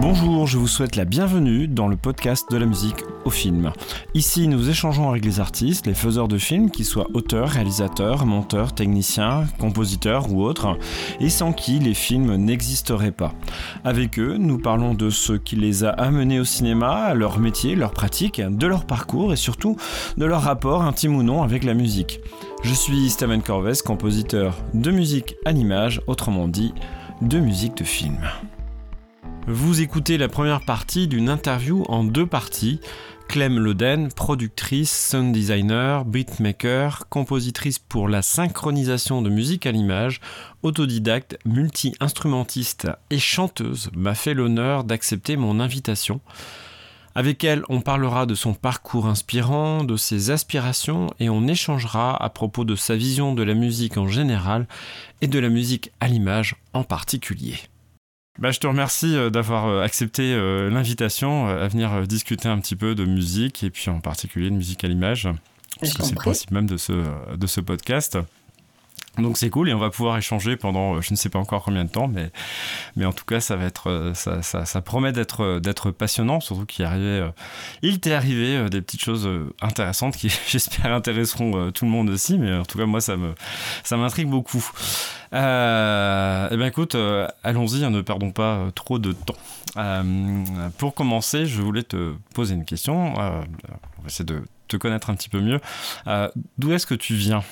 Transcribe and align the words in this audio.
Bonjour, 0.00 0.46
je 0.46 0.56
vous 0.56 0.66
souhaite 0.66 0.96
la 0.96 1.04
bienvenue 1.04 1.68
dans 1.68 1.86
le 1.86 1.94
podcast 1.94 2.50
de 2.50 2.56
la 2.56 2.64
musique 2.64 3.04
au 3.26 3.30
film. 3.30 3.70
Ici, 4.14 4.48
nous 4.48 4.70
échangeons 4.70 5.10
avec 5.10 5.26
les 5.26 5.40
artistes, 5.40 5.86
les 5.86 5.92
faiseurs 5.92 6.26
de 6.26 6.38
films, 6.38 6.70
qu'ils 6.70 6.86
soient 6.86 7.08
auteurs, 7.12 7.50
réalisateurs, 7.50 8.24
monteurs, 8.24 8.74
techniciens, 8.74 9.44
compositeurs 9.58 10.32
ou 10.32 10.42
autres, 10.42 10.78
et 11.20 11.28
sans 11.28 11.52
qui 11.52 11.80
les 11.80 11.92
films 11.92 12.36
n'existeraient 12.36 13.12
pas. 13.12 13.34
Avec 13.84 14.18
eux, 14.18 14.38
nous 14.38 14.56
parlons 14.56 14.94
de 14.94 15.10
ce 15.10 15.34
qui 15.34 15.56
les 15.56 15.84
a 15.84 15.90
amenés 15.90 16.40
au 16.40 16.44
cinéma, 16.44 17.12
leur 17.12 17.38
métier, 17.38 17.74
leur 17.74 17.92
pratique, 17.92 18.40
de 18.40 18.66
leur 18.66 18.86
parcours 18.86 19.34
et 19.34 19.36
surtout 19.36 19.76
de 20.16 20.24
leur 20.24 20.40
rapport 20.40 20.82
intime 20.82 21.14
ou 21.14 21.22
non 21.22 21.42
avec 21.42 21.62
la 21.62 21.74
musique. 21.74 22.20
Je 22.62 22.72
suis 22.72 23.10
Steven 23.10 23.42
Corvès, 23.42 23.82
compositeur 23.82 24.56
de 24.72 24.90
musique 24.90 25.36
à 25.44 25.52
l'image, 25.52 26.00
autrement 26.06 26.48
dit, 26.48 26.72
de 27.20 27.38
musique 27.38 27.76
de 27.76 27.84
film. 27.84 28.16
Vous 29.52 29.80
écoutez 29.80 30.16
la 30.16 30.28
première 30.28 30.60
partie 30.60 31.08
d'une 31.08 31.28
interview 31.28 31.84
en 31.88 32.04
deux 32.04 32.24
parties. 32.24 32.78
Clem 33.26 33.58
Loden, 33.58 34.12
productrice, 34.12 35.08
sound 35.10 35.32
designer, 35.32 36.04
beatmaker, 36.04 37.08
compositrice 37.08 37.80
pour 37.80 38.08
la 38.08 38.22
synchronisation 38.22 39.22
de 39.22 39.28
musique 39.28 39.66
à 39.66 39.72
l'image, 39.72 40.20
autodidacte, 40.62 41.36
multi-instrumentiste 41.44 42.86
et 43.10 43.18
chanteuse, 43.18 43.90
m'a 43.96 44.14
fait 44.14 44.34
l'honneur 44.34 44.84
d'accepter 44.84 45.36
mon 45.36 45.58
invitation. 45.58 46.20
Avec 47.16 47.42
elle, 47.42 47.64
on 47.68 47.80
parlera 47.80 48.26
de 48.26 48.36
son 48.36 48.54
parcours 48.54 49.08
inspirant, 49.08 49.82
de 49.82 49.96
ses 49.96 50.30
aspirations 50.30 51.12
et 51.18 51.28
on 51.28 51.48
échangera 51.48 52.16
à 52.22 52.28
propos 52.28 52.64
de 52.64 52.76
sa 52.76 52.94
vision 52.94 53.34
de 53.34 53.42
la 53.42 53.54
musique 53.54 53.96
en 53.96 54.06
général 54.06 54.68
et 55.22 55.26
de 55.26 55.40
la 55.40 55.48
musique 55.48 55.90
à 55.98 56.06
l'image 56.06 56.54
en 56.72 56.84
particulier. 56.84 57.56
Bah, 58.38 58.52
je 58.52 58.60
te 58.60 58.66
remercie 58.66 59.16
euh, 59.16 59.28
d'avoir 59.28 59.66
euh, 59.66 59.82
accepté 59.82 60.32
euh, 60.32 60.70
l'invitation 60.70 61.46
à 61.46 61.66
venir 61.68 62.06
discuter 62.06 62.48
un 62.48 62.58
petit 62.58 62.76
peu 62.76 62.94
de 62.94 63.04
musique 63.04 63.62
et 63.64 63.70
puis 63.70 63.90
en 63.90 64.00
particulier 64.00 64.50
de 64.50 64.54
musique 64.54 64.84
à 64.84 64.88
l'image, 64.88 65.28
parce 65.80 65.94
que 65.94 66.02
c'est 66.02 66.14
le 66.14 66.16
principe 66.16 66.50
même 66.50 66.66
de 66.66 66.76
ce, 66.76 66.92
de 67.36 67.46
ce 67.46 67.60
podcast. 67.60 68.18
Donc 69.18 69.36
c'est 69.38 69.50
cool 69.50 69.68
et 69.68 69.74
on 69.74 69.78
va 69.78 69.90
pouvoir 69.90 70.16
échanger 70.16 70.56
pendant 70.56 71.00
je 71.00 71.12
ne 71.12 71.16
sais 71.16 71.28
pas 71.28 71.38
encore 71.38 71.64
combien 71.64 71.84
de 71.84 71.90
temps, 71.90 72.06
mais, 72.06 72.30
mais 72.96 73.04
en 73.04 73.12
tout 73.12 73.24
cas 73.24 73.40
ça 73.40 73.56
va 73.56 73.64
être 73.64 74.12
ça, 74.14 74.40
ça, 74.42 74.64
ça 74.64 74.80
promet 74.80 75.12
d'être 75.12 75.58
d'être 75.58 75.90
passionnant, 75.90 76.40
surtout 76.40 76.64
qu'il 76.64 76.88
il 77.82 78.00
t'est 78.00 78.14
arrivé 78.14 78.70
des 78.70 78.80
petites 78.80 79.02
choses 79.02 79.28
intéressantes 79.60 80.16
qui 80.16 80.32
j'espère 80.48 80.92
intéresseront 80.92 81.72
tout 81.72 81.84
le 81.84 81.90
monde 81.90 82.08
aussi, 82.08 82.38
mais 82.38 82.54
en 82.54 82.64
tout 82.64 82.78
cas 82.78 82.86
moi 82.86 83.00
ça 83.00 83.16
me 83.16 83.34
ça 83.82 83.96
m'intrigue 83.96 84.28
beaucoup. 84.28 84.64
Euh, 85.32 86.48
eh 86.50 86.56
bien 86.56 86.66
écoute, 86.66 86.94
euh, 86.94 87.28
allons-y, 87.44 87.84
hein, 87.84 87.90
ne 87.90 88.00
perdons 88.00 88.32
pas 88.32 88.56
euh, 88.56 88.70
trop 88.70 88.98
de 88.98 89.12
temps. 89.12 89.36
pour 90.78 90.94
commencer, 90.94 91.46
je 91.46 91.62
voulais 91.62 91.82
te 91.82 92.14
poser 92.34 92.54
une 92.54 92.64
question. 92.64 93.14
on 93.14 93.16
va 93.16 93.44
essayer 94.06 94.24
de 94.24 94.42
te 94.68 94.76
connaître 94.76 95.10
un 95.10 95.14
petit 95.14 95.28
peu 95.28 95.40
mieux. 95.40 95.60
D'où 96.58 96.72
est-ce 96.72 96.86
que 96.86 96.94
tu 96.94 97.14
viens? 97.14 97.42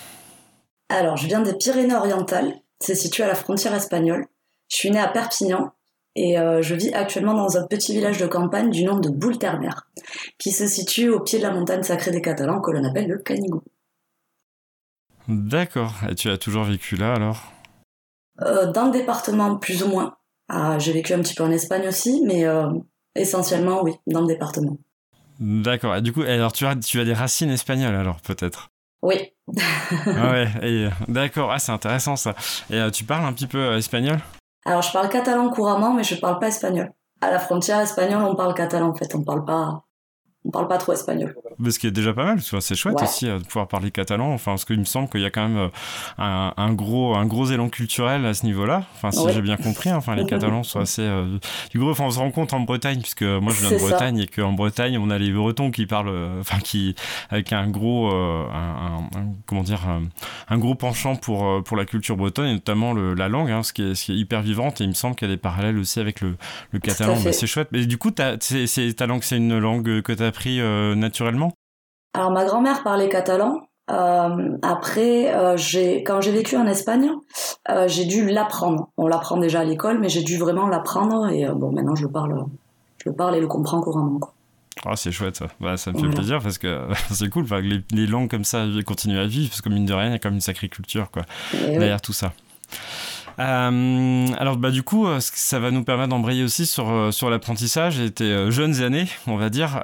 Alors, 0.89 1.17
je 1.17 1.27
viens 1.27 1.41
des 1.41 1.55
Pyrénées-Orientales. 1.55 2.55
C'est 2.81 2.94
situé 2.94 3.25
à 3.25 3.28
la 3.28 3.34
frontière 3.34 3.75
espagnole. 3.75 4.27
Je 4.69 4.77
suis 4.77 4.91
née 4.91 5.00
à 5.00 5.08
Perpignan 5.08 5.72
et 6.14 6.36
je 6.36 6.75
vis 6.75 6.92
actuellement 6.95 7.34
dans 7.34 7.56
un 7.56 7.67
petit 7.67 7.92
village 7.92 8.19
de 8.19 8.27
campagne 8.27 8.70
du 8.70 8.84
nom 8.84 8.98
de 8.98 9.08
Boulterner, 9.08 9.70
qui 10.39 10.50
se 10.50 10.67
situe 10.67 11.11
au 11.11 11.20
pied 11.20 11.39
de 11.39 11.45
la 11.45 11.53
montagne 11.53 11.83
sacrée 11.83 12.11
des 12.11 12.22
Catalans 12.22 12.61
que 12.61 12.70
l'on 12.70 12.84
appelle 12.84 13.08
le 13.08 13.19
Canigou. 13.19 13.62
D'accord. 15.28 15.95
Et 16.11 16.14
tu 16.14 16.28
as 16.30 16.39
toujours 16.39 16.64
vécu 16.64 16.97
là 16.97 17.14
alors? 17.14 17.52
Euh, 18.41 18.73
dans 18.73 18.86
le 18.86 18.92
département, 18.92 19.56
plus 19.56 19.83
ou 19.83 19.89
moins. 19.89 20.17
Ah, 20.48 20.78
j'ai 20.78 20.92
vécu 20.92 21.12
un 21.12 21.20
petit 21.20 21.34
peu 21.34 21.45
en 21.45 21.50
Espagne 21.50 21.86
aussi, 21.86 22.23
mais 22.25 22.47
euh, 22.47 22.69
essentiellement, 23.14 23.83
oui, 23.83 23.92
dans 24.06 24.23
le 24.23 24.27
département. 24.27 24.78
D'accord. 25.39 25.96
Et 25.96 26.02
du 26.02 26.13
coup, 26.13 26.23
alors 26.23 26.52
tu 26.52 26.67
as, 26.67 26.74
tu 26.77 26.98
as 26.98 27.05
des 27.05 27.14
racines 27.14 27.51
espagnoles, 27.51 27.95
alors 27.95 28.20
peut-être? 28.23 28.70
Oui. 29.03 29.33
ah 30.07 30.31
ouais, 30.33 30.91
d'accord. 31.09 31.53
Ah, 31.53 31.59
c'est 31.59 31.73
intéressant 31.73 32.17
ça. 32.17 32.35
Et 32.70 32.77
euh, 32.77 32.91
tu 32.91 33.05
parles 33.05 33.25
un 33.25 33.33
petit 33.33 33.47
peu 33.47 33.77
espagnol? 33.77 34.19
Alors, 34.64 34.83
je 34.83 34.92
parle 34.92 35.09
catalan 35.09 35.48
couramment, 35.51 35.95
mais 35.95 36.05
je 36.05 36.17
parle 36.17 36.39
pas 36.39 36.48
espagnol. 36.48 36.92
À 37.20 37.31
la 37.31 37.39
frontière 37.39 37.81
espagnole, 37.81 38.23
on 38.23 38.35
parle 38.35 38.55
catalan 38.55 38.91
en 38.91 38.95
fait, 38.95 39.14
on 39.14 39.23
parle 39.23 39.45
pas 39.45 39.85
on 40.48 40.51
parle 40.51 40.69
pas 40.69 40.79
trop 40.79 40.95
espagnol. 40.95 41.35
Mais 41.59 41.70
ce 41.70 41.79
qui 41.79 41.86
est 41.86 41.91
déjà 41.91 42.14
pas 42.14 42.25
mal, 42.25 42.41
c'est 42.41 42.75
chouette 42.75 43.03
aussi 43.03 43.29
euh, 43.29 43.39
de 43.39 43.45
pouvoir 43.45 43.69
parler 43.69 43.91
catalan. 43.91 44.33
Enfin, 44.33 44.53
parce 44.53 44.64
qu'il 44.64 44.79
me 44.79 44.85
semble 44.85 45.11
qu'il 45.11 45.20
y 45.20 45.27
a 45.27 45.31
quand 45.31 45.47
même 45.47 45.59
euh, 45.59 46.51
un, 46.57 46.73
gros, 46.73 47.14
un 47.17 47.27
gros 47.27 47.47
élan 47.47 47.69
culturel 47.69 48.25
à 48.25 48.33
ce 48.33 48.47
niveau-là. 48.47 48.85
Enfin, 48.95 49.11
si 49.11 49.31
j'ai 49.31 49.42
bien 49.42 49.58
compris, 49.58 49.92
enfin, 49.92 50.17
les 50.17 50.25
Catalans 50.25 50.63
sont 50.63 50.81
assez 50.81 51.03
euh, 51.03 51.37
du 51.70 51.79
gros. 51.79 51.91
Enfin, 51.91 52.05
on 52.05 52.11
se 52.11 52.19
rend 52.19 52.31
compte 52.31 52.55
en 52.55 52.61
Bretagne, 52.61 53.01
puisque 53.01 53.23
moi 53.23 53.53
je 53.53 53.61
viens 53.61 53.77
de 53.77 53.83
Bretagne 53.83 54.19
et 54.20 54.27
qu'en 54.27 54.53
Bretagne 54.53 54.97
on 54.97 55.11
a 55.11 55.19
les 55.19 55.31
Bretons 55.31 55.70
qui 55.70 55.85
parlent, 55.85 56.39
enfin, 56.41 56.58
qui 56.61 56.95
avec 57.29 57.53
un 57.53 57.69
gros, 57.69 58.11
un, 58.11 59.08
comment 59.45 59.63
dire, 59.63 59.81
un, 60.48 60.58
gros 60.58 60.75
penchant 60.75 61.17
pour 61.17 61.63
pour 61.63 61.77
la 61.77 61.85
culture 61.85 62.17
bretonne 62.17 62.47
et 62.47 62.53
notamment 62.55 62.95
le, 62.95 63.13
la 63.13 63.29
langue, 63.29 63.51
hein, 63.51 63.63
ce, 63.63 63.75
qui 63.75 63.83
est, 63.83 63.95
ce 63.95 64.07
qui 64.07 64.13
est 64.13 64.17
hyper 64.17 64.41
vivante. 64.41 64.81
Et 64.81 64.85
il 64.85 64.89
me 64.89 64.95
semble 64.95 65.14
qu'il 65.14 65.29
y 65.29 65.31
a 65.31 65.35
des 65.35 65.41
parallèles 65.41 65.77
aussi 65.77 66.01
avec 66.01 66.23
le, 66.23 66.37
le 66.73 66.79
catalan. 66.79 67.17
c'est 67.17 67.47
chouette. 67.47 67.69
Mais 67.73 67.85
du 67.85 67.98
coup, 67.98 68.11
ta 68.11 68.37
langue, 69.07 69.23
c'est 69.23 69.37
une 69.37 69.58
langue 69.58 70.01
que 70.01 70.13
tu 70.13 70.23
as 70.23 70.33
appris 70.39 70.61
euh, 70.61 70.95
naturellement? 70.95 71.53
Alors 72.15 72.31
ma 72.31 72.45
grand-mère 72.45 72.85
parlait 72.85 73.09
catalan. 73.09 73.63
Euh, 73.91 74.57
après, 74.63 75.35
euh, 75.35 75.57
j'ai 75.57 76.05
quand 76.05 76.21
j'ai 76.21 76.31
vécu 76.31 76.57
en 76.57 76.67
Espagne, 76.67 77.11
j'ai 77.87 78.05
dû 78.05 78.29
l'apprendre. 78.29 78.91
On 78.97 79.09
l'apprend 79.09 79.37
déjà 79.39 79.61
à 79.61 79.65
l'école, 79.65 79.99
mais 79.99 80.09
j'ai 80.09 80.23
dû 80.23 80.39
vraiment 80.39 80.69
l'apprendre 80.69 81.29
et 81.29 81.47
bon, 81.47 81.73
maintenant 81.73 81.95
je 81.95 82.05
le 82.05 82.11
parle, 82.11 82.45
je 83.03 83.11
le 83.11 83.17
parle 83.17 83.37
et 83.37 83.41
le 83.41 83.49
comprends 83.49 83.81
couramment. 83.81 84.21
Ah, 84.87 84.95
c'est 84.95 85.11
chouette 85.11 85.37
ça. 85.37 85.49
Bah, 85.61 85.77
ça 85.77 85.91
me 85.91 85.99
fait 85.99 86.15
plaisir 86.15 86.41
parce 86.41 86.59
que 86.59 86.87
c'est 87.11 87.29
cool. 87.29 87.47
les, 87.63 87.83
les, 87.91 88.07
langues 88.07 88.31
comme 88.31 88.45
ça 88.45 88.65
continuent 88.87 89.19
à 89.19 89.27
vivre 89.27 89.51
parce 89.51 89.61
que 89.61 89.69
mine 89.69 89.87
de 89.87 89.93
rien, 89.93 90.07
il 90.07 90.13
y 90.13 90.15
a 90.15 90.19
comme 90.20 90.35
une 90.35 90.41
sacrée 90.41 90.69
culture 90.69 91.11
quoi, 91.11 91.23
derrière 91.53 92.01
tout 92.01 92.13
ça. 92.13 92.33
Euh, 93.39 94.27
alors 94.37 94.57
bah 94.57 94.71
du 94.71 94.83
coup, 94.83 95.07
euh, 95.07 95.19
ça 95.21 95.61
va 95.61 95.71
nous 95.71 95.85
permettre 95.85 96.09
d'embrayer 96.09 96.43
aussi 96.43 96.67
sur 96.67 96.91
euh, 96.91 97.13
sur 97.13 97.31
l'apprentissage 97.31 98.01
et 98.01 98.11
tes 98.11 98.51
jeunes 98.51 98.83
années, 98.83 99.07
on 99.27 99.37
va 99.37 99.49
dire. 99.49 99.83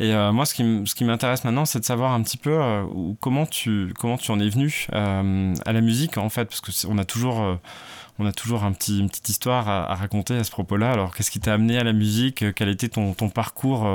et 0.00 0.12
moi, 0.32 0.44
ce 0.46 0.54
qui 0.54 0.82
ce 0.84 0.94
qui 0.94 1.04
m'intéresse 1.04 1.44
maintenant, 1.44 1.64
c'est 1.64 1.80
de 1.80 1.84
savoir 1.84 2.12
un 2.12 2.22
petit 2.22 2.36
peu 2.36 2.58
comment 3.20 3.46
tu 3.46 3.92
comment 3.98 4.18
tu 4.18 4.30
en 4.30 4.40
es 4.40 4.48
venu 4.48 4.86
à 4.92 5.72
la 5.72 5.80
musique 5.80 6.18
en 6.18 6.28
fait, 6.28 6.46
parce 6.46 6.60
que 6.60 6.70
on 6.88 6.98
a 6.98 7.04
toujours 7.04 7.58
on 8.18 8.26
a 8.26 8.32
toujours 8.32 8.64
un 8.64 8.72
petit, 8.72 9.00
une 9.00 9.08
petite 9.10 9.28
histoire 9.28 9.68
à, 9.68 9.94
raconter 9.94 10.36
à 10.36 10.44
ce 10.44 10.50
propos-là. 10.50 10.90
Alors, 10.90 11.14
qu'est-ce 11.14 11.30
qui 11.30 11.40
t'a 11.40 11.52
amené 11.52 11.78
à 11.78 11.84
la 11.84 11.92
musique? 11.92 12.44
Quel 12.54 12.70
était 12.70 12.88
ton, 12.88 13.12
ton 13.12 13.28
parcours 13.28 13.86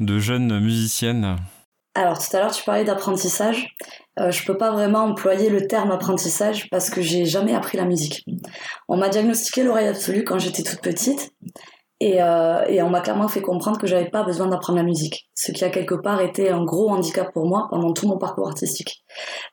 de 0.00 0.18
jeune 0.18 0.60
musicienne? 0.60 1.36
Alors 1.96 2.18
tout 2.18 2.36
à 2.36 2.40
l'heure 2.40 2.52
tu 2.52 2.64
parlais 2.64 2.84
d'apprentissage. 2.84 3.74
Euh, 4.18 4.30
je 4.30 4.44
peux 4.46 4.56
pas 4.56 4.70
vraiment 4.70 5.00
employer 5.00 5.50
le 5.50 5.66
terme 5.66 5.90
apprentissage 5.90 6.70
parce 6.70 6.88
que 6.88 7.02
j'ai 7.02 7.26
jamais 7.26 7.54
appris 7.54 7.76
la 7.76 7.84
musique. 7.84 8.24
On 8.88 8.96
m'a 8.96 9.08
diagnostiqué 9.08 9.62
l'oreille 9.62 9.88
absolue 9.88 10.24
quand 10.24 10.38
j'étais 10.38 10.62
toute 10.62 10.80
petite 10.80 11.32
et, 12.00 12.22
euh, 12.22 12.64
et 12.66 12.82
on 12.82 12.90
m'a 12.90 13.00
clairement 13.00 13.28
fait 13.28 13.42
comprendre 13.42 13.78
que 13.78 13.86
j'avais 13.86 14.08
pas 14.08 14.22
besoin 14.22 14.46
d'apprendre 14.46 14.78
la 14.78 14.84
musique, 14.84 15.28
ce 15.34 15.52
qui 15.52 15.64
a 15.64 15.70
quelque 15.70 15.94
part 15.94 16.20
été 16.20 16.50
un 16.50 16.64
gros 16.64 16.90
handicap 16.90 17.32
pour 17.32 17.46
moi 17.46 17.66
pendant 17.70 17.92
tout 17.92 18.06
mon 18.08 18.18
parcours 18.18 18.48
artistique 18.48 19.02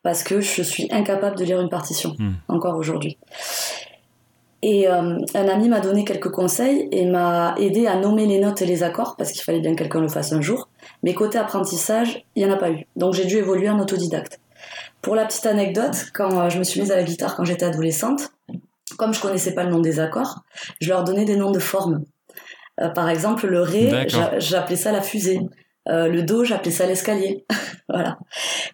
parce 0.02 0.24
que 0.24 0.42
je 0.42 0.62
suis 0.62 0.88
incapable 0.92 1.38
de 1.38 1.46
lire 1.46 1.60
une 1.60 1.70
partition 1.70 2.14
hmm. 2.18 2.34
encore 2.48 2.78
aujourd'hui. 2.78 3.18
Et 4.66 4.88
euh, 4.88 5.18
un 5.36 5.48
ami 5.50 5.68
m'a 5.68 5.82
donné 5.82 6.06
quelques 6.06 6.32
conseils 6.32 6.88
et 6.94 7.06
m'a 7.06 7.54
aidé 7.58 7.86
à 7.86 7.98
nommer 7.98 8.26
les 8.26 8.40
notes 8.40 8.62
et 8.62 8.66
les 8.66 8.82
accords 8.82 9.18
parce 9.18 9.34
qu'il 9.34 9.44
fallait 9.44 9.60
bien 9.60 9.74
que 9.74 9.80
quelqu'un 9.80 10.00
le 10.00 10.08
fasse 10.08 10.32
un 10.32 10.40
jour. 10.40 10.70
Mais 11.04 11.14
côté 11.14 11.38
apprentissage, 11.38 12.26
il 12.36 12.46
n'y 12.46 12.50
en 12.50 12.56
a 12.56 12.58
pas 12.58 12.72
eu. 12.72 12.88
Donc 12.96 13.14
j'ai 13.14 13.26
dû 13.26 13.36
évoluer 13.36 13.70
en 13.70 13.78
autodidacte. 13.78 14.40
Pour 15.02 15.16
la 15.16 15.26
petite 15.26 15.46
anecdote, 15.48 16.06
quand 16.14 16.40
euh, 16.40 16.50
je 16.50 16.60
me 16.60 16.64
suis 16.64 16.80
mise 16.80 16.94
à 16.94 16.96
la 16.96 17.04
guitare 17.04 17.36
quand 17.36 17.44
j'étais 17.44 17.66
adolescente, 17.66 18.32
comme 18.98 19.14
je 19.14 19.20
connaissais 19.20 19.54
pas 19.54 19.66
le 19.66 19.70
nom 19.70 19.82
des 19.82 20.00
accords, 20.00 20.44
je 20.80 20.88
leur 20.88 21.04
donnais 21.04 21.26
des 21.26 21.36
noms 21.36 21.52
de 21.52 21.60
formes. 21.60 22.06
Euh, 22.80 22.88
par 22.88 23.10
exemple, 23.10 23.48
le 23.48 23.60
Ré, 23.60 24.08
j'appelais 24.38 24.78
ça 24.78 24.94
la 24.94 25.02
fusée. 25.02 25.42
le 25.88 26.22
Do, 26.22 26.46
j'appelais 26.46 26.72
ça 26.72 26.86
l'escalier. 26.86 27.44
voilà. 27.90 28.18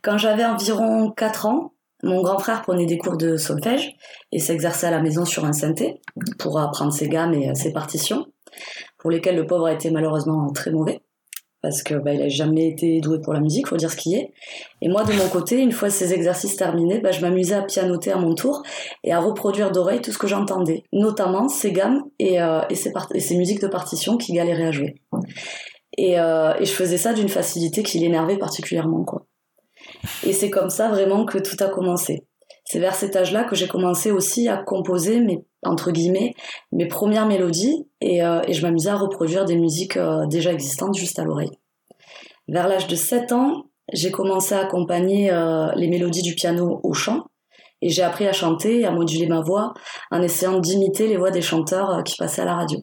Quand 0.03 0.19
j'avais 0.19 0.45
environ 0.45 1.09
4 1.09 1.47
ans, 1.47 1.73
mon 2.03 2.21
grand 2.21 2.39
frère 2.39 2.61
prenait 2.61 2.85
des 2.85 2.97
cours 2.97 3.17
de 3.17 3.37
solfège 3.37 3.95
et 4.31 4.39
s'exerçait 4.39 4.87
à 4.87 4.91
la 4.91 5.01
maison 5.01 5.25
sur 5.25 5.45
un 5.45 5.53
synthé 5.53 6.01
pour 6.37 6.59
apprendre 6.59 6.93
ses 6.93 7.09
gammes 7.09 7.33
et 7.33 7.53
ses 7.55 7.73
partitions, 7.73 8.27
pour 8.97 9.11
lesquelles 9.11 9.35
le 9.35 9.45
pauvre 9.45 9.65
a 9.65 9.73
été 9.73 9.91
malheureusement 9.91 10.51
très 10.51 10.71
mauvais 10.71 11.01
parce 11.61 11.83
que 11.83 11.95
bah, 11.95 12.13
il 12.13 12.21
a 12.21 12.29
jamais 12.29 12.67
été 12.67 13.01
doué 13.01 13.19
pour 13.19 13.33
la 13.33 13.41
musique, 13.41 13.67
faut 13.67 13.75
dire 13.75 13.91
ce 13.91 13.97
qui 13.97 14.15
est. 14.15 14.31
Et 14.81 14.87
moi, 14.87 15.03
de 15.03 15.11
mon 15.13 15.27
côté, 15.27 15.59
une 15.59 15.71
fois 15.71 15.89
ces 15.89 16.13
exercices 16.13 16.55
terminés, 16.55 16.99
bah, 16.99 17.11
je 17.11 17.21
m'amusais 17.21 17.55
à 17.55 17.63
pianoter 17.63 18.11
à 18.11 18.17
mon 18.17 18.33
tour 18.33 18.63
et 19.03 19.11
à 19.11 19.19
reproduire 19.19 19.71
d'oreille 19.71 20.01
tout 20.01 20.11
ce 20.11 20.17
que 20.17 20.27
j'entendais, 20.27 20.83
notamment 20.93 21.49
ces 21.49 21.71
gammes 21.71 22.03
et, 22.17 22.41
euh, 22.41 22.61
et, 22.69 23.35
musiques 23.35 23.61
de 23.61 23.67
partition 23.67 24.17
qui 24.17 24.33
galéraient 24.33 24.67
à 24.67 24.71
jouer. 24.71 24.95
Et, 25.97 26.19
euh, 26.19 26.53
et 26.59 26.65
je 26.65 26.71
faisais 26.71 26.97
ça 26.97 27.13
d'une 27.13 27.29
facilité 27.29 27.83
qui 27.83 27.99
l'énervait 27.99 28.37
particulièrement, 28.37 29.03
quoi. 29.03 29.25
Et 30.25 30.33
c'est 30.33 30.49
comme 30.49 30.69
ça 30.69 30.89
vraiment 30.89 31.25
que 31.25 31.37
tout 31.37 31.61
a 31.63 31.67
commencé. 31.67 32.25
C'est 32.65 32.79
vers 32.79 32.95
cet 32.95 33.15
âge-là 33.15 33.45
que 33.45 33.55
j'ai 33.55 33.67
commencé 33.67 34.11
aussi 34.11 34.47
à 34.47 34.57
composer 34.57 35.19
mes 35.19 35.43
entre 35.63 35.91
guillemets 35.91 36.35
mes 36.71 36.87
premières 36.87 37.25
mélodies 37.25 37.87
et, 37.99 38.23
euh, 38.23 38.41
et 38.47 38.53
je 38.53 38.61
m'amusais 38.61 38.89
à 38.89 38.95
reproduire 38.95 39.45
des 39.45 39.57
musiques 39.57 39.97
euh, 39.97 40.25
déjà 40.27 40.53
existantes 40.53 40.95
juste 40.95 41.19
à 41.19 41.23
l'oreille. 41.23 41.51
Vers 42.47 42.67
l'âge 42.67 42.87
de 42.87 42.95
7 42.95 43.31
ans, 43.31 43.65
j'ai 43.91 44.11
commencé 44.11 44.55
à 44.55 44.59
accompagner 44.59 45.31
euh, 45.31 45.71
les 45.75 45.87
mélodies 45.87 46.21
du 46.21 46.35
piano 46.35 46.79
au 46.83 46.93
chant 46.93 47.25
et 47.81 47.89
j'ai 47.89 48.03
appris 48.03 48.27
à 48.27 48.33
chanter 48.33 48.81
et 48.81 48.85
à 48.85 48.91
moduler 48.91 49.27
ma 49.27 49.41
voix 49.41 49.73
en 50.11 50.21
essayant 50.21 50.59
d'imiter 50.59 51.07
les 51.07 51.17
voix 51.17 51.31
des 51.31 51.41
chanteurs 51.41 52.03
qui 52.03 52.17
passaient 52.17 52.41
à 52.41 52.45
la 52.45 52.55
radio. 52.55 52.79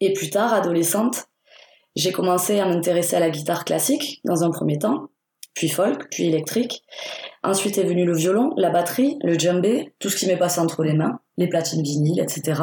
Et 0.00 0.12
plus 0.12 0.30
tard, 0.30 0.52
adolescente, 0.52 1.26
j'ai 1.94 2.12
commencé 2.12 2.58
à 2.58 2.66
m'intéresser 2.66 3.16
à 3.16 3.20
la 3.20 3.30
guitare 3.30 3.64
classique 3.64 4.20
dans 4.24 4.44
un 4.44 4.50
premier 4.50 4.78
temps, 4.78 5.08
puis 5.54 5.68
folk, 5.68 6.08
puis 6.10 6.26
électrique. 6.26 6.82
Ensuite 7.42 7.78
est 7.78 7.84
venu 7.84 8.04
le 8.04 8.16
violon, 8.16 8.50
la 8.56 8.70
batterie, 8.70 9.18
le 9.22 9.38
djembé, 9.38 9.94
tout 9.98 10.08
ce 10.08 10.16
qui 10.16 10.26
m'est 10.26 10.36
passé 10.36 10.60
entre 10.60 10.82
les 10.82 10.94
mains, 10.94 11.20
les 11.36 11.48
platines 11.48 11.82
vinyles, 11.82 12.20
etc. 12.20 12.62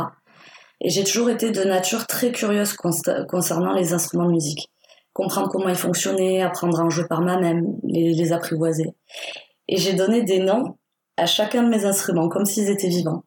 Et 0.82 0.90
j'ai 0.90 1.04
toujours 1.04 1.30
été 1.30 1.52
de 1.52 1.64
nature 1.64 2.08
très 2.08 2.32
curieuse 2.32 2.74
concernant 2.74 3.74
les 3.74 3.94
instruments 3.94 4.28
de 4.28 4.34
musique. 4.34 4.70
Comprendre 5.14 5.50
comment 5.52 5.70
ils 5.70 5.76
fonctionnaient, 5.76 6.42
apprendre 6.42 6.80
à 6.80 6.84
en 6.84 6.90
jouer 6.90 7.06
par 7.08 7.22
moi-même, 7.22 7.66
les, 7.84 8.14
les 8.14 8.32
apprivoiser. 8.32 8.94
Et 9.68 9.78
j'ai 9.78 9.94
donné 9.94 10.24
des 10.24 10.40
noms 10.40 10.78
à 11.18 11.26
chacun 11.26 11.64
de 11.64 11.70
mes 11.70 11.86
instruments, 11.86 12.30
comme 12.30 12.46
s'ils 12.46 12.70
étaient 12.70 12.88
vivants. 12.88 13.24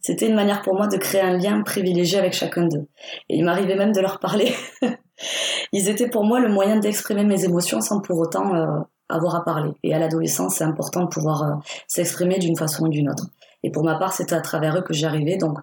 C'était 0.00 0.28
une 0.28 0.34
manière 0.34 0.62
pour 0.62 0.74
moi 0.74 0.86
de 0.86 0.96
créer 0.96 1.20
un 1.20 1.36
lien 1.36 1.62
privilégié 1.62 2.18
avec 2.18 2.32
chacun 2.32 2.66
d'eux. 2.66 2.88
Et 3.28 3.36
il 3.36 3.44
m'arrivait 3.44 3.76
même 3.76 3.92
de 3.92 4.00
leur 4.00 4.18
parler. 4.18 4.52
Ils 5.72 5.88
étaient 5.88 6.08
pour 6.08 6.24
moi 6.24 6.40
le 6.40 6.48
moyen 6.48 6.78
d'exprimer 6.78 7.24
mes 7.24 7.44
émotions 7.44 7.80
sans 7.80 8.00
pour 8.00 8.18
autant 8.18 8.54
euh, 8.54 8.80
avoir 9.08 9.34
à 9.36 9.44
parler. 9.44 9.72
Et 9.82 9.94
à 9.94 9.98
l'adolescence, 9.98 10.56
c'est 10.56 10.64
important 10.64 11.02
de 11.02 11.08
pouvoir 11.08 11.42
euh, 11.42 11.54
s'exprimer 11.86 12.38
d'une 12.38 12.56
façon 12.56 12.86
ou 12.86 12.88
d'une 12.88 13.10
autre. 13.10 13.26
Et 13.62 13.70
pour 13.70 13.84
ma 13.84 13.98
part, 13.98 14.12
c'était 14.12 14.34
à 14.34 14.40
travers 14.40 14.76
eux 14.76 14.82
que 14.82 14.94
j'y 14.94 15.06
arrivais. 15.06 15.36
Donc 15.36 15.58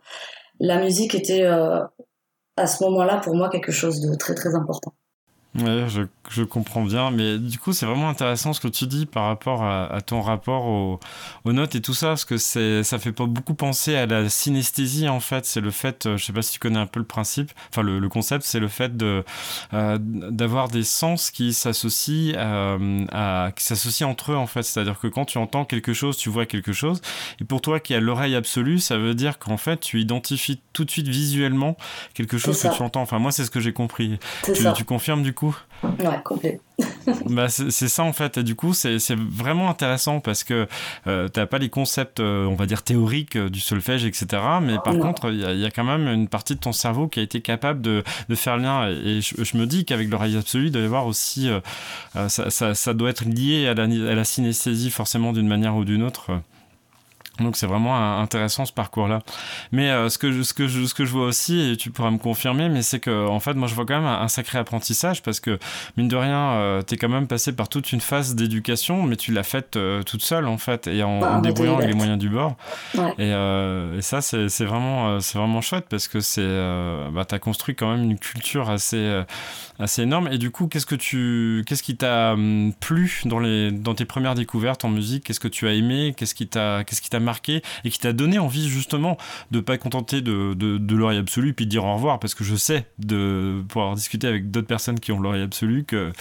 la 0.60 0.80
musique 0.80 1.16
était 1.16 1.44
euh, 1.44 1.84
à 2.58 2.68
ce 2.68 2.84
moment-là 2.84 3.18
pour 3.18 3.36
moi 3.36 3.50
quelque 3.50 3.72
chose 3.72 4.02
de 4.02 4.16
très 4.16 4.36
très 4.36 4.56
important. 4.56 4.94
Ouais, 5.58 5.86
je, 5.88 6.02
je, 6.30 6.44
comprends 6.44 6.84
bien, 6.84 7.12
mais 7.12 7.38
du 7.38 7.58
coup, 7.60 7.72
c'est 7.72 7.86
vraiment 7.86 8.10
intéressant 8.10 8.52
ce 8.52 8.60
que 8.60 8.68
tu 8.68 8.88
dis 8.88 9.06
par 9.06 9.28
rapport 9.28 9.64
à, 9.64 9.86
à 9.86 10.02
ton 10.02 10.20
rapport 10.20 10.66
aux, 10.66 11.00
aux, 11.46 11.54
notes 11.54 11.76
et 11.76 11.82
tout 11.82 11.94
ça, 11.94 12.08
parce 12.08 12.26
que 12.26 12.38
c'est, 12.38 12.84
ça 12.84 13.00
fait 13.00 13.14
pas 13.14 13.26
beaucoup 13.26 13.54
penser 13.54 13.96
à 13.96 14.06
la 14.06 14.28
synesthésie 14.28 15.08
en 15.08 15.22
fait. 15.22 15.46
C'est 15.46 15.62
le 15.62 15.72
fait, 15.72 16.08
euh, 16.08 16.18
je 16.18 16.26
sais 16.26 16.34
pas 16.34 16.42
si 16.42 16.52
tu 16.52 16.60
connais 16.60 16.80
un 16.80 16.88
peu 16.88 17.00
le 17.00 17.06
principe, 17.06 17.54
enfin 17.70 17.84
le, 17.84 18.00
le 18.00 18.10
concept, 18.10 18.44
c'est 18.44 18.60
le 18.60 18.68
fait 18.68 18.98
de 18.98 19.24
euh, 19.74 19.98
d'avoir 20.02 20.68
des 20.68 20.84
sens 20.84 21.32
qui 21.32 21.54
s'associent 21.54 22.34
euh, 22.36 23.06
à, 23.14 23.52
qui 23.56 23.64
s'associent 23.64 24.10
entre 24.10 24.34
eux 24.34 24.38
en 24.38 24.48
fait. 24.48 24.64
C'est-à-dire 24.64 25.00
que 25.00 25.08
quand 25.08 25.24
tu 25.24 25.38
entends 25.38 25.64
quelque 25.64 25.94
chose, 25.94 26.18
tu 26.18 26.30
vois 26.30 26.46
quelque 26.46 26.74
chose, 26.74 27.02
et 27.40 27.46
pour 27.46 27.62
toi 27.62 27.80
qui 27.80 27.96
a 27.96 28.02
l'oreille 28.02 28.36
absolue, 28.36 28.80
ça 28.80 28.98
veut 28.98 29.16
dire 29.16 29.40
qu'en 29.40 29.58
fait, 29.58 29.80
tu 29.80 30.02
identifies 30.02 30.60
tout 30.74 30.84
de 30.84 30.92
suite 30.92 31.08
visuellement 31.08 31.78
quelque 32.14 32.38
chose 32.38 32.62
que 32.62 32.76
tu 32.76 32.82
entends. 32.82 33.04
Enfin, 33.04 33.20
moi, 33.20 33.32
c'est 33.32 33.46
ce 33.46 33.52
que 33.52 33.62
j'ai 33.62 33.72
compris. 33.72 34.20
Tu, 34.44 34.66
tu 34.76 34.84
confirmes 34.84 35.24
du 35.24 35.34
coup 35.34 35.45
Ouais, 35.84 36.22
complet. 36.24 36.60
bah, 37.30 37.48
c'est 37.50 37.72
ça 37.72 38.04
en 38.04 38.14
fait. 38.14 38.38
Et 38.38 38.44
du 38.44 38.56
coup, 38.56 38.74
c'est 38.74 38.98
vraiment 39.16 39.70
intéressant 39.70 40.20
parce 40.20 40.44
que 40.44 40.68
euh, 41.08 41.28
t'as 41.28 41.46
pas 41.46 41.58
les 41.58 41.70
concepts, 41.70 42.20
euh, 42.20 42.46
on 42.46 42.56
va 42.56 42.66
dire, 42.66 42.84
théoriques 42.84 43.36
euh, 43.36 43.50
du 43.50 43.60
solfège, 43.60 44.06
etc. 44.06 44.42
Mais 44.62 44.78
par 44.84 44.98
contre, 44.98 45.32
il 45.32 45.40
y, 45.40 45.62
y, 45.62 45.66
a 45.66 45.72
quand 45.72 45.84
même 45.84 46.08
une 46.08 46.28
partie 46.28 46.56
de 46.56 46.60
ton 46.60 46.72
cerveau 46.72 47.08
qui 47.08 47.20
a 47.20 47.24
été 47.24 47.42
capable 47.42 47.82
de, 47.82 48.04
de 48.30 48.36
faire 48.36 48.58
le 48.58 48.64
lien. 48.64 48.90
Et 48.90 49.22
je, 49.22 49.44
je 49.44 49.58
me 49.58 49.66
dis 49.66 49.86
qu'avec 49.86 50.10
l'oreille 50.10 50.38
absolue, 50.38 50.68
il 50.68 50.72
doit 50.72 50.82
y 50.82 50.86
avoir 50.86 51.06
aussi. 51.08 51.50
Euh, 51.50 51.60
ça, 52.30 52.50
ça, 52.50 52.74
ça, 52.74 52.94
doit 52.94 53.10
être 53.10 53.26
lié 53.26 53.68
à 53.68 53.74
la, 53.74 53.84
à 53.84 54.16
la 54.16 54.24
synesthésie, 54.24 54.90
forcément, 54.90 55.34
d'une 55.34 55.48
manière 55.48 55.76
ou 55.76 55.86
d'une 55.86 56.04
autre. 56.04 56.32
Donc 57.40 57.58
c'est 57.58 57.68
vraiment 57.68 58.20
intéressant 58.20 58.66
ce 58.66 58.74
parcours-là. 58.74 59.20
Mais 59.72 59.90
euh, 59.90 60.10
ce 60.10 60.18
que 60.18 60.32
je, 60.32 60.42
ce 60.44 60.54
que 60.54 60.68
je, 60.68 60.86
ce 60.86 60.94
que 60.94 61.06
je 61.06 61.12
vois 61.12 61.26
aussi 61.26 61.72
et 61.72 61.78
tu 61.78 61.92
pourras 61.92 62.12
me 62.12 62.18
confirmer, 62.18 62.70
mais 62.70 62.82
c'est 62.82 63.00
que 63.00 63.28
en 63.28 63.40
fait 63.40 63.54
moi 63.54 63.68
je 63.68 63.76
vois 63.76 63.86
quand 63.86 63.96
même 63.96 64.06
un, 64.06 64.22
un 64.22 64.28
sacré 64.28 64.58
apprentissage 64.58 65.22
parce 65.22 65.40
que 65.40 65.60
mine 65.98 66.08
de 66.08 66.16
rien 66.16 66.52
euh, 66.52 66.82
t'es 66.82 66.98
quand 66.98 67.10
même 67.10 67.28
passé 67.28 67.54
par 67.54 67.68
toute 67.70 67.92
une 67.92 68.02
phase 68.02 68.36
d'éducation, 68.36 69.04
mais 69.04 69.16
tu 69.18 69.32
l'as 69.32 69.44
faite 69.44 69.76
euh, 69.76 70.04
toute 70.04 70.24
seule 70.24 70.48
en 70.48 70.58
fait 70.58 70.88
et 70.88 71.04
en, 71.04 71.20
bah, 71.20 71.36
en 71.38 71.42
débrouillant 71.42 71.76
avec 71.78 71.90
les 71.90 71.94
moyens 71.94 72.18
du 72.18 72.30
bord. 72.30 72.56
Ouais. 72.96 73.12
Et, 73.18 73.32
euh, 73.34 73.98
et, 73.98 74.02
ça 74.02 74.22
c'est 74.22 74.66
vraiment 74.66 75.10
euh, 75.10 75.20
c'est 75.20 75.38
vraiment 75.38 75.62
chouette 75.62 75.86
parce 75.90 76.08
que 76.08 76.20
c'est 76.20 76.42
euh, 76.42 77.10
bah 77.12 77.26
t'as 77.26 77.40
construit 77.40 77.76
quand 77.76 77.92
même 77.92 78.04
une 78.04 78.20
culture 78.20 78.70
assez 78.70 79.24
assez 79.80 80.04
énorme. 80.04 80.30
Et 80.32 80.38
du 80.38 80.52
coup 80.52 80.68
qu'est-ce 80.68 80.86
que 80.86 80.96
tu 80.96 81.64
qu'est-ce 81.68 81.84
qui 81.84 81.98
t'a 81.98 82.34
hum, 82.34 82.74
plu 82.80 83.22
dans 83.26 83.40
les 83.40 83.72
dans 83.72 83.94
tes 83.94 84.06
premières 84.06 84.36
découvertes 84.36 84.86
en 84.86 84.90
musique? 84.90 85.26
Qu'est-ce 85.26 85.40
que 85.40 85.48
tu 85.48 85.68
as 85.68 85.74
aimé? 85.74 86.14
Qu'est-ce 86.16 86.36
qui 86.36 86.48
t'a 86.48 86.84
qu'est-ce 86.84 87.02
qui 87.02 87.10
t'a 87.10 87.20
marqué 87.26 87.62
et 87.84 87.90
qui 87.90 88.00
t'a 88.00 88.14
donné 88.14 88.40
envie 88.40 88.70
justement 88.70 89.18
de 89.52 89.60
pas 89.60 89.78
contenter 89.78 90.22
de, 90.22 90.54
de, 90.54 90.96
l'oreille 90.96 91.18
absolue 91.18 91.54
puis 91.54 91.66
de 91.66 91.72
dire 91.72 91.84
au 91.84 91.94
revoir 91.94 92.20
parce 92.20 92.34
que 92.34 92.44
je 92.44 92.56
sais 92.56 92.86
de 93.00 93.62
pouvoir 93.68 93.96
discuter 93.96 94.28
avec 94.28 94.52
d'autres 94.52 94.68
personnes 94.68 95.00
qui 95.00 95.12
ont 95.12 95.20
l'oreille 95.20 95.42
absolue 95.42 95.84
que, 95.84 96.12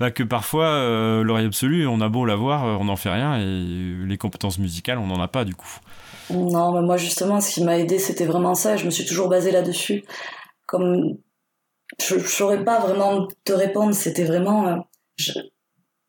bah, 0.00 0.10
que 0.10 0.22
parfois 0.22 0.66
euh, 0.66 1.22
l'oreille 1.22 1.46
absolue 1.46 1.86
on 1.86 2.00
a 2.00 2.08
beau 2.08 2.24
l'avoir 2.24 2.64
on 2.80 2.84
n'en 2.84 2.96
fait 2.96 3.10
rien 3.10 3.38
et 3.38 4.06
les 4.06 4.16
compétences 4.16 4.58
musicales 4.58 4.98
on 4.98 5.06
n'en 5.06 5.20
a 5.20 5.28
pas 5.28 5.44
du 5.44 5.54
coup. 5.54 5.78
Non, 6.30 6.72
mais 6.72 6.80
moi 6.80 6.96
justement 6.96 7.40
ce 7.40 7.52
qui 7.52 7.64
m'a 7.64 7.78
aidé 7.78 7.98
c'était 7.98 8.24
vraiment 8.24 8.54
ça, 8.54 8.76
je 8.76 8.86
me 8.86 8.90
suis 8.90 9.04
toujours 9.04 9.28
basée 9.28 9.50
là-dessus. 9.50 10.04
Comme 10.66 11.18
je 12.00 12.14
ne 12.14 12.20
saurais 12.20 12.64
pas 12.64 12.80
vraiment 12.80 13.28
te 13.44 13.52
répondre, 13.52 13.92
c'était 13.92 14.24
vraiment 14.24 14.68
euh, 14.68 14.76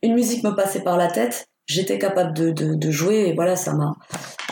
une 0.02 0.14
musique 0.14 0.44
me 0.44 0.52
passait 0.52 0.84
par 0.84 0.98
la 0.98 1.08
tête 1.08 1.50
j'étais 1.66 1.98
capable 1.98 2.34
de, 2.34 2.52
de, 2.52 2.76
de, 2.76 2.92
jouer 2.92 3.28
et 3.28 3.34
voilà 3.34 3.56
ça 3.56 3.74
m'a 3.74 3.96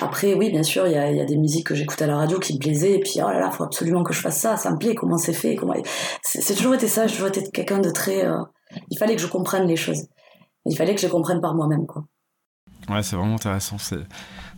après 0.01 0.33
oui 0.33 0.50
bien 0.50 0.63
sûr 0.63 0.88
il 0.88 0.94
y 0.94 0.98
a, 0.98 1.25
des 1.25 1.38
musiques 1.38 1.68
que 1.68 1.75
j'écoute 1.75 2.01
à 2.01 2.07
la 2.07 2.18
radio 2.18 2.39
qui 2.39 2.53
me 2.53 2.59
plaisaient 2.59 2.94
et 2.94 3.00
puis 3.00 3.15
oh 3.18 3.30
là 3.30 3.39
là 3.39 3.51
faut 3.51 3.63
absolument 3.63 4.03
que 4.03 4.13
je 4.13 4.19
fasse 4.19 4.39
ça 4.39 4.57
ça 4.57 4.71
me 4.71 4.77
plaît 4.77 4.95
comment 4.95 5.18
c'est 5.18 5.33
fait 5.33 5.56
comment 5.56 5.74
c'est 6.24 6.56
toujours 6.56 6.75
été 6.75 6.88
ça 6.88 7.07
j'ai 7.07 7.13
toujours 7.13 7.30
été 7.30 7.44
quelqu'un 7.51 7.80
de 7.80 7.89
très 7.89 8.25
euh... 8.25 8.42
il 8.89 8.98
fallait 8.98 9.15
que 9.15 9.21
je 9.21 9.27
comprenne 9.27 9.68
les 9.68 9.75
choses. 9.75 10.07
Il 10.65 10.75
fallait 10.77 10.94
que 10.94 11.01
je 11.01 11.07
comprenne 11.07 11.42
par 11.42 11.56
moi-même 11.56 11.86
quoi. 11.86 12.03
Ouais 12.89 13.03
c'est 13.03 13.15
vraiment 13.15 13.36
intéressant 13.36 13.77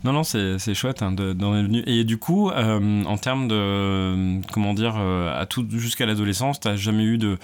non, 0.04 0.12
non, 0.12 0.22
c'est 0.22 0.74
chouette 0.74 1.02
hein, 1.02 1.12
d'en 1.12 1.56
être 1.56 1.64
venu. 1.64 1.82
Et 1.86 2.04
du 2.04 2.18
coup, 2.18 2.50
euh, 2.50 3.04
en 3.04 3.16
termes 3.16 3.48
de, 3.48 4.40
comment 4.52 4.74
dire, 4.74 4.96
euh, 4.98 5.40
à 5.40 5.46
tout 5.46 5.66
jusqu'à 5.70 6.04
l'adolescence, 6.04 6.60
t'as 6.60 6.76
jamais 6.76 7.04
eu 7.04 7.16
de, 7.16 7.38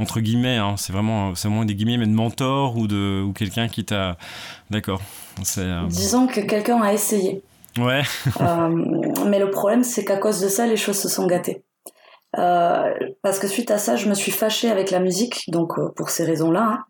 entre 0.00 0.20
guillemets, 0.20 0.56
hein, 0.56 0.74
c'est 0.78 0.94
vraiment, 0.94 1.34
c'est 1.34 1.48
vraiment 1.48 1.66
des 1.66 1.74
guillemets, 1.74 1.98
mais 1.98 2.06
de 2.06 2.14
mentor 2.14 2.76
ou 2.78 2.86
de, 2.86 3.22
ou 3.22 3.32
quelqu'un 3.32 3.68
qui 3.68 3.84
t'a, 3.84 4.16
d'accord. 4.70 5.02
Euh... 5.58 5.86
Disons 5.88 6.26
que 6.26 6.40
quelqu'un 6.40 6.80
a 6.80 6.94
essayé. 6.94 7.42
Ouais. 7.78 8.02
euh, 8.40 8.68
mais 9.26 9.38
le 9.38 9.50
problème, 9.50 9.84
c'est 9.84 10.04
qu'à 10.04 10.16
cause 10.16 10.40
de 10.40 10.48
ça, 10.48 10.66
les 10.66 10.76
choses 10.76 10.98
se 10.98 11.08
sont 11.08 11.26
gâtées. 11.26 11.62
Euh, 12.38 12.92
parce 13.22 13.38
que 13.38 13.46
suite 13.46 13.70
à 13.70 13.78
ça, 13.78 13.96
je 13.96 14.08
me 14.08 14.14
suis 14.14 14.32
fâchée 14.32 14.70
avec 14.70 14.90
la 14.90 15.00
musique, 15.00 15.44
donc 15.48 15.78
euh, 15.78 15.88
pour 15.94 16.10
ces 16.10 16.24
raisons-là, 16.24 16.84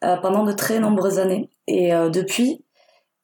hein, 0.00 0.18
pendant 0.22 0.44
de 0.44 0.52
très 0.52 0.80
nombreuses 0.80 1.18
années. 1.18 1.50
Et 1.66 1.90
depuis, 2.10 2.64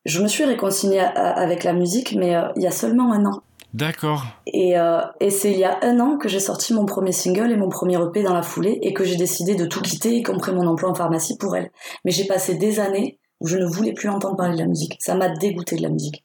je 0.09 0.23
me 0.23 0.29
suis 0.29 0.45
réconciliée 0.45 1.01
avec 1.01 1.65
la 1.65 1.73
musique, 1.73 2.15
mais 2.17 2.35
euh, 2.35 2.49
il 2.57 2.63
y 2.63 2.67
a 2.67 2.71
seulement 2.71 3.13
un 3.13 3.27
an. 3.27 3.43
D'accord. 3.75 4.25
Et, 4.47 4.79
euh, 4.79 5.03
et 5.21 5.29
c'est 5.29 5.53
il 5.53 5.59
y 5.59 5.65
a 5.65 5.79
un 5.83 6.01
an 6.01 6.17
que 6.17 6.29
j'ai 6.29 6.41
sorti 6.41 6.73
mon 6.73 6.87
premier 6.87 7.13
single 7.13 7.53
et 7.53 7.57
mon 7.57 7.69
premier 7.69 8.03
EP 8.03 8.23
dans 8.23 8.33
la 8.33 8.43
foulée 8.43 8.79
et 8.83 8.95
que 8.95 9.05
j'ai 9.05 9.17
décidé 9.17 9.55
de 9.55 9.67
tout 9.67 9.83
quitter, 9.83 10.17
y 10.17 10.23
compris 10.23 10.53
mon 10.53 10.67
emploi 10.67 10.91
en 10.91 10.95
pharmacie 10.95 11.37
pour 11.37 11.55
elle. 11.55 11.71
Mais 12.05 12.11
j'ai 12.11 12.25
passé 12.25 12.55
des 12.55 12.81
années 12.81 13.19
où 13.41 13.47
je 13.47 13.59
ne 13.59 13.67
voulais 13.67 13.93
plus 13.93 14.09
entendre 14.09 14.37
parler 14.37 14.55
de 14.55 14.61
la 14.61 14.67
musique. 14.67 14.97
Ça 15.01 15.15
m'a 15.15 15.29
dégoûté 15.29 15.77
de 15.77 15.83
la 15.83 15.91
musique. 15.91 16.25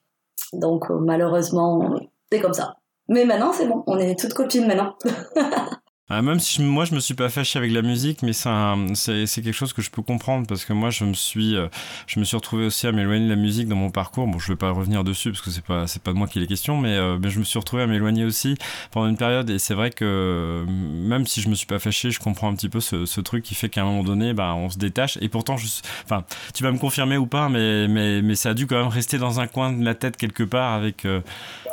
Donc 0.54 0.90
euh, 0.90 0.98
malheureusement, 1.00 2.00
c'est 2.32 2.40
comme 2.40 2.54
ça. 2.54 2.76
Mais 3.10 3.26
maintenant, 3.26 3.52
c'est 3.52 3.68
bon. 3.68 3.84
On 3.86 4.00
est 4.00 4.18
toutes 4.18 4.34
copines 4.34 4.66
maintenant. 4.66 4.96
Ah, 6.16 6.22
même 6.22 6.40
si 6.40 6.58
je, 6.58 6.62
moi 6.62 6.86
je 6.86 6.94
me 6.94 7.00
suis 7.00 7.16
pas 7.16 7.28
fâché 7.28 7.58
avec 7.58 7.72
la 7.72 7.82
musique, 7.82 8.22
mais 8.22 8.34
c'est 8.34 9.42
quelque 9.42 9.52
chose 9.52 9.74
que 9.74 9.82
je 9.82 9.90
peux 9.90 10.04
comprendre 10.04 10.46
parce 10.46 10.64
que 10.64 10.72
moi 10.72 10.92
je 10.92 11.06
me 11.06 11.14
suis 11.14 11.56
euh, 11.56 11.68
je 12.06 12.20
me 12.20 12.24
suis 12.24 12.36
retrouvé 12.36 12.68
aussi 12.68 12.86
à 12.86 12.92
m'éloigner 12.92 13.26
de 13.26 13.30
la 13.32 13.36
musique 13.36 13.68
dans 13.68 13.76
mon 13.76 13.90
parcours. 13.90 14.28
Bon, 14.28 14.38
je 14.38 14.52
vais 14.52 14.56
pas 14.56 14.70
revenir 14.70 15.04
dessus 15.04 15.32
parce 15.32 15.42
que 15.42 15.50
c'est 15.50 15.64
pas 15.64 15.88
c'est 15.88 16.04
pas 16.04 16.14
de 16.14 16.18
moi 16.18 16.28
qui 16.28 16.40
est 16.40 16.46
question, 16.46 16.78
mais, 16.78 16.96
euh, 16.96 17.18
mais 17.20 17.32
je 17.32 17.40
me 17.40 17.44
suis 17.44 17.58
retrouvé 17.58 17.82
à 17.82 17.88
m'éloigner 17.88 18.26
aussi 18.26 18.56
pendant 18.92 19.08
une 19.08 19.18
période 19.18 19.50
et 19.50 19.58
c'est 19.58 19.74
vrai 19.74 19.90
que 19.90 20.64
même 20.68 21.26
si 21.26 21.42
je 21.42 21.50
me 21.50 21.56
suis 21.56 21.66
pas 21.66 21.80
fâché, 21.80 22.12
je 22.12 22.20
comprends 22.20 22.50
un 22.50 22.56
petit 22.56 22.70
peu 22.70 22.80
ce, 22.80 23.08
ce 23.08 23.20
truc 23.20 23.44
qui 23.44 23.56
fait 23.56 23.70
qu'à 23.70 23.82
un 23.82 23.86
moment 23.86 24.04
donné, 24.04 24.34
bah 24.34 24.54
on 24.56 24.70
se 24.70 24.78
détache 24.78 25.18
et 25.20 25.30
pourtant 25.30 25.58
je 25.58 25.66
enfin 26.04 26.26
tu 26.54 26.62
vas 26.62 26.72
me 26.72 26.78
confirmer 26.78 27.18
ou 27.18 27.26
pas, 27.26 27.50
mais 27.50 27.88
mais 27.88 28.22
mais 28.22 28.36
ça 28.36 28.50
a 28.50 28.54
dû 28.54 28.68
quand 28.68 28.78
même 28.78 28.88
rester 28.88 29.18
dans 29.18 29.40
un 29.40 29.48
coin 29.48 29.72
de 29.74 29.84
la 29.84 29.96
tête 29.96 30.18
quelque 30.18 30.44
part 30.44 30.74
avec 30.74 31.06
euh, 31.06 31.22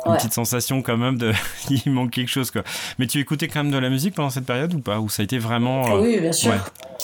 une 0.05 0.11
ouais. 0.11 0.17
petite 0.17 0.33
sensation 0.33 0.81
quand 0.81 0.97
même 0.97 1.17
de 1.17 1.31
il 1.69 1.91
manque 1.91 2.11
quelque 2.11 2.29
chose 2.29 2.51
quoi. 2.51 2.63
Mais 2.99 3.07
tu 3.07 3.19
écoutais 3.19 3.47
quand 3.47 3.63
même 3.63 3.71
de 3.71 3.77
la 3.77 3.89
musique 3.89 4.15
pendant 4.15 4.29
cette 4.29 4.45
période 4.45 4.73
ou 4.73 4.79
pas? 4.79 4.99
Ou 4.99 5.09
ça 5.09 5.21
a 5.21 5.23
été 5.23 5.37
vraiment. 5.37 5.95
Euh... 5.95 6.01
Oui, 6.01 6.19
bien 6.19 6.31
sûr. 6.31 6.51
Ouais. 6.51 6.57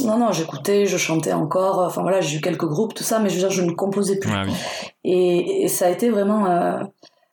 Non, 0.05 0.17
non, 0.17 0.31
j'écoutais, 0.31 0.85
je 0.85 0.97
chantais 0.97 1.33
encore. 1.33 1.79
Enfin 1.79 2.01
voilà, 2.01 2.21
j'ai 2.21 2.37
eu 2.37 2.41
quelques 2.41 2.67
groupes, 2.67 2.93
tout 2.93 3.03
ça, 3.03 3.19
mais 3.19 3.29
je 3.29 3.35
veux 3.35 3.41
dire, 3.41 3.51
je 3.51 3.63
ne 3.63 3.71
composais 3.71 4.19
plus. 4.19 4.31
Ouais, 4.31 4.43
oui. 4.45 4.53
et, 5.03 5.63
et, 5.63 5.67
ça 5.67 5.87
a 5.87 5.89
été 5.89 6.09
vraiment 6.09 6.45
euh, 6.47 6.79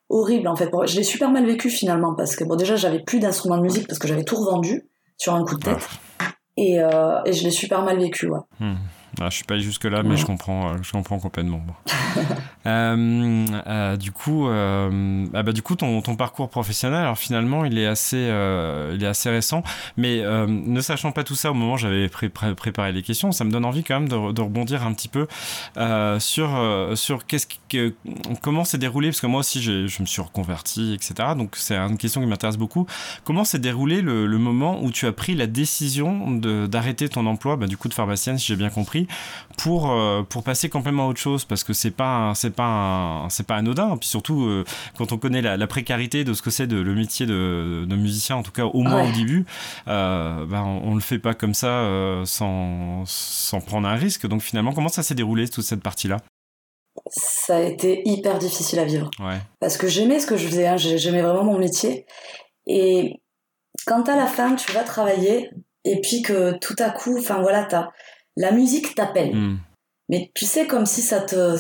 horrible 0.09 0.49
en 0.49 0.57
fait. 0.57 0.71
Je 0.87 0.97
l'ai 0.97 1.03
super 1.03 1.31
mal 1.31 1.47
vécu 1.47 1.71
finalement 1.71 2.15
parce 2.15 2.37
que 2.37 2.45
bon, 2.45 2.57
déjà, 2.57 2.77
j'avais 2.77 3.01
plus 3.01 3.21
d'instruments 3.21 3.59
de 3.59 3.63
musique 3.63 3.87
parce 3.87 3.99
que 3.99 4.09
j'avais 4.09 4.25
tout 4.25 4.37
revendu 4.37 4.89
sur 5.17 5.35
un 5.35 5.45
coup 5.45 5.57
de 5.57 5.65
tête. 5.65 5.89
Ah. 6.19 6.25
Et, 6.57 6.81
euh, 6.81 7.21
et, 7.25 7.33
je 7.33 7.45
l'ai 7.45 7.51
super 7.51 7.83
mal 7.83 7.99
vécu, 7.99 8.29
ouais. 8.29 8.41
Mmh. 8.61 8.75
Ah, 9.21 9.31
je 9.31 9.37
suis 9.37 9.45
pas 9.45 9.55
allé 9.55 9.63
jusque 9.63 9.85
là, 9.85 10.03
mais 10.03 10.17
je 10.17 10.27
comprends, 10.27 10.71
euh, 10.71 10.77
je 10.83 10.93
comprends 10.93 11.19
complètement. 11.19 11.65
Euh, 12.67 13.47
euh, 13.67 13.97
du 13.99 14.11
coup, 14.11 14.49
ah 14.49 15.43
bah 15.43 15.53
du 15.53 15.61
coup, 15.61 15.77
ton, 15.77 16.01
ton, 16.01 16.17
parcours 16.17 16.49
professionnel, 16.49 17.01
alors 17.01 17.19
finalement, 17.19 17.67
il 17.67 17.77
est 17.77 17.87
assez, 17.87 18.17
il 18.17 19.05
est 19.05 19.07
assez 19.07 19.29
récent. 19.29 19.63
Mais 19.99 20.23
ne 20.23 20.81
sachant 20.81 21.13
pas 21.13 21.25
tout 21.25 21.35
ça 21.35 21.51
au 21.51 21.55
moment 21.55 21.75
où 21.75 21.77
j'avais 21.77 22.09
préparé 22.09 22.93
les 22.93 23.03
questions, 23.03 23.33
ça 23.33 23.45
me 23.45 23.51
donne 23.51 23.67
envie 23.67 23.85
quand 23.85 24.01
même 24.01 24.09
de, 24.09 24.33
de 24.33 24.41
rebondir 24.41 24.87
un 24.87 24.95
petit 24.95 25.09
peu 25.09 25.27
sur 26.21 26.93
sur 26.95 27.27
qu'est-ce 27.27 27.49
que, 27.69 27.93
comment 28.41 28.65
s'est 28.65 28.79
déroulé, 28.79 29.09
parce 29.09 29.21
que 29.21 29.27
moi 29.27 29.41
aussi, 29.41 29.61
je 29.63 30.01
me 30.01 30.07
suis 30.07 30.23
reconverti, 30.23 30.95
etc. 30.95 31.35
Donc 31.37 31.57
c'est 31.57 31.77
une 31.77 31.99
question 31.99 32.23
qui 32.23 32.27
m'intéresse 32.27 32.57
beaucoup. 32.57 32.87
Comment 33.25 33.45
s'est 33.45 33.59
déroulé 33.59 34.01
le, 34.01 34.27
le, 34.27 34.39
moment 34.39 34.83
où 34.83 34.91
tu 34.91 35.07
as 35.07 35.13
pris 35.13 35.35
la 35.35 35.47
décision 35.47 36.31
d'arrêter 36.31 37.11
ton 37.11 37.27
emploi, 37.27 37.57
bah, 37.57 37.67
du 37.67 37.77
coup 37.77 37.89
de 37.89 37.95
pharmacienne, 37.95 38.39
si 38.39 38.47
j'ai 38.47 38.57
bien 38.57 38.71
compris, 38.71 39.04
pour, 39.59 39.91
euh, 39.91 40.23
pour 40.23 40.43
passer 40.43 40.69
complètement 40.69 41.07
à 41.07 41.09
autre 41.09 41.21
chose 41.21 41.45
parce 41.45 41.65
que 41.65 41.73
c'est 41.73 41.91
pas 41.91 42.33
c'est 42.35 42.55
pas 42.55 43.27
c'est 43.31 43.47
pas 43.47 43.57
anodin. 43.57 43.97
Puis 43.97 44.09
surtout 44.09 44.45
euh, 44.45 44.65
quand 44.97 45.13
on 45.13 45.19
connaît 45.19 45.43
la, 45.43 45.67
précarité 45.67 46.25
de 46.25 46.35
ce 46.35 46.43
que 46.43 46.51
c'est 46.51 46.67
de 46.67 46.77
le 46.77 46.95
métier 46.95 47.27
de, 47.27 47.85
de, 47.87 47.97
musicien 47.97 48.37
en 48.37 48.43
tout 48.43 48.53
cas 48.53 48.65
au 48.65 48.83
moins 48.83 49.09
au 49.09 49.13
début 49.13 49.47
euh, 49.89 50.45
ben, 50.47 50.63
on, 50.63 50.93
on, 50.93 50.95
le 50.95 51.01
fait 51.01 51.19
pas 51.19 51.35
comme 51.35 51.55
ça 51.55 51.89
sans, 52.25 53.05
sans 53.07 53.61
prendre 53.61 53.89
un 53.89 53.97
risque. 53.97 54.27
Donc 54.27 54.43
finalement 54.43 54.73
comment 54.73 54.89
ça 54.89 55.03
s'est 55.03 55.15
déroulé 55.15 55.49
toute 55.49 55.65
cette 55.65 55.83
partie 55.83 56.09
là 56.09 56.19
ça 57.09 57.57
a 57.57 57.61
été 57.61 58.03
hyper 58.09 58.39
difficile 58.39 58.79
à 58.79 58.85
vivre. 58.85 59.11
Parce 59.61 59.77
que 59.77 59.89
j'aimais 59.89 60.21
ce 60.21 60.27
que 60.27 60.37
je 60.37 60.47
faisais 60.47 60.67
hein, 60.67 60.77
j'aimais 60.77 61.23
vraiment 61.23 61.45
mon 61.45 61.59
métier. 61.59 62.07
Et 62.67 63.21
quand 63.87 64.09
à 64.09 64.17
la 64.17 64.27
fin 64.27 64.55
tu 64.55 64.73
vas 64.73 64.85
travailler 64.85 65.51
et 65.85 66.01
puis 66.01 66.23
que 66.23 66.57
tout 66.59 66.77
à 66.79 66.91
coup 66.91 67.19
enfin 67.19 67.41
voilà 67.41 67.65
t'as 67.65 67.91
la 68.37 68.53
musique 68.53 68.95
t'appelle. 68.95 69.35
Hmm. 69.35 69.59
Mais 70.09 70.31
tu 70.35 70.45
sais, 70.45 70.67
comme 70.67 70.87
si 70.87 71.03
ça 71.03 71.21
te. 71.21 71.57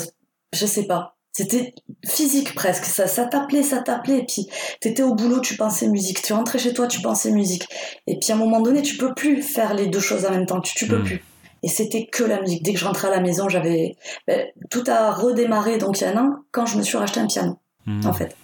Je 0.52 0.66
sais 0.66 0.86
pas. 0.86 1.16
C'était 1.32 1.74
physique 2.06 2.54
presque. 2.54 2.84
Ça, 2.84 3.08
ça 3.08 3.24
t'appelait, 3.24 3.64
ça 3.64 3.80
t'appelait. 3.80 4.18
Et 4.18 4.24
puis, 4.24 4.46
t'étais 4.80 5.02
au 5.02 5.14
boulot, 5.14 5.40
tu 5.40 5.56
pensais 5.56 5.88
musique. 5.88 6.22
Tu 6.22 6.32
rentrais 6.32 6.60
chez 6.60 6.72
toi, 6.72 6.86
tu 6.86 7.00
pensais 7.00 7.32
musique. 7.32 7.66
Et 8.06 8.18
puis, 8.18 8.30
à 8.30 8.36
un 8.36 8.38
moment 8.38 8.60
donné, 8.60 8.82
tu 8.82 8.96
peux 8.96 9.14
plus 9.14 9.42
faire 9.42 9.74
les 9.74 9.86
deux 9.86 10.00
choses 10.00 10.26
en 10.26 10.30
même 10.30 10.46
temps. 10.46 10.60
Tu, 10.60 10.74
tu 10.74 10.86
peux 10.86 10.98
hmm. 10.98 11.04
plus. 11.04 11.24
Et 11.62 11.68
c'était 11.68 12.06
que 12.06 12.22
la 12.22 12.40
musique. 12.40 12.62
Dès 12.62 12.72
que 12.72 12.78
je 12.78 12.84
rentrais 12.84 13.08
à 13.08 13.10
la 13.10 13.20
maison, 13.20 13.48
j'avais. 13.48 13.96
Ben, 14.28 14.46
tout 14.70 14.84
a 14.86 15.12
redémarré, 15.12 15.78
donc 15.78 16.00
il 16.00 16.04
y 16.04 16.06
a 16.06 16.10
un 16.10 16.24
an, 16.24 16.36
quand 16.52 16.66
je 16.66 16.76
me 16.76 16.82
suis 16.82 16.98
racheté 16.98 17.20
un 17.20 17.26
piano. 17.26 17.58
Hmm. 17.86 18.06
En 18.06 18.12
fait. 18.12 18.36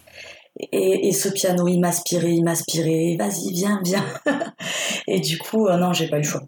Et, 0.73 1.09
et, 1.09 1.13
ce 1.13 1.29
piano, 1.29 1.69
il 1.69 1.79
m'aspirait, 1.79 2.35
il 2.35 2.43
m'aspirait. 2.43 3.17
Vas-y, 3.19 3.53
viens, 3.53 3.81
viens. 3.85 4.05
et 5.07 5.21
du 5.21 5.39
coup, 5.39 5.69
euh, 5.69 5.77
non, 5.77 5.93
j'ai 5.93 6.09
pas 6.09 6.17
eu 6.17 6.23
le 6.23 6.27
choix. 6.27 6.43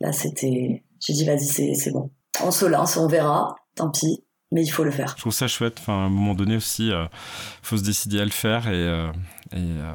Là, 0.00 0.12
c'était 0.12 0.82
j'ai 1.06 1.12
dit, 1.12 1.24
vas-y, 1.24 1.74
c'est 1.76 1.90
bon. 1.90 2.10
On 2.42 2.50
se 2.50 2.64
lance, 2.64 2.96
on 2.96 3.06
verra, 3.06 3.54
tant 3.74 3.90
pis, 3.90 4.24
mais 4.50 4.62
il 4.62 4.68
faut 4.68 4.84
le 4.84 4.90
faire. 4.90 5.14
Je 5.16 5.20
trouve 5.20 5.32
ça 5.32 5.48
chouette. 5.48 5.76
Enfin, 5.78 5.92
à 5.92 6.06
un 6.06 6.08
moment 6.08 6.34
donné 6.34 6.56
aussi, 6.56 6.86
il 6.86 6.92
euh, 6.92 7.06
faut 7.62 7.76
se 7.76 7.82
décider 7.82 8.20
à 8.20 8.24
le 8.24 8.30
faire 8.30 8.68
et 8.68 8.72
euh, 8.72 9.12
il 9.52 9.58
euh, 9.58 9.92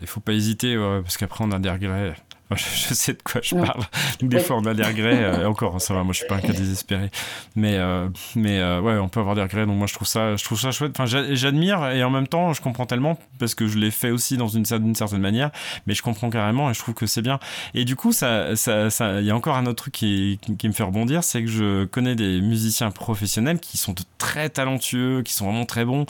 ne 0.00 0.06
faut 0.06 0.20
pas 0.20 0.32
hésiter 0.32 0.76
parce 1.02 1.16
qu'après 1.16 1.44
on 1.44 1.52
a 1.52 1.58
des 1.58 1.70
regrets 1.70 2.16
je, 2.50 2.94
sais 2.94 3.14
de 3.14 3.22
quoi 3.22 3.40
je 3.42 3.54
parle. 3.54 3.82
Des 4.20 4.38
fois, 4.38 4.56
on 4.56 4.66
a 4.66 4.74
des 4.74 4.82
regrets. 4.82 5.24
Euh, 5.24 5.48
encore, 5.48 5.80
ça 5.80 5.94
va, 5.94 6.02
moi, 6.02 6.12
je 6.12 6.18
suis 6.18 6.26
pas 6.26 6.36
un 6.36 6.40
cas 6.40 6.52
désespéré. 6.52 7.10
Mais, 7.56 7.76
euh, 7.76 8.08
mais 8.36 8.58
euh, 8.58 8.80
ouais, 8.80 8.98
on 8.98 9.08
peut 9.08 9.20
avoir 9.20 9.34
des 9.34 9.42
regrets. 9.42 9.66
Donc, 9.66 9.76
moi, 9.76 9.86
je 9.86 9.94
trouve 9.94 10.06
ça, 10.06 10.36
je 10.36 10.44
trouve 10.44 10.60
ça 10.60 10.70
chouette. 10.70 10.92
Enfin, 10.98 11.06
j'admire 11.06 11.90
et 11.90 12.04
en 12.04 12.10
même 12.10 12.28
temps, 12.28 12.52
je 12.52 12.60
comprends 12.60 12.86
tellement 12.86 13.18
parce 13.38 13.54
que 13.54 13.66
je 13.66 13.78
l'ai 13.78 13.90
fait 13.90 14.10
aussi 14.10 14.36
dans 14.36 14.48
une, 14.48 14.64
certaine 14.64 15.20
manière. 15.20 15.50
Mais 15.86 15.94
je 15.94 16.02
comprends 16.02 16.30
carrément 16.30 16.70
et 16.70 16.74
je 16.74 16.80
trouve 16.80 16.94
que 16.94 17.06
c'est 17.06 17.22
bien. 17.22 17.38
Et 17.72 17.84
du 17.84 17.96
coup, 17.96 18.12
ça, 18.12 18.56
ça, 18.56 18.90
ça, 18.90 19.20
il 19.20 19.26
y 19.26 19.30
a 19.30 19.36
encore 19.36 19.56
un 19.56 19.66
autre 19.66 19.82
truc 19.84 19.94
qui, 19.94 20.38
qui, 20.58 20.68
me 20.68 20.72
fait 20.72 20.82
rebondir, 20.82 21.24
c'est 21.24 21.42
que 21.42 21.50
je 21.50 21.84
connais 21.84 22.14
des 22.14 22.40
musiciens 22.40 22.90
professionnels 22.90 23.58
qui 23.58 23.78
sont 23.78 23.94
très 24.18 24.50
talentueux, 24.50 25.22
qui 25.22 25.32
sont 25.32 25.46
vraiment 25.46 25.64
très 25.64 25.84
bons, 25.84 26.04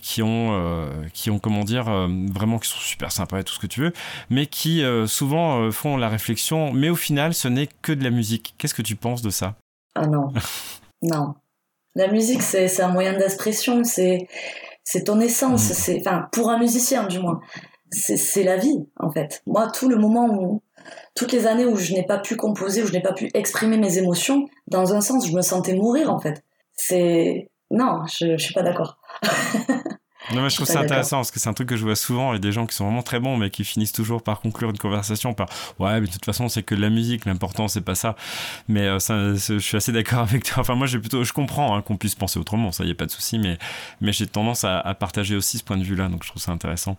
qui 0.00 0.22
ont, 0.22 0.90
qui 1.12 1.30
ont, 1.30 1.38
comment 1.38 1.64
dire, 1.64 1.86
vraiment, 2.32 2.58
qui 2.58 2.68
sont 2.68 2.78
super 2.78 3.10
sympas 3.10 3.40
et 3.40 3.44
tout 3.44 3.54
ce 3.54 3.58
que 3.58 3.66
tu 3.66 3.80
veux, 3.80 3.92
mais 4.30 4.46
qui 4.46 4.82
souvent 5.06 5.60
euh, 5.60 5.70
font 5.70 5.96
la 5.96 6.08
réflexion, 6.08 6.72
mais 6.72 6.88
au 6.88 6.96
final, 6.96 7.34
ce 7.34 7.48
n'est 7.48 7.68
que 7.82 7.92
de 7.92 8.04
la 8.04 8.10
musique. 8.10 8.54
Qu'est-ce 8.58 8.74
que 8.74 8.82
tu 8.82 8.96
penses 8.96 9.22
de 9.22 9.30
ça? 9.30 9.54
Ah 9.94 10.06
non, 10.06 10.28
non. 11.02 11.34
La 11.94 12.08
musique, 12.08 12.42
c'est 12.42 12.82
un 12.82 12.88
moyen 12.88 13.14
d'expression, 13.14 13.82
c'est 13.84 14.28
ton 15.04 15.20
essence, 15.20 15.70
mm. 15.70 15.72
c'est 15.72 16.00
enfin 16.00 16.28
pour 16.32 16.50
un 16.50 16.58
musicien 16.58 17.06
du 17.06 17.18
moins, 17.18 17.40
c'est 17.90 18.42
la 18.42 18.56
vie 18.56 18.86
en 18.98 19.10
fait. 19.10 19.42
Moi, 19.46 19.70
tout 19.70 19.88
le 19.88 19.96
moment 19.96 20.26
où 20.26 20.62
toutes 21.14 21.32
les 21.32 21.46
années 21.46 21.64
où 21.64 21.76
je 21.76 21.94
n'ai 21.94 22.04
pas 22.04 22.18
pu 22.18 22.36
composer, 22.36 22.82
où 22.82 22.86
je 22.86 22.92
n'ai 22.92 23.00
pas 23.00 23.14
pu 23.14 23.30
exprimer 23.32 23.78
mes 23.78 23.98
émotions, 23.98 24.46
dans 24.68 24.92
un 24.92 25.00
sens, 25.00 25.26
je 25.26 25.32
me 25.32 25.42
sentais 25.42 25.74
mourir 25.74 26.12
en 26.12 26.20
fait. 26.20 26.44
C'est 26.74 27.48
non, 27.70 28.04
je, 28.06 28.36
je 28.36 28.44
suis 28.44 28.54
pas 28.54 28.62
d'accord. 28.62 28.98
Non, 30.32 30.42
mais 30.42 30.50
je 30.50 30.56
trouve 30.56 30.66
ça 30.66 30.80
intéressant 30.80 31.18
parce 31.18 31.30
que 31.30 31.38
c'est 31.38 31.48
un 31.48 31.54
truc 31.54 31.68
que 31.68 31.76
je 31.76 31.84
vois 31.84 31.96
souvent 31.96 32.34
et 32.34 32.38
des 32.38 32.52
gens 32.52 32.66
qui 32.66 32.74
sont 32.74 32.84
vraiment 32.84 33.02
très 33.02 33.20
bons 33.20 33.36
mais 33.36 33.50
qui 33.50 33.64
finissent 33.64 33.92
toujours 33.92 34.22
par 34.22 34.40
conclure 34.40 34.70
une 34.70 34.78
conversation 34.78 35.34
par 35.34 35.48
ouais, 35.78 36.00
mais 36.00 36.06
de 36.06 36.12
toute 36.12 36.24
façon, 36.24 36.48
c'est 36.48 36.62
que 36.62 36.74
la 36.74 36.90
musique, 36.90 37.24
l'important, 37.24 37.68
c'est 37.68 37.80
pas 37.80 37.94
ça. 37.94 38.16
Mais 38.68 38.82
euh, 38.82 38.98
ça, 38.98 39.34
je 39.34 39.58
suis 39.58 39.76
assez 39.76 39.92
d'accord 39.92 40.20
avec 40.20 40.44
toi. 40.44 40.60
Enfin, 40.60 40.74
moi, 40.74 40.86
j'ai 40.86 40.98
plutôt, 40.98 41.24
je 41.24 41.32
comprends 41.32 41.76
hein, 41.76 41.82
qu'on 41.82 41.96
puisse 41.96 42.14
penser 42.14 42.38
autrement, 42.38 42.72
ça 42.72 42.84
y 42.84 42.90
est 42.90 42.94
pas 42.94 43.06
de 43.06 43.10
souci, 43.10 43.38
mais, 43.38 43.58
mais 44.00 44.12
j'ai 44.12 44.26
tendance 44.26 44.64
à, 44.64 44.94
partager 44.98 45.36
aussi 45.36 45.58
ce 45.58 45.64
point 45.64 45.76
de 45.76 45.84
vue-là, 45.84 46.08
donc 46.08 46.24
je 46.24 46.30
trouve 46.30 46.42
ça 46.42 46.52
intéressant. 46.52 46.96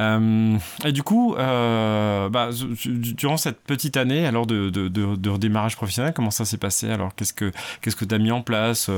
Euh, 0.00 0.56
et 0.84 0.92
du 0.92 1.02
coup, 1.02 1.34
euh, 1.36 2.28
bah, 2.28 2.50
durant 2.84 3.36
cette 3.36 3.60
petite 3.60 3.96
année, 3.96 4.26
alors 4.26 4.46
de, 4.46 4.70
de, 4.70 4.88
de, 4.88 5.16
de 5.16 5.30
redémarrage 5.30 5.76
professionnel, 5.76 6.12
comment 6.14 6.30
ça 6.30 6.44
s'est 6.44 6.58
passé? 6.58 6.90
Alors, 6.90 7.14
qu'est-ce 7.14 7.32
que 7.32 7.52
qu'est-ce 7.80 7.96
que 7.96 8.04
tu 8.04 8.14
as 8.14 8.18
mis 8.18 8.32
en 8.32 8.42
place 8.42 8.90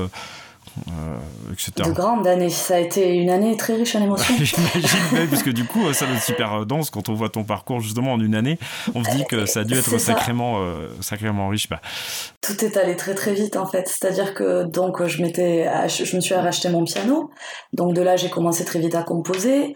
euh, 0.87 1.51
etc. 1.51 1.71
De 1.89 1.91
grandes 1.91 2.27
années. 2.27 2.49
Ça 2.49 2.75
a 2.75 2.79
été 2.79 3.15
une 3.15 3.29
année 3.29 3.57
très 3.57 3.75
riche 3.75 3.95
en 3.95 4.01
émotions. 4.01 4.33
J'imagine, 4.41 5.29
parce 5.29 5.43
que 5.43 5.49
du 5.49 5.65
coup, 5.65 5.91
ça 5.93 6.05
doit 6.05 6.15
être 6.15 6.23
super 6.23 6.65
dense 6.65 6.89
quand 6.89 7.09
on 7.09 7.13
voit 7.13 7.29
ton 7.29 7.43
parcours 7.43 7.79
justement 7.79 8.13
en 8.13 8.19
une 8.19 8.35
année. 8.35 8.57
On 8.95 9.03
se 9.03 9.09
dit 9.11 9.25
que 9.25 9.45
ça 9.45 9.61
a 9.61 9.63
dû 9.63 9.73
être 9.77 9.97
sacrément, 9.97 10.59
euh, 10.59 10.87
sacrément 11.01 11.49
riche. 11.49 11.69
Bah. 11.69 11.81
Tout 12.41 12.63
est 12.63 12.77
allé 12.77 12.95
très 12.95 13.15
très 13.15 13.33
vite 13.33 13.57
en 13.57 13.65
fait. 13.65 13.87
C'est-à-dire 13.87 14.33
que 14.33 14.63
donc 14.63 15.05
je 15.05 15.21
m'étais, 15.21 15.69
je 15.87 16.15
me 16.15 16.21
suis 16.21 16.35
racheté 16.35 16.69
mon 16.69 16.83
piano. 16.83 17.29
Donc 17.73 17.93
de 17.93 18.01
là, 18.01 18.15
j'ai 18.15 18.29
commencé 18.29 18.65
très 18.65 18.79
vite 18.79 18.95
à 18.95 19.03
composer. 19.03 19.75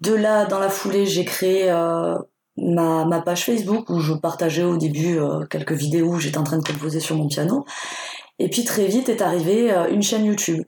De 0.00 0.14
là, 0.14 0.46
dans 0.46 0.58
la 0.58 0.70
foulée, 0.70 1.04
j'ai 1.04 1.26
créé 1.26 1.70
euh, 1.70 2.16
ma, 2.56 3.04
ma, 3.04 3.20
page 3.20 3.44
Facebook 3.44 3.90
où 3.90 4.00
je 4.00 4.14
partageais 4.14 4.64
au 4.64 4.78
début 4.78 5.18
quelques 5.50 5.72
vidéos 5.72 6.14
où 6.14 6.18
j'étais 6.18 6.38
en 6.38 6.44
train 6.44 6.58
de 6.58 6.66
composer 6.66 7.00
sur 7.00 7.16
mon 7.16 7.28
piano. 7.28 7.66
Et 8.40 8.48
puis 8.48 8.64
très 8.64 8.86
vite 8.86 9.10
est 9.10 9.20
arrivé 9.20 9.70
euh, 9.70 9.90
une 9.90 10.02
chaîne 10.02 10.24
YouTube. 10.24 10.64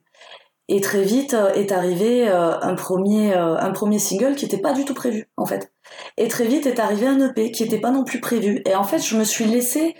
Et 0.69 0.81
très 0.81 1.02
vite 1.02 1.35
euh, 1.35 1.52
est 1.55 1.73
arrivé 1.73 2.29
euh, 2.29 2.61
un 2.61 2.75
premier, 2.75 3.33
un 3.33 3.71
premier 3.73 3.99
single 3.99 4.37
qui 4.37 4.45
n'était 4.45 4.61
pas 4.61 4.75
du 4.75 4.85
tout 4.85 4.95
prévu, 4.95 5.29
en 5.38 5.47
fait. 5.47 5.73
Et 6.19 6.29
très 6.29 6.47
vite 6.47 6.67
est 6.67 6.79
arrivé 6.79 7.07
un 7.07 7.31
EP 7.31 7.50
qui 7.50 7.62
n'était 7.64 7.81
pas 7.81 7.91
non 7.91 8.05
plus 8.05 8.21
prévu. 8.21 8.62
Et 8.67 8.76
en 8.76 8.85
fait, 8.85 8.99
je 8.99 9.17
me 9.17 9.25
suis 9.25 9.47
laissée 9.47 9.97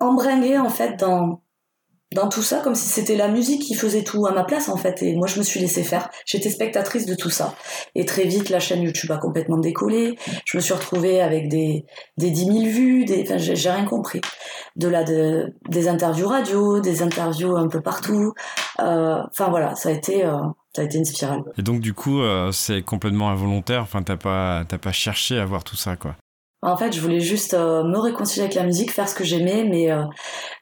embringuer, 0.00 0.58
en 0.58 0.68
fait, 0.68 0.96
dans, 0.98 1.42
dans 2.14 2.28
tout 2.28 2.42
ça, 2.42 2.60
comme 2.60 2.76
si 2.76 2.88
c'était 2.88 3.16
la 3.16 3.28
musique 3.28 3.62
qui 3.62 3.74
faisait 3.74 4.04
tout 4.04 4.26
à 4.26 4.32
ma 4.32 4.44
place 4.44 4.68
en 4.68 4.76
fait. 4.76 5.02
Et 5.02 5.16
moi, 5.16 5.26
je 5.26 5.38
me 5.38 5.44
suis 5.44 5.58
laissée 5.58 5.82
faire. 5.82 6.08
J'étais 6.24 6.50
spectatrice 6.50 7.04
de 7.04 7.14
tout 7.14 7.30
ça. 7.30 7.54
Et 7.94 8.04
très 8.04 8.24
vite, 8.24 8.48
la 8.48 8.60
chaîne 8.60 8.82
YouTube 8.82 9.10
a 9.10 9.18
complètement 9.18 9.58
décollé. 9.58 10.16
Je 10.44 10.56
me 10.56 10.62
suis 10.62 10.72
retrouvée 10.72 11.20
avec 11.20 11.48
des, 11.48 11.84
des 12.16 12.30
10 12.30 12.44
000 12.44 12.58
vues, 12.66 13.04
des, 13.04 13.22
enfin, 13.22 13.38
j'ai 13.38 13.70
rien 13.70 13.84
compris. 13.84 14.20
De 14.76 14.88
là, 14.88 15.02
de, 15.02 15.52
des 15.68 15.88
interviews 15.88 16.28
radio, 16.28 16.80
des 16.80 17.02
interviews 17.02 17.56
un 17.56 17.68
peu 17.68 17.80
partout. 17.80 18.32
Euh, 18.80 19.22
enfin 19.30 19.48
voilà, 19.50 19.74
ça 19.74 19.88
a 19.88 19.92
été, 19.92 20.24
euh, 20.24 20.38
ça 20.74 20.82
a 20.82 20.84
été 20.84 20.98
une 20.98 21.04
spirale. 21.04 21.42
Et 21.58 21.62
donc, 21.62 21.80
du 21.80 21.92
coup, 21.92 22.20
euh, 22.20 22.52
c'est 22.52 22.82
complètement 22.82 23.30
involontaire. 23.30 23.82
Enfin, 23.82 24.02
t'as 24.02 24.16
pas, 24.16 24.64
t'as 24.68 24.78
pas 24.78 24.92
cherché 24.92 25.38
à 25.38 25.44
voir 25.44 25.64
tout 25.64 25.76
ça, 25.76 25.96
quoi. 25.96 26.14
En 26.66 26.76
fait, 26.76 26.92
je 26.92 27.00
voulais 27.00 27.20
juste 27.20 27.54
euh, 27.54 27.84
me 27.84 27.96
réconcilier 27.96 28.42
avec 28.42 28.54
la 28.54 28.64
musique, 28.64 28.90
faire 28.90 29.08
ce 29.08 29.14
que 29.14 29.22
j'aimais, 29.22 29.62
mais 29.62 29.92
euh, 29.92 30.02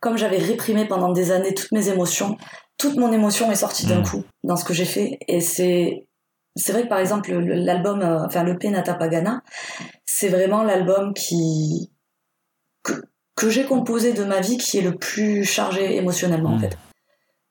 comme 0.02 0.18
j'avais 0.18 0.36
réprimé 0.36 0.84
pendant 0.84 1.12
des 1.12 1.30
années 1.30 1.54
toutes 1.54 1.72
mes 1.72 1.88
émotions, 1.88 2.36
toute 2.76 2.96
mon 2.96 3.10
émotion 3.10 3.50
est 3.50 3.56
sortie 3.56 3.86
d'un 3.86 4.00
mm. 4.00 4.04
coup 4.04 4.22
dans 4.42 4.56
ce 4.56 4.66
que 4.66 4.74
j'ai 4.74 4.84
fait. 4.84 5.18
Et 5.28 5.40
c'est 5.40 6.06
c'est 6.56 6.72
vrai 6.72 6.82
que 6.82 6.88
par 6.88 6.98
exemple 6.98 7.32
l'album, 7.32 8.02
euh, 8.02 8.26
enfin 8.26 8.44
le 8.44 8.52
Nata 8.70 8.92
Pagana, 8.92 9.42
c'est 10.04 10.28
vraiment 10.28 10.62
l'album 10.62 11.14
qui 11.14 11.90
que, 12.82 12.92
que 13.34 13.48
j'ai 13.48 13.64
composé 13.64 14.12
de 14.12 14.24
ma 14.24 14.40
vie 14.40 14.58
qui 14.58 14.76
est 14.76 14.82
le 14.82 14.96
plus 14.96 15.42
chargé 15.42 15.96
émotionnellement 15.96 16.50
en 16.50 16.56
mm. 16.56 16.60
fait. 16.60 16.78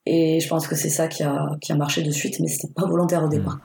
Et 0.05 0.39
je 0.39 0.47
pense 0.47 0.67
que 0.67 0.75
c'est 0.75 0.89
ça 0.89 1.07
qui 1.07 1.23
a, 1.23 1.47
qui 1.59 1.71
a 1.71 1.75
marché 1.75 2.03
de 2.03 2.11
suite, 2.11 2.39
mais 2.39 2.47
c'était 2.47 2.71
pas 2.75 2.85
volontaire 2.85 3.23
au 3.23 3.29
départ. 3.29 3.57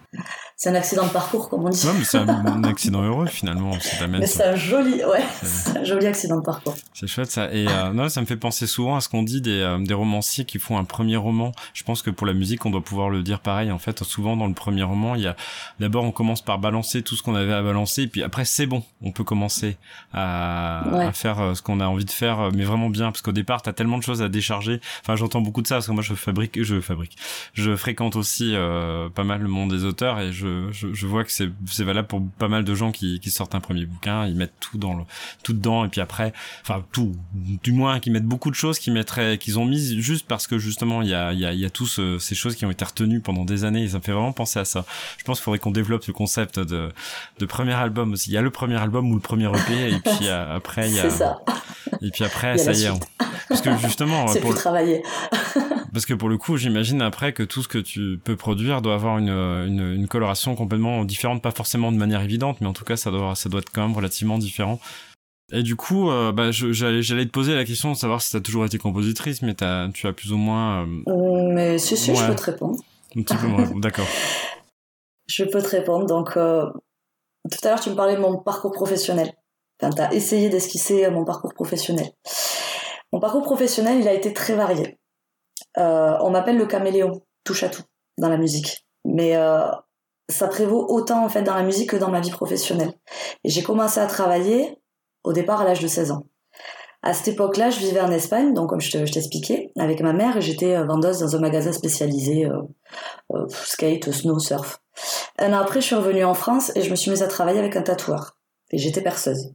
C'est 0.61 0.71
un 0.71 0.75
accident 0.75 1.07
de 1.07 1.13
parcours, 1.13 1.49
comme 1.49 1.67
on 1.67 1.69
dit. 1.69 1.87
Non, 1.87 1.93
mais 1.97 2.03
c'est 2.03 2.19
un, 2.29 2.65
accident 2.65 3.01
heureux 3.01 3.27
finalement. 3.27 3.79
Mais 4.09 4.27
c'est 4.27 4.43
un 4.43 4.57
joli, 4.57 5.05
ouais, 5.05 5.23
c'est 5.41 5.79
un 5.79 5.85
joli 5.85 6.05
accident 6.07 6.39
de 6.39 6.43
parcours. 6.43 6.75
C'est 6.95 7.07
chouette 7.07 7.31
ça. 7.31 7.53
Et 7.53 7.69
euh, 7.69 7.93
non, 7.93 8.09
ça 8.09 8.21
me 8.21 8.27
fait 8.27 8.37
penser 8.37 8.67
souvent 8.67 8.97
à 8.97 9.01
ce 9.01 9.09
qu'on 9.09 9.23
dit 9.23 9.41
des, 9.41 9.61
euh, 9.61 9.79
des 9.79 9.95
romanciers 9.95 10.45
qui 10.45 10.59
font 10.59 10.77
un 10.77 10.83
premier 10.83 11.17
roman. 11.17 11.53
Je 11.75 11.85
pense 11.85 12.03
que 12.03 12.11
pour 12.11 12.27
la 12.27 12.33
musique, 12.33 12.67
on 12.67 12.71
doit 12.71 12.83
pouvoir 12.83 13.09
le 13.09 13.23
dire 13.23 13.39
pareil. 13.39 13.71
En 13.71 13.79
fait, 13.79 14.03
souvent 14.03 14.37
dans 14.37 14.49
le 14.49 14.53
premier 14.53 14.83
roman, 14.83 15.15
il 15.15 15.23
y 15.23 15.29
a 15.29 15.37
d'abord 15.79 16.03
on 16.03 16.11
commence 16.11 16.43
par 16.43 16.59
balancer 16.59 17.03
tout 17.03 17.15
ce 17.15 17.23
qu'on 17.23 17.37
avait 17.37 17.53
à 17.53 17.63
balancer, 17.63 18.03
et 18.03 18.09
puis 18.09 18.25
après 18.25 18.45
c'est 18.45 18.67
bon, 18.67 18.83
on 19.01 19.13
peut 19.13 19.23
commencer 19.23 19.77
à, 20.13 21.07
à 21.07 21.13
faire 21.13 21.39
euh, 21.39 21.55
ce 21.55 21.63
qu'on 21.63 21.79
a 21.79 21.87
envie 21.87 22.05
de 22.05 22.11
faire, 22.11 22.51
mais 22.53 22.65
vraiment 22.65 22.91
bien, 22.91 23.13
parce 23.13 23.23
qu'au 23.23 23.31
départ, 23.31 23.63
t'as 23.63 23.73
tellement 23.73 23.99
de 23.99 24.03
choses 24.03 24.23
à 24.23 24.29
décharger. 24.29 24.81
Enfin, 25.03 25.15
j'entends 25.15 25.41
beaucoup 25.41 25.63
de 25.63 25.69
ça 25.69 25.77
parce 25.77 25.87
que 25.87 25.93
moi 25.93 26.03
je 26.03 26.15
fabrique, 26.15 26.61
je 26.61 26.81
fabrique, 26.81 27.17
je 27.53 27.77
fréquente 27.77 28.17
aussi 28.17 28.57
pas 29.15 29.23
mal 29.23 29.41
le 29.41 29.49
monde 29.49 29.71
des 29.71 29.85
auteurs 29.85 30.19
et 30.19 30.33
je 30.33 30.48
je, 30.73 31.07
vois 31.07 31.25
que 31.25 31.31
c'est, 31.31 31.51
valable 31.85 32.09
pour 32.09 32.23
pas 32.39 32.49
mal 32.49 32.65
de 32.65 32.75
gens 32.75 32.93
qui, 32.93 33.21
sortent 33.31 33.55
un 33.55 33.61
premier 33.61 33.85
bouquin, 33.87 34.27
ils 34.27 34.35
mettent 34.35 34.59
tout 34.59 34.79
dans 34.79 34.95
le, 34.95 35.05
tout 35.43 35.53
dedans 35.53 35.85
et 35.85 35.89
puis 35.89 36.01
après, 36.01 36.33
enfin 36.63 36.85
tout, 36.93 37.15
du 37.35 37.73
moins 37.73 38.01
qu'ils 38.01 38.13
mettent 38.13 38.25
beaucoup 38.25 38.51
de 38.51 38.55
choses 38.55 38.79
qu'ils 38.79 38.93
mettraient, 38.93 39.39
qu'ils 39.39 39.59
ont 39.59 39.65
mis 39.65 40.01
juste 40.01 40.27
parce 40.27 40.47
que 40.47 40.59
justement 40.59 41.03
il 41.03 41.09
y 41.09 41.15
a, 41.15 41.33
il 41.33 41.41
y 41.41 41.45
a, 41.45 41.53
il 41.53 41.61
y 41.61 41.65
a 41.65 41.71
tous 41.71 42.01
ces 42.19 42.35
choses 42.35 42.57
qui 42.57 42.65
ont 42.65 42.71
été 42.71 42.85
retenues 42.85 43.21
pendant 43.21 43.45
des 43.45 43.65
années 43.65 43.85
et 43.85 43.89
ça 43.89 43.99
me 43.99 44.03
fait 44.03 44.13
vraiment 44.13 44.33
penser 44.33 44.59
à 44.59 44.65
ça. 44.65 44.85
Je 45.19 45.25
pense 45.25 45.39
qu'il 45.39 45.45
faudrait 45.45 45.59
qu'on 45.59 45.71
développe 45.71 46.05
ce 46.05 46.13
concept 46.13 46.59
de, 46.59 46.91
de 47.39 47.47
premier 47.47 47.75
album 47.75 48.13
aussi. 48.13 48.31
Il 48.31 48.35
y 48.35 48.39
a 48.39 48.43
le 48.43 48.51
premier 48.51 48.77
album 48.77 49.11
ou 49.11 49.15
le 49.15 49.21
premier 49.21 49.47
EP 49.47 49.93
et 49.93 50.01
puis 50.01 50.19
euh, 50.29 50.57
après 50.57 50.89
il 50.89 50.97
y 50.97 51.01
a, 51.01 51.11
ça. 51.11 51.41
et 52.01 52.11
puis 52.11 52.25
après 52.25 52.59
ça 52.59 52.73
y 52.73 52.85
est. 52.85 52.91
Parce 53.49 53.61
que 53.61 53.77
justement, 53.79 54.27
c'est 54.29 54.41
pour 54.41 54.55
travailler. 54.55 55.03
Parce 55.99 56.07
que 56.07 56.15
pour 56.15 56.29
le 56.29 56.39
coup, 56.39 56.57
j'imagine 56.57 57.03
après 57.03 57.33
que 57.33 57.43
tout 57.43 57.61
ce 57.61 57.67
que 57.67 57.79
tu 57.79 58.21
peux 58.23 58.37
produire 58.37 58.83
doit 58.83 58.95
avoir 58.95 59.19
une, 59.19 59.31
une, 59.31 59.81
une 59.81 60.07
coloration 60.07 60.55
complètement 60.55 61.05
différente, 61.05 61.43
pas 61.43 61.51
forcément 61.51 61.91
de 61.91 61.97
manière 61.97 62.23
évidente, 62.23 62.61
mais 62.61 62.69
en 62.69 62.73
tout 62.73 62.85
cas, 62.85 62.97
ça 62.97 63.11
doit, 63.11 63.35
ça 63.35 63.49
doit 63.49 63.59
être 63.59 63.73
quand 63.73 63.83
même 63.83 63.97
relativement 63.97 64.39
différent. 64.39 64.79
Et 65.53 65.65
du 65.65 65.75
coup, 65.75 66.09
euh, 66.09 66.31
bah, 66.31 66.53
j'allais, 66.53 67.03
te 67.03 67.33
poser 67.33 67.57
la 67.57 67.65
question 67.65 67.91
de 67.91 67.97
savoir 67.97 68.23
si 68.23 68.31
tu 68.31 68.37
as 68.37 68.41
toujours 68.41 68.65
été 68.65 68.79
compositrice, 68.79 69.43
mais 69.43 69.61
as, 69.61 69.89
tu 69.93 70.07
as 70.07 70.13
plus 70.13 70.33
ou 70.33 70.37
moins. 70.37 70.87
Euh, 70.87 71.53
mais 71.53 71.79
si, 71.79 71.97
si, 71.97 72.15
je 72.15 72.27
peux 72.29 72.37
te 72.37 72.45
répondre. 72.45 72.79
Un 73.17 73.23
petit 73.23 73.37
peu 73.37 73.49
moins, 73.49 73.69
d'accord. 73.81 74.07
Je 75.27 75.43
peux 75.43 75.61
te 75.61 75.69
répondre. 75.71 76.07
Donc, 76.07 76.37
euh, 76.37 76.65
tout 77.51 77.59
à 77.65 77.71
l'heure, 77.71 77.81
tu 77.81 77.91
me 77.91 77.97
parlais 77.97 78.15
de 78.15 78.21
mon 78.21 78.37
parcours 78.37 78.71
professionnel. 78.71 79.33
Enfin, 79.83 79.93
tu 79.93 80.01
as 80.01 80.15
essayé 80.15 80.49
d'esquisser 80.49 81.11
mon 81.11 81.25
parcours 81.25 81.55
professionnel. 81.55 82.07
Mon 83.13 83.19
parcours 83.19 83.43
professionnel, 83.43 83.99
il 83.99 84.07
a 84.07 84.13
été 84.13 84.33
très 84.33 84.55
varié. 84.55 84.97
On 85.77 86.31
m'appelle 86.31 86.59
le 86.59 86.67
caméléon, 86.67 87.23
touche 87.45 87.63
à 87.63 87.69
tout, 87.69 87.83
dans 88.19 88.29
la 88.29 88.37
musique. 88.37 88.87
Mais 89.05 89.37
ça 90.29 90.49
prévaut 90.49 90.87
autant 90.89 91.25
en 91.25 91.29
fait 91.29 91.43
dans 91.43 91.55
la 91.55 91.63
musique 91.63 91.91
que 91.91 91.97
dans 91.97 92.11
ma 92.11 92.21
vie 92.21 92.31
professionnelle. 92.31 92.93
Et 93.45 93.51
j'ai 93.51 93.63
commencé 93.63 94.01
à 94.01 94.07
travailler 94.07 94.79
au 95.25 95.33
départ 95.33 95.61
à 95.61 95.65
l'âge 95.65 95.81
de 95.81 95.89
16 95.89 96.13
ans. 96.13 96.25
À 97.03 97.15
cette 97.15 97.29
époque-là, 97.29 97.71
je 97.71 97.79
vivais 97.79 98.01
en 98.01 98.11
Espagne, 98.11 98.55
donc 98.55 98.71
comme 98.71 98.81
je 98.81 98.91
t'expliquais, 98.91 99.73
avec 99.79 100.01
ma 100.01 100.13
mère, 100.13 100.37
et 100.37 100.41
j'étais 100.41 100.75
euh, 100.75 100.85
vendeuse 100.85 101.21
dans 101.21 101.37
un 101.37 101.39
magasin 101.39 101.73
spécialisé 101.73 102.47
euh, 102.47 102.63
euh, 103.35 103.47
skate, 103.49 104.11
snow, 104.11 104.39
surf. 104.41 104.81
Un 105.39 105.53
an 105.53 105.61
après, 105.61 105.81
je 105.81 105.87
suis 105.87 105.95
revenue 105.95 106.25
en 106.25 106.35
France 106.35 106.73
et 106.75 106.83
je 106.83 106.91
me 106.91 106.97
suis 106.97 107.11
mise 107.11 107.23
à 107.23 107.29
travailler 107.29 107.61
avec 107.61 107.77
un 107.77 107.83
tatoueur 107.83 108.38
et 108.71 108.79
j'étais 108.79 109.01
perceuse. 109.01 109.53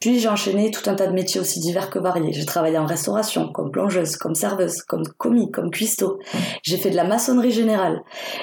Puis 0.00 0.18
j'ai 0.18 0.28
enchaîné 0.28 0.70
tout 0.70 0.88
un 0.90 0.94
tas 0.94 1.06
de 1.06 1.12
métiers 1.12 1.40
aussi 1.40 1.60
divers 1.60 1.90
que 1.90 1.98
variés. 1.98 2.32
J'ai 2.32 2.44
travaillé 2.44 2.78
en 2.78 2.86
restauration, 2.86 3.52
comme 3.52 3.70
plongeuse, 3.70 4.16
comme 4.16 4.34
serveuse, 4.34 4.82
comme 4.82 5.04
commis, 5.16 5.50
comme 5.50 5.70
cuistot. 5.70 6.18
J'ai 6.62 6.76
fait 6.76 6.90
de 6.90 6.96
la 6.96 7.04
maçonnerie 7.04 7.52
générale. 7.52 8.00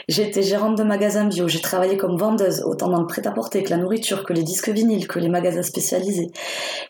J'ai 0.07 0.23
été 0.27 0.41
gérante 0.41 0.77
de 0.77 0.83
magasin 0.83 1.25
bio. 1.25 1.47
J'ai 1.47 1.61
travaillé 1.61 1.97
comme 1.97 2.17
vendeuse, 2.17 2.63
autant 2.65 2.89
dans 2.89 3.01
le 3.01 3.07
prêt-à-porter 3.07 3.63
que 3.63 3.69
la 3.71 3.77
nourriture, 3.77 4.23
que 4.23 4.33
les 4.33 4.43
disques 4.43 4.69
vinyles, 4.69 5.07
que 5.07 5.19
les 5.19 5.29
magasins 5.29 5.63
spécialisés. 5.63 6.31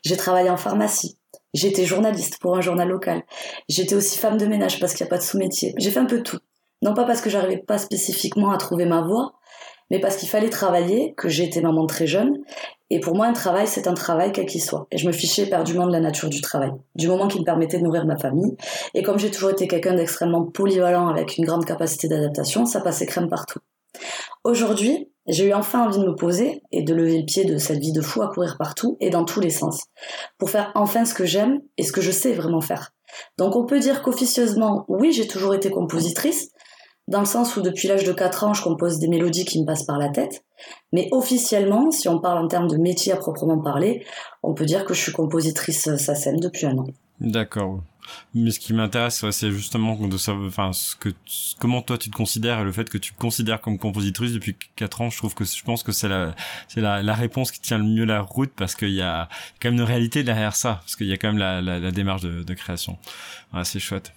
J'ai 0.03 0.17
travaillé 0.17 0.49
en 0.49 0.57
pharmacie. 0.57 1.17
J'étais 1.53 1.85
journaliste 1.85 2.37
pour 2.39 2.57
un 2.57 2.61
journal 2.61 2.89
local. 2.89 3.23
J'étais 3.69 3.95
aussi 3.95 4.19
femme 4.19 4.37
de 4.37 4.45
ménage 4.45 4.79
parce 4.79 4.93
qu'il 4.93 5.05
n'y 5.05 5.09
a 5.09 5.11
pas 5.11 5.17
de 5.17 5.23
sous-métier. 5.23 5.73
J'ai 5.77 5.89
fait 5.89 5.99
un 5.99 6.05
peu 6.05 6.21
tout. 6.21 6.39
Non 6.81 6.93
pas 6.93 7.05
parce 7.05 7.21
que 7.21 7.29
j'arrivais 7.29 7.63
pas 7.65 7.77
spécifiquement 7.77 8.51
à 8.51 8.57
trouver 8.57 8.85
ma 8.85 9.01
voie, 9.01 9.33
mais 9.91 9.99
parce 9.99 10.17
qu'il 10.17 10.29
fallait 10.29 10.49
travailler, 10.49 11.13
que 11.15 11.27
été 11.27 11.61
maman 11.61 11.85
très 11.85 12.07
jeune, 12.07 12.39
et 12.89 12.99
pour 12.99 13.15
moi 13.15 13.25
un 13.25 13.33
travail 13.33 13.67
c'est 13.67 13.87
un 13.87 13.93
travail 13.93 14.31
quel 14.31 14.45
qu'il 14.45 14.61
soit. 14.61 14.87
Et 14.91 14.97
je 14.97 15.07
me 15.07 15.11
fichais 15.11 15.43
éperdument 15.43 15.87
de 15.87 15.91
la 15.91 15.99
nature 15.99 16.29
du 16.29 16.41
travail, 16.41 16.71
du 16.95 17.07
moment 17.07 17.27
qui 17.27 17.39
me 17.39 17.45
permettait 17.45 17.77
de 17.77 17.83
nourrir 17.83 18.05
ma 18.05 18.17
famille. 18.17 18.55
Et 18.93 19.03
comme 19.03 19.19
j'ai 19.19 19.31
toujours 19.31 19.51
été 19.51 19.67
quelqu'un 19.67 19.95
d'extrêmement 19.95 20.45
polyvalent 20.45 21.07
avec 21.07 21.37
une 21.37 21.45
grande 21.45 21.65
capacité 21.65 22.07
d'adaptation, 22.07 22.65
ça 22.65 22.81
passait 22.81 23.05
crème 23.05 23.29
partout. 23.29 23.59
Aujourd'hui, 24.43 25.09
j'ai 25.27 25.47
eu 25.47 25.53
enfin 25.53 25.87
envie 25.87 25.97
de 25.97 26.05
me 26.05 26.15
poser 26.15 26.61
et 26.71 26.83
de 26.83 26.93
lever 26.93 27.19
le 27.19 27.25
pied 27.25 27.45
de 27.45 27.57
cette 27.57 27.79
vie 27.79 27.91
de 27.91 28.01
fou 28.01 28.21
à 28.21 28.27
courir 28.27 28.57
partout 28.57 28.97
et 28.99 29.09
dans 29.09 29.25
tous 29.25 29.39
les 29.39 29.49
sens, 29.49 29.85
pour 30.37 30.49
faire 30.49 30.71
enfin 30.75 31.05
ce 31.05 31.15
que 31.15 31.25
j'aime 31.25 31.61
et 31.77 31.83
ce 31.83 31.91
que 31.91 32.01
je 32.01 32.11
sais 32.11 32.33
vraiment 32.33 32.61
faire. 32.61 32.91
Donc 33.37 33.55
on 33.55 33.65
peut 33.65 33.79
dire 33.79 34.03
qu'officieusement, 34.03 34.85
oui, 34.87 35.11
j'ai 35.11 35.27
toujours 35.27 35.55
été 35.55 35.71
compositrice, 35.71 36.49
dans 37.07 37.19
le 37.19 37.25
sens 37.25 37.55
où 37.55 37.61
depuis 37.61 37.87
l'âge 37.87 38.03
de 38.03 38.11
4 38.11 38.43
ans, 38.43 38.53
je 38.53 38.63
compose 38.63 38.99
des 38.99 39.07
mélodies 39.07 39.45
qui 39.45 39.61
me 39.61 39.65
passent 39.65 39.83
par 39.83 39.99
la 39.99 40.09
tête. 40.09 40.43
Mais 40.91 41.07
officiellement, 41.11 41.91
si 41.91 42.07
on 42.09 42.19
parle 42.19 42.43
en 42.43 42.47
termes 42.47 42.67
de 42.67 42.77
métier 42.77 43.13
à 43.13 43.17
proprement 43.17 43.59
parler, 43.59 44.05
on 44.41 44.53
peut 44.53 44.65
dire 44.65 44.85
que 44.85 44.93
je 44.93 45.01
suis 45.01 45.11
compositrice 45.11 45.87
euh, 45.87 45.97
SACEM 45.97 46.39
depuis 46.39 46.65
un 46.65 46.77
an. 46.77 46.87
D'accord. 47.19 47.81
Mais 48.33 48.51
ce 48.51 48.59
qui 48.59 48.73
m'intéresse, 48.73 49.23
c'est 49.31 49.51
justement 49.51 49.95
de 49.95 50.17
savoir, 50.17 50.47
enfin, 50.47 50.73
ce 50.73 50.95
que, 50.95 51.09
comment 51.59 51.81
toi 51.81 51.97
tu 51.97 52.09
te 52.09 52.15
considères 52.15 52.59
et 52.59 52.63
le 52.63 52.71
fait 52.71 52.89
que 52.89 52.97
tu 52.97 53.13
te 53.13 53.19
considères 53.19 53.61
comme 53.61 53.77
compositrice 53.77 54.33
depuis 54.33 54.55
4 54.75 55.01
ans, 55.01 55.09
je 55.09 55.17
trouve 55.17 55.33
que, 55.33 55.45
je 55.45 55.63
pense 55.63 55.83
que 55.83 55.91
c'est 55.91 56.09
la, 56.09 56.35
c'est 56.67 56.81
la, 56.81 57.01
la, 57.01 57.13
réponse 57.13 57.51
qui 57.51 57.59
tient 57.59 57.77
le 57.77 57.83
mieux 57.83 58.05
la 58.05 58.21
route 58.21 58.51
parce 58.55 58.75
qu'il 58.75 58.93
y 58.93 59.01
a 59.01 59.29
quand 59.61 59.69
même 59.69 59.79
une 59.79 59.85
réalité 59.85 60.23
derrière 60.23 60.55
ça, 60.55 60.75
parce 60.81 60.95
qu'il 60.95 61.07
y 61.07 61.13
a 61.13 61.17
quand 61.17 61.29
même 61.29 61.37
la, 61.37 61.61
la, 61.61 61.79
la 61.79 61.91
démarche 61.91 62.21
de, 62.21 62.43
de 62.43 62.53
création. 62.53 62.97
Voilà, 63.51 63.65
c'est 63.65 63.79
chouette. 63.79 64.13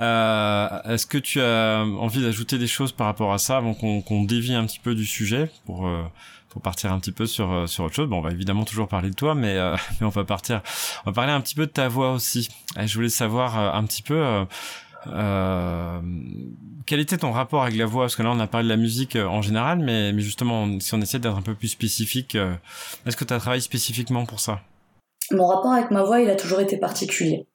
Euh, 0.00 0.82
Est-ce 0.84 1.06
que 1.06 1.18
tu 1.18 1.40
as 1.40 1.84
envie 1.84 2.22
d'ajouter 2.22 2.58
des 2.58 2.66
choses 2.66 2.92
par 2.92 3.06
rapport 3.06 3.32
à 3.32 3.38
ça 3.38 3.58
avant 3.58 3.74
qu'on 3.74 4.24
dévie 4.24 4.54
un 4.54 4.64
petit 4.66 4.78
peu 4.78 4.94
du 4.94 5.06
sujet 5.06 5.50
pour 5.66 5.86
euh, 5.86 6.02
pour 6.50 6.60
partir 6.60 6.92
un 6.92 6.98
petit 6.98 7.12
peu 7.12 7.26
sur 7.26 7.50
euh, 7.50 7.66
sur 7.66 7.84
autre 7.84 7.94
chose. 7.94 8.08
Bon, 8.08 8.18
on 8.18 8.22
va 8.22 8.30
évidemment 8.30 8.64
toujours 8.64 8.88
parler 8.88 9.10
de 9.10 9.14
toi, 9.14 9.34
mais, 9.34 9.56
euh, 9.56 9.74
mais 10.00 10.06
on 10.06 10.10
va 10.10 10.24
partir, 10.24 10.62
on 11.04 11.10
va 11.10 11.14
parler 11.14 11.32
un 11.32 11.40
petit 11.40 11.54
peu 11.54 11.66
de 11.66 11.72
ta 11.72 11.88
voix 11.88 12.12
aussi. 12.12 12.48
Et 12.78 12.86
je 12.86 12.94
voulais 12.94 13.08
savoir 13.08 13.58
un 13.74 13.84
petit 13.84 14.02
peu. 14.02 14.46
Euh, 15.06 16.00
quel 16.84 17.00
était 17.00 17.16
ton 17.16 17.32
rapport 17.32 17.62
avec 17.62 17.76
la 17.76 17.86
voix? 17.86 18.04
Parce 18.04 18.16
que 18.16 18.22
là, 18.22 18.30
on 18.30 18.40
a 18.40 18.46
parlé 18.46 18.64
de 18.64 18.72
la 18.72 18.76
musique 18.76 19.16
en 19.16 19.40
général, 19.40 19.78
mais, 19.78 20.12
mais 20.12 20.20
justement, 20.20 20.78
si 20.80 20.92
on 20.94 21.00
essaie 21.00 21.18
d'être 21.18 21.36
un 21.36 21.42
peu 21.42 21.54
plus 21.54 21.68
spécifique, 21.68 22.36
est-ce 23.06 23.16
que 23.16 23.24
tu 23.24 23.32
as 23.32 23.38
travaillé 23.38 23.62
spécifiquement 23.62 24.26
pour 24.26 24.40
ça? 24.40 24.60
Mon 25.30 25.46
rapport 25.46 25.72
avec 25.72 25.90
ma 25.90 26.02
voix, 26.02 26.20
il 26.20 26.28
a 26.28 26.34
toujours 26.34 26.60
été 26.60 26.76
particulier. 26.76 27.46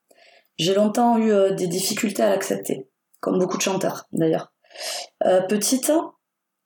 J'ai 0.58 0.74
longtemps 0.74 1.18
eu 1.18 1.32
euh, 1.32 1.52
des 1.54 1.68
difficultés 1.68 2.24
à 2.24 2.30
l'accepter, 2.30 2.88
comme 3.20 3.40
beaucoup 3.40 3.58
de 3.58 3.62
chanteurs 3.62 4.08
d'ailleurs. 4.14 4.54
Euh, 5.26 5.42
petite, 5.42 5.92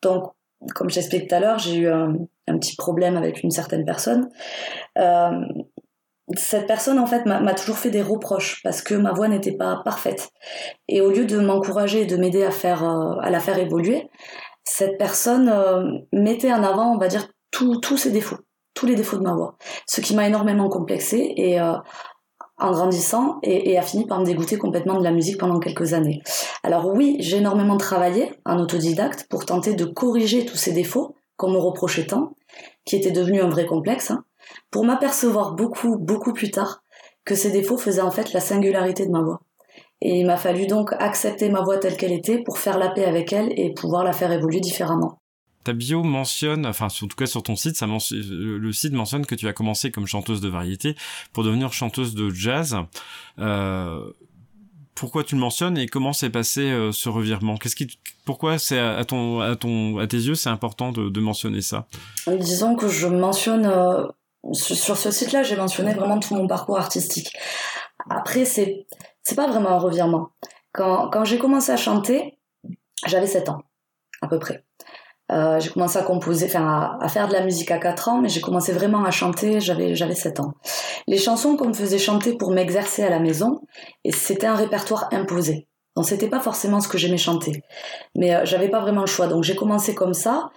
donc 0.02 0.32
comme 0.76 0.90
j'expliquais 0.90 1.28
tout 1.28 1.36
à 1.36 1.40
l'heure, 1.40 1.60
j'ai 1.60 1.78
eu 1.78 1.88
un, 1.88 2.16
petit 2.60 2.76
problème 2.76 3.16
avec 3.16 3.44
une 3.44 3.52
certaine 3.52 3.86
personne. 3.86 4.30
Euh, 4.98 5.42
cette 6.36 6.68
personne 6.68 7.00
en 7.00 7.08
fait 7.08 7.26
m'a 7.26 7.54
toujours 7.54 7.78
fait 7.78 7.90
des 7.90 8.02
reproches 8.02 8.62
parce 8.64 8.82
que 8.82 8.94
ma 8.94 9.14
voix 9.14 9.28
n'était 9.28 9.56
pas 9.56 9.82
parfaite. 9.84 10.30
Et 10.88 11.02
au 11.02 11.10
lieu 11.10 11.26
de 11.26 11.40
m'encourager 11.40 12.02
et 12.02 12.06
de 12.06 12.18
m'aider 12.18 12.44
à 12.44 12.50
à 12.50 13.30
la 13.30 13.40
faire 13.40 13.58
évoluer, 13.58 14.10
cette 14.64 15.00
personne 15.00 15.52
mettait 16.14 16.54
en 16.54 16.64
avant, 16.64 16.94
on 16.94 17.00
va 17.00 17.08
dire, 17.08 17.28
tous 17.52 17.98
ses 17.98 18.12
défauts, 18.12 18.38
tous 18.76 18.86
les 18.86 18.96
défauts 18.96 19.18
de 19.18 19.24
ma 19.24 19.34
voix, 19.34 19.58
ce 19.88 20.02
qui 20.02 20.16
m'a 20.16 20.28
énormément 20.28 20.70
complexé 20.70 21.34
et 21.36 21.60
en 22.60 22.72
grandissant 22.72 23.40
et, 23.42 23.78
a 23.78 23.82
fini 23.82 24.06
par 24.06 24.20
me 24.20 24.26
dégoûter 24.26 24.58
complètement 24.58 24.98
de 24.98 25.04
la 25.04 25.12
musique 25.12 25.40
pendant 25.40 25.60
quelques 25.60 25.94
années. 25.94 26.22
Alors 26.70 26.86
oui, 26.86 27.16
j'ai 27.20 27.38
énormément 27.38 27.78
travaillé 27.78 28.32
en 28.46 28.60
autodidacte 28.60 29.26
pour 29.28 29.44
tenter 29.44 29.74
de 29.74 29.86
corriger 29.86 30.46
tous 30.46 30.56
ces 30.56 30.72
défauts 30.72 31.16
qu'on 31.36 31.50
me 31.50 31.58
reprochait 31.58 32.06
tant, 32.06 32.36
qui 32.86 32.96
étaient 32.96 33.10
devenus 33.10 33.42
un 33.42 33.50
vrai 33.50 33.66
complexe, 33.66 34.12
hein, 34.12 34.24
pour 34.70 34.86
m'apercevoir 34.86 35.56
beaucoup, 35.56 35.98
beaucoup 35.98 36.32
plus 36.32 36.52
tard 36.52 36.84
que 37.26 37.34
ces 37.34 37.50
défauts 37.50 37.80
faisaient 37.80 38.04
en 38.04 38.12
fait 38.12 38.34
la 38.34 38.40
singularité 38.40 39.08
de 39.08 39.12
ma 39.12 39.24
voix. 39.24 39.42
Et 40.02 40.20
il 40.20 40.28
m'a 40.28 40.38
fallu 40.38 40.68
donc 40.68 40.94
accepter 41.00 41.50
ma 41.50 41.62
voix 41.62 41.80
telle 41.80 41.98
qu'elle 41.98 42.12
était 42.12 42.44
pour 42.44 42.60
faire 42.60 42.78
la 42.78 42.90
paix 42.90 43.06
avec 43.06 43.34
elle 43.34 43.52
et 43.60 43.74
pouvoir 43.74 44.04
la 44.04 44.14
faire 44.14 44.32
évoluer 44.32 44.60
différemment 44.60 45.18
ta 45.66 45.74
bio 45.74 46.04
mentionne, 46.04 46.66
enfin 46.66 46.86
en 46.88 47.08
tout 47.08 47.16
cas 47.18 47.26
sur 47.26 47.44
ton 47.44 47.56
site, 47.56 47.80
le 47.82 48.72
site 48.72 48.94
mentionne 48.94 49.26
que 49.26 49.36
tu 49.36 49.48
as 49.48 49.54
commencé 49.54 49.92
comme 49.92 50.08
chanteuse 50.08 50.40
de 50.40 50.48
variété 50.48 50.96
pour 51.34 51.44
devenir 51.44 51.74
chanteuse 51.74 52.16
de 52.16 52.30
jazz. 52.30 52.78
Euh, 53.40 54.10
pourquoi 55.00 55.24
tu 55.24 55.36
le 55.36 55.42
mentionnes 55.42 55.78
et 55.78 55.88
comment 55.88 56.12
s'est 56.12 56.30
passé 56.30 56.62
euh, 56.62 56.92
ce 56.92 57.08
revirement? 57.08 57.56
Qu'est-ce 57.56 57.76
qui, 57.78 58.00
pourquoi 58.26 58.60
c'est 58.60 58.78
à 58.78 59.06
ton, 59.06 59.40
à 59.40 59.56
ton, 59.56 59.98
à 59.98 60.08
tes 60.08 60.18
yeux, 60.18 60.36
c'est 60.36 60.50
important 60.50 60.92
de, 60.92 61.20
mentionner 61.22 61.62
ça? 61.62 61.88
Disons 62.28 62.76
que 62.76 62.90
je 62.90 63.08
mentionne 63.08 63.66
euh, 63.66 64.06
sur 64.52 64.98
ce 64.98 65.10
site-là, 65.10 65.44
j'ai 65.44 65.56
mentionné 65.56 65.94
vraiment 65.94 66.20
tout 66.20 66.36
mon 66.36 66.48
parcours 66.48 66.78
artistique. 66.78 67.32
Après, 68.10 68.44
c'est 68.44 68.86
c'est 69.24 69.36
pas 69.36 69.48
vraiment 69.48 69.70
un 69.70 69.80
revirement. 69.80 70.32
Quand, 70.74 71.10
quand 71.10 71.24
j'ai 71.24 71.38
commencé 71.38 71.72
à 71.72 71.78
chanter, 71.78 72.38
j'avais 73.06 73.28
7 73.28 73.50
ans 73.50 73.64
à 74.22 74.28
peu 74.28 74.38
près. 74.38 74.66
Euh, 75.32 75.60
j'ai 75.60 75.70
commencé 75.70 75.98
à 75.98 76.02
composer, 76.02 76.48
enfin 76.48 76.98
à, 77.00 77.08
faire 77.08 77.28
de 77.28 77.34
la 77.34 77.44
musique 77.44 77.70
à 77.72 77.78
4 77.78 78.10
ans, 78.10 78.22
mais 78.22 78.30
j'ai 78.30 78.42
commencé 78.42 78.72
vraiment 78.72 79.04
à 79.04 79.12
chanter, 79.12 79.60
j'avais 79.60 79.96
j'avais 79.96 80.16
7 80.16 80.40
ans. 80.40 80.54
Les 81.08 81.18
chansons 81.18 81.56
qu'on 81.56 81.68
me 81.68 81.74
faisait 81.74 82.00
chanter 82.00 82.34
pour 82.34 82.52
m'exercer 82.52 83.04
à 83.04 83.10
la 83.10 83.20
maison, 83.20 83.62
et 84.04 84.12
c'était 84.12 84.48
un 84.48 84.56
répertoire 84.56 85.08
imposé. 85.12 85.68
Donc 85.96 86.08
c'était 86.08 86.30
pas 86.30 86.40
forcément 86.40 86.80
ce 86.80 86.88
que 86.88 86.98
j'aimais 86.98 87.18
chanter, 87.18 87.64
mais 88.16 88.34
euh, 88.34 88.46
j'avais 88.46 88.70
pas 88.70 88.80
vraiment 88.80 89.02
le 89.02 89.08
choix. 89.08 89.28
Donc 89.28 89.44
j'ai 89.44 89.56
commencé 89.56 89.94
comme 89.94 90.14
ça, 90.14 90.50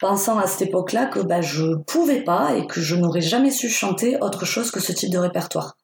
pensant 0.00 0.38
à 0.38 0.46
cette 0.46 0.68
époque-là 0.68 1.06
que 1.06 1.20
bah, 1.20 1.42
je 1.42 1.76
pouvais 1.86 2.22
pas 2.22 2.54
et 2.56 2.66
que 2.66 2.80
je 2.80 2.96
n'aurais 2.96 3.20
jamais 3.20 3.50
su 3.50 3.68
chanter 3.68 4.16
autre 4.20 4.46
chose 4.46 4.70
que 4.70 4.80
ce 4.80 4.92
type 4.92 5.10
de 5.10 5.18
répertoire. 5.18 5.76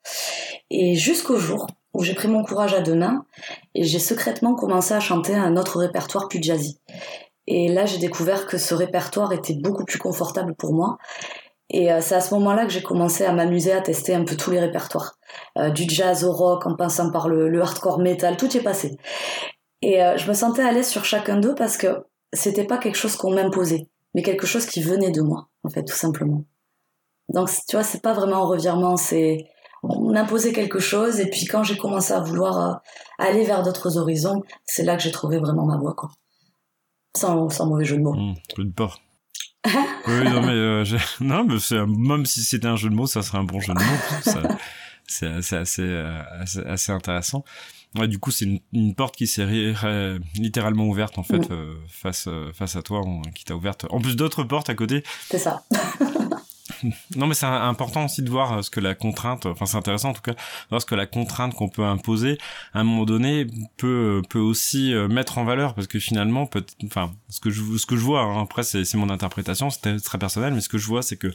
Et 0.71 0.95
jusqu'au 0.95 1.37
jour 1.37 1.67
où 1.93 2.05
j'ai 2.05 2.15
pris 2.15 2.29
mon 2.29 2.43
courage 2.43 2.73
à 2.73 2.81
deux 2.81 2.95
mains 2.95 3.25
et 3.75 3.85
j'ai 3.85 3.99
secrètement 3.99 4.55
commencé 4.55 4.95
à 4.95 5.01
chanter 5.01 5.35
un 5.35 5.57
autre 5.57 5.79
répertoire 5.79 6.29
plus 6.29 6.43
jazzy. 6.43 6.79
Et 7.53 7.67
là, 7.67 7.85
j'ai 7.85 7.99
découvert 7.99 8.47
que 8.47 8.59
ce 8.59 8.77
répertoire 8.77 9.33
était 9.33 9.55
beaucoup 9.55 9.85
plus 9.85 9.99
confortable 9.99 10.55
pour 10.55 10.73
moi. 10.73 10.99
Et 11.69 11.93
euh, 11.93 12.01
c'est 12.01 12.15
à 12.15 12.21
ce 12.21 12.33
moment-là 12.35 12.65
que 12.65 12.71
j'ai 12.71 12.83
commencé 12.83 13.25
à 13.25 13.33
m'amuser 13.33 13.73
à 13.73 13.81
tester 13.81 14.15
un 14.15 14.23
peu 14.25 14.37
tous 14.37 14.53
les 14.53 14.61
répertoires. 14.61 15.17
Euh, 15.59 15.71
du 15.71 15.83
jazz 15.89 16.23
au 16.23 16.31
rock, 16.31 16.65
en 16.69 16.77
passant 16.77 17.11
par 17.11 17.29
le, 17.29 17.61
hardcore 17.61 17.99
metal, 17.99 18.37
tout 18.37 18.49
y 18.53 18.59
est 18.59 18.63
passé. 18.63 18.97
Et 19.83 20.01
euh, 20.01 20.17
je 20.17 20.29
me 20.29 20.33
sentais 20.33 20.63
à 20.63 20.71
l'aise 20.71 20.89
sur 20.89 21.05
chacun 21.05 21.39
d'eux 21.39 21.57
parce 21.57 21.77
que 21.77 22.05
c'était 22.33 22.65
pas 22.65 22.79
quelque 22.79 22.97
chose 22.97 23.17
qu'on 23.17 23.33
m'imposait, 23.33 23.89
mais 24.15 24.23
quelque 24.23 24.47
chose 24.47 24.67
qui 24.67 24.81
venait 24.81 25.11
de 25.11 25.21
moi, 25.21 25.49
en 25.65 25.71
fait, 25.71 25.83
tout 25.83 25.97
simplement. 25.97 26.45
Donc, 27.31 27.51
tu 27.69 27.75
vois, 27.75 27.83
c'est 27.83 28.03
pas 28.03 28.13
vraiment 28.13 28.45
un 28.45 28.47
revirement, 28.47 28.97
c'est 28.97 29.49
on 29.83 30.15
imposait 30.15 30.53
quelque 30.53 30.79
chose, 30.79 31.19
et 31.19 31.29
puis 31.29 31.47
quand 31.47 31.65
j'ai 31.65 31.77
commencé 31.77 32.13
à 32.13 32.21
vouloir 32.21 32.81
aller 33.19 33.45
vers 33.45 33.65
d'autres 33.65 33.99
horizons, 33.99 34.43
c'est 34.67 34.85
là 34.85 34.97
que 34.97 35.03
j'ai 35.03 35.11
trouvé 35.11 35.39
vraiment 35.39 35.65
ma 35.65 35.79
voie, 35.79 35.95
quoi. 35.95 36.11
Sans, 37.17 37.67
mauvais 37.67 37.85
jeu 37.85 37.97
de 37.97 38.03
mots. 38.03 38.15
Mmh, 38.15 38.35
de 38.59 38.71
porc. 38.71 39.03
oui, 39.67 40.25
non, 40.25 40.41
mais, 40.41 40.53
euh, 40.53 40.85
non, 41.21 41.45
mais 41.45 41.59
c'est, 41.59 41.85
même 41.87 42.25
si 42.27 42.43
c'était 42.43 42.69
un 42.69 42.77
jeu 42.77 42.89
de 42.89 42.95
mots, 42.95 43.07
ça 43.07 43.23
serait 43.23 43.39
un 43.39 43.45
bon 43.45 43.61
jeu 43.61 43.75
de 43.75 43.79
mots. 43.79 44.57
c'est, 45.07 45.27
assez, 45.27 45.83
euh, 45.83 46.23
assez, 46.41 46.61
assez, 46.61 46.93
intéressant. 46.93 47.45
Ouais, 47.97 48.07
du 48.07 48.19
coup, 48.19 48.31
c'est 48.31 48.45
une, 48.45 48.61
une, 48.73 48.95
porte 48.95 49.17
qui 49.17 49.27
s'est 49.27 49.45
littéralement 50.37 50.87
ouverte 50.87 51.19
en 51.19 51.25
fait 51.25 51.51
mmh. 51.51 51.53
euh, 51.53 51.75
face 51.89 52.29
face 52.55 52.77
à 52.77 52.83
toi, 52.83 53.03
qui 53.35 53.45
t'a 53.45 53.57
ouverte. 53.57 53.87
En 53.91 54.01
plus 54.01 54.15
d'autres 54.15 54.45
portes 54.45 54.71
à 54.71 54.75
côté. 54.75 55.03
C'est 55.29 55.39
ça. 55.39 55.65
non, 57.17 57.27
mais 57.27 57.35
c'est 57.35 57.47
important 57.47 58.05
aussi 58.05 58.23
de 58.23 58.31
voir 58.31 58.53
euh, 58.53 58.63
ce 58.63 58.71
que 58.71 58.81
la 58.81 58.95
contrainte, 58.95 59.47
enfin 59.47 59.67
c'est 59.67 59.77
intéressant 59.77 60.11
en 60.11 60.13
tout 60.13 60.23
cas, 60.23 60.33
de 60.33 60.69
voir 60.71 60.81
ce 60.81 60.87
que 60.87 60.95
la 60.95 61.07
contrainte 61.07 61.55
qu'on 61.55 61.69
peut 61.69 61.85
imposer 61.85 62.39
à 62.75 62.81
un 62.81 62.85
moment 62.85 63.05
donné 63.05 63.47
peut 63.77 64.23
peut 64.29 64.39
aussi 64.39 64.95
euh, 64.95 65.09
mettre 65.09 65.39
en 65.39 65.45
valeur 65.45 65.75
parce 65.75 65.87
que 65.87 65.99
finalement, 65.99 66.47
peut, 66.47 66.65
enfin 66.85 67.13
ce 67.29 67.41
que 67.41 67.51
je 67.51 67.63
ce 67.77 67.87
que 67.87 67.97
je 67.97 68.03
vois, 68.03 68.23
hein, 68.23 68.43
après 68.43 68.63
c'est 68.63 68.95
mon 68.95 69.11
interprétation, 69.11 69.71
c'est 69.71 70.01
très 70.01 70.19
personnel, 70.19 70.55
mais 70.55 70.61
ce 70.61 70.69
que 70.69 70.79
je 70.79 70.87
vois 70.87 71.03
c'est 71.03 71.17
que 71.17 71.33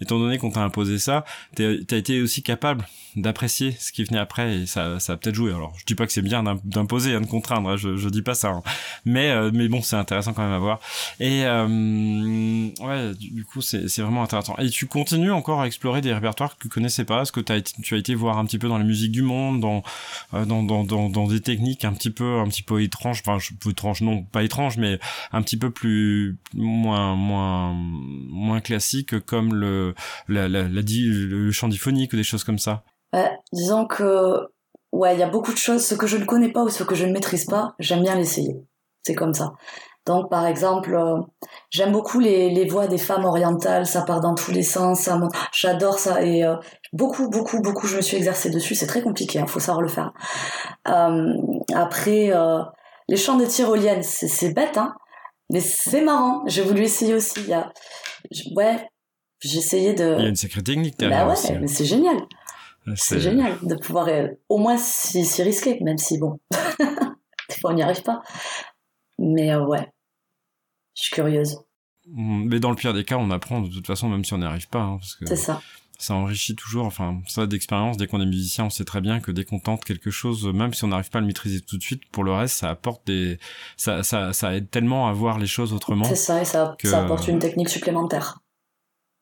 étant 0.00 0.18
donné 0.18 0.38
qu'on 0.38 0.50
t'a 0.50 0.62
imposé 0.62 0.98
ça, 0.98 1.24
t'as 1.54 1.64
as 1.64 1.96
été 1.96 2.20
aussi 2.20 2.42
capable 2.42 2.86
d'apprécier 3.16 3.72
ce 3.78 3.92
qui 3.92 4.04
venait 4.04 4.18
après 4.18 4.56
et 4.56 4.66
ça 4.66 5.00
ça 5.00 5.14
a 5.14 5.16
peut-être 5.16 5.34
joué. 5.34 5.52
Alors 5.52 5.74
je 5.78 5.84
dis 5.84 5.94
pas 5.94 6.06
que 6.06 6.12
c'est 6.12 6.22
bien 6.22 6.42
d'imposer, 6.64 7.14
hein, 7.14 7.20
de 7.20 7.26
contraindre, 7.26 7.70
hein, 7.70 7.76
je 7.76 7.96
je 7.96 8.08
dis 8.08 8.22
pas 8.22 8.34
ça, 8.34 8.48
hein. 8.48 8.62
mais 9.04 9.30
euh, 9.30 9.50
mais 9.52 9.68
bon 9.68 9.82
c'est 9.82 9.96
intéressant 9.96 10.32
quand 10.32 10.42
même 10.42 10.52
à 10.52 10.58
voir. 10.58 10.80
Et 11.20 11.44
ouais, 11.44 13.14
du 13.14 13.44
coup 13.44 13.62
c'est 13.62 13.88
c'est 13.88 14.02
vraiment 14.02 14.22
intéressant. 14.22 14.56
Et 14.58 14.68
tu 14.70 14.85
continues 14.86 15.32
encore 15.32 15.60
à 15.60 15.66
explorer 15.66 16.00
des 16.00 16.12
répertoires 16.12 16.56
que 16.56 16.62
tu 16.62 16.68
connaissais 16.68 17.04
pas 17.04 17.22
Est-ce 17.22 17.32
que 17.32 17.40
tu 17.40 17.52
as 17.94 17.96
été 17.96 18.14
voir 18.14 18.38
un 18.38 18.44
petit 18.44 18.58
peu 18.58 18.68
dans 18.68 18.78
la 18.78 18.84
musique 18.84 19.12
du 19.12 19.22
monde, 19.22 19.64
euh, 20.34 20.44
dans, 20.44 20.62
dans, 20.62 21.26
des 21.26 21.40
techniques 21.40 21.84
un 21.84 21.92
petit 21.92 22.10
peu, 22.10 22.42
étranges, 22.80 23.22
enfin, 23.26 23.38
étranges, 23.68 24.02
non, 24.02 24.22
pas 24.22 24.42
étranges, 24.42 24.76
mais 24.76 24.98
un 25.32 25.42
petit 25.42 25.56
peu 25.56 25.70
plus, 25.70 26.38
moins, 26.54 27.14
moins, 27.14 27.72
moins 27.74 28.60
classiques 28.60 29.18
comme 29.26 29.54
le, 29.54 29.94
chant 31.52 31.68
diphonique 31.68 32.12
ou 32.12 32.16
des 32.16 32.24
choses 32.24 32.44
comme 32.44 32.58
ça? 32.58 32.84
disons 33.52 33.86
que, 33.86 34.48
ouais, 34.92 35.14
il 35.14 35.20
y 35.20 35.22
a 35.22 35.28
beaucoup 35.28 35.52
de 35.52 35.58
choses, 35.58 35.84
ce 35.84 35.94
que 35.94 36.06
je 36.06 36.18
ne 36.18 36.24
connais 36.24 36.50
pas 36.50 36.62
ou 36.62 36.68
ce 36.68 36.82
que 36.82 36.94
je 36.94 37.06
ne 37.06 37.12
maîtrise 37.12 37.46
pas, 37.46 37.74
j'aime 37.78 38.02
bien 38.02 38.14
l'essayer. 38.14 38.56
C'est 39.06 39.14
comme 39.14 39.34
ça. 39.34 39.54
Donc, 40.06 40.30
par 40.30 40.46
exemple, 40.46 40.94
euh, 40.94 41.20
j'aime 41.70 41.90
beaucoup 41.90 42.20
les, 42.20 42.48
les, 42.50 42.64
voix 42.68 42.86
des 42.86 42.96
femmes 42.96 43.24
orientales, 43.24 43.86
ça 43.86 44.02
part 44.02 44.20
dans 44.20 44.36
tous 44.36 44.52
les 44.52 44.62
sens, 44.62 45.00
ça 45.00 45.20
j'adore 45.52 45.98
ça 45.98 46.22
et 46.22 46.44
euh, 46.44 46.54
beaucoup, 46.92 47.28
beaucoup, 47.28 47.60
beaucoup, 47.60 47.88
je 47.88 47.96
me 47.96 48.02
suis 48.02 48.16
exercée 48.16 48.48
dessus. 48.50 48.76
C'est 48.76 48.86
très 48.86 49.02
compliqué, 49.02 49.40
il 49.40 49.42
hein, 49.42 49.46
faut 49.48 49.58
savoir 49.58 49.82
le 49.82 49.88
faire. 49.88 50.12
Euh, 50.86 51.34
après, 51.74 52.32
les 53.08 53.16
chants 53.16 53.36
des 53.36 53.48
tyroliennes, 53.48 54.04
c'est 54.04 54.54
bête, 54.54 54.78
hein, 54.78 54.94
mais 55.50 55.60
c'est 55.60 56.02
marrant. 56.02 56.44
J'ai 56.46 56.62
voulu 56.62 56.82
essayer 56.82 57.14
aussi. 57.14 57.40
Il 57.40 57.48
y 57.48 57.54
a, 57.54 57.72
ouais, 58.54 58.88
j'ai 59.40 59.58
essayé 59.58 59.92
de. 59.92 60.14
Il 60.18 60.22
y 60.22 60.26
a 60.26 60.28
une 60.28 60.36
sacrée 60.36 60.62
technique 60.62 60.96
derrière. 61.00 61.26
Bah 61.26 61.34
ouais, 61.34 61.50
hein. 61.50 61.58
mais 61.60 61.66
c'est 61.66 61.84
génial. 61.84 62.16
C'est 62.94 63.18
génial 63.18 63.58
de 63.62 63.74
pouvoir 63.74 64.08
au 64.48 64.58
moins 64.58 64.76
s'y 64.78 65.42
risquer, 65.42 65.80
même 65.82 65.98
si 65.98 66.18
bon, 66.18 66.38
des 66.78 67.56
fois 67.60 67.72
on 67.72 67.74
n'y 67.74 67.82
arrive 67.82 68.02
pas. 68.02 68.22
Mais 69.18 69.56
ouais, 69.56 69.88
je 70.96 71.02
suis 71.02 71.10
curieuse. 71.14 71.58
Mm, 72.08 72.48
mais 72.48 72.60
dans 72.60 72.70
le 72.70 72.76
pire 72.76 72.94
des 72.94 73.04
cas, 73.04 73.16
on 73.16 73.30
apprend 73.30 73.60
de 73.60 73.68
toute 73.68 73.86
façon, 73.86 74.08
même 74.08 74.24
si 74.24 74.34
on 74.34 74.38
n'y 74.38 74.44
arrive 74.44 74.68
pas. 74.68 74.80
Hein, 74.80 74.98
c'est 75.24 75.36
ça. 75.36 75.60
Ça 75.98 76.14
enrichit 76.14 76.54
toujours. 76.54 76.84
Enfin, 76.86 77.20
ça 77.26 77.46
d'expérience. 77.46 77.96
Dès 77.96 78.06
qu'on 78.06 78.20
est 78.20 78.26
musicien, 78.26 78.64
on 78.66 78.70
sait 78.70 78.84
très 78.84 79.00
bien 79.00 79.20
que 79.20 79.30
dès 79.30 79.44
qu'on 79.44 79.60
tente 79.60 79.84
quelque 79.84 80.10
chose, 80.10 80.44
même 80.46 80.74
si 80.74 80.84
on 80.84 80.88
n'arrive 80.88 81.10
pas 81.10 81.18
à 81.18 81.20
le 81.20 81.26
maîtriser 81.26 81.60
tout 81.60 81.78
de 81.78 81.82
suite, 81.82 82.02
pour 82.10 82.24
le 82.24 82.32
reste, 82.32 82.58
ça 82.58 82.70
apporte 82.70 83.06
des, 83.06 83.38
ça, 83.76 84.02
ça, 84.02 84.32
ça 84.32 84.54
aide 84.54 84.70
tellement 84.70 85.08
à 85.08 85.12
voir 85.12 85.38
les 85.38 85.46
choses 85.46 85.72
autrement. 85.72 86.04
C'est 86.04 86.16
ça, 86.16 86.42
et 86.42 86.44
ça, 86.44 86.76
ça 86.82 87.04
apporte 87.04 87.28
une 87.28 87.38
technique 87.38 87.70
supplémentaire. 87.70 88.40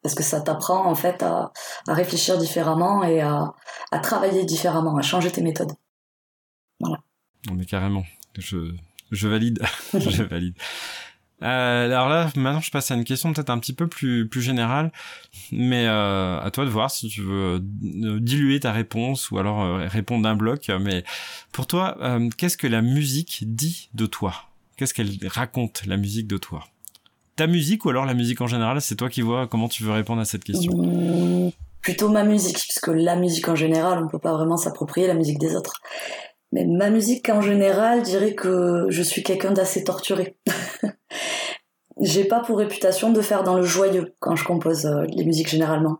Parce 0.02 0.14
que 0.14 0.22
ça 0.22 0.40
t'apprend 0.40 0.84
en 0.84 0.94
fait 0.94 1.22
à, 1.22 1.52
à, 1.88 1.94
réfléchir 1.94 2.36
différemment 2.36 3.04
et 3.04 3.22
à, 3.22 3.54
à 3.90 3.98
travailler 4.00 4.44
différemment, 4.44 4.98
à 4.98 5.02
changer 5.02 5.30
tes 5.30 5.40
méthodes. 5.40 5.72
Voilà. 6.80 6.98
Non 7.46 7.54
mais 7.54 7.64
carrément, 7.64 8.04
je, 8.36 8.74
je 9.10 9.28
valide, 9.28 9.62
je 9.94 10.22
valide. 10.24 10.56
Euh, 11.42 11.86
alors 11.86 12.08
là, 12.08 12.30
maintenant, 12.36 12.60
je 12.60 12.70
passe 12.70 12.90
à 12.90 12.94
une 12.94 13.04
question 13.04 13.32
peut-être 13.32 13.50
un 13.50 13.58
petit 13.58 13.72
peu 13.72 13.86
plus 13.86 14.28
plus 14.28 14.40
générale, 14.40 14.92
mais 15.52 15.84
euh, 15.86 16.40
à 16.40 16.50
toi 16.50 16.64
de 16.64 16.70
voir 16.70 16.90
si 16.90 17.08
tu 17.08 17.22
veux 17.22 17.60
euh, 17.60 18.18
diluer 18.20 18.60
ta 18.60 18.72
réponse 18.72 19.30
ou 19.30 19.38
alors 19.38 19.62
euh, 19.62 19.86
répondre 19.88 20.22
d'un 20.22 20.36
bloc. 20.36 20.70
Mais 20.80 21.04
pour 21.52 21.66
toi, 21.66 21.96
euh, 22.00 22.28
qu'est-ce 22.36 22.56
que 22.56 22.66
la 22.66 22.82
musique 22.82 23.42
dit 23.46 23.90
de 23.94 24.06
toi? 24.06 24.34
Qu'est-ce 24.76 24.94
qu'elle 24.94 25.10
raconte 25.26 25.82
la 25.86 25.96
musique 25.96 26.26
de 26.26 26.38
toi? 26.38 26.64
Ta 27.36 27.46
musique 27.46 27.84
ou 27.84 27.90
alors 27.90 28.06
la 28.06 28.14
musique 28.14 28.40
en 28.40 28.46
général? 28.46 28.80
C'est 28.80 28.96
toi 28.96 29.10
qui 29.10 29.20
vois 29.20 29.46
comment 29.46 29.68
tu 29.68 29.82
veux 29.82 29.92
répondre 29.92 30.20
à 30.20 30.24
cette 30.24 30.44
question. 30.44 31.52
Plutôt 31.80 32.08
ma 32.08 32.22
musique, 32.22 32.58
puisque 32.58 32.88
la 32.88 33.16
musique 33.16 33.48
en 33.48 33.56
général, 33.56 34.02
on 34.02 34.08
peut 34.08 34.18
pas 34.18 34.32
vraiment 34.32 34.56
s'approprier 34.56 35.06
la 35.06 35.14
musique 35.14 35.38
des 35.38 35.54
autres. 35.54 35.80
Mais 36.54 36.66
ma 36.66 36.88
musique 36.88 37.28
en 37.30 37.40
général, 37.40 38.04
je 38.04 38.10
dirais 38.10 38.34
que 38.36 38.86
je 38.88 39.02
suis 39.02 39.24
quelqu'un 39.24 39.50
d'assez 39.50 39.82
torturé. 39.82 40.38
J'ai 42.00 42.24
pas 42.24 42.40
pour 42.42 42.58
réputation 42.58 43.12
de 43.12 43.20
faire 43.20 43.42
dans 43.42 43.56
le 43.56 43.64
joyeux 43.64 44.14
quand 44.20 44.36
je 44.36 44.44
compose 44.44 44.86
euh, 44.86 45.02
les 45.08 45.24
musiques 45.24 45.48
généralement. 45.48 45.98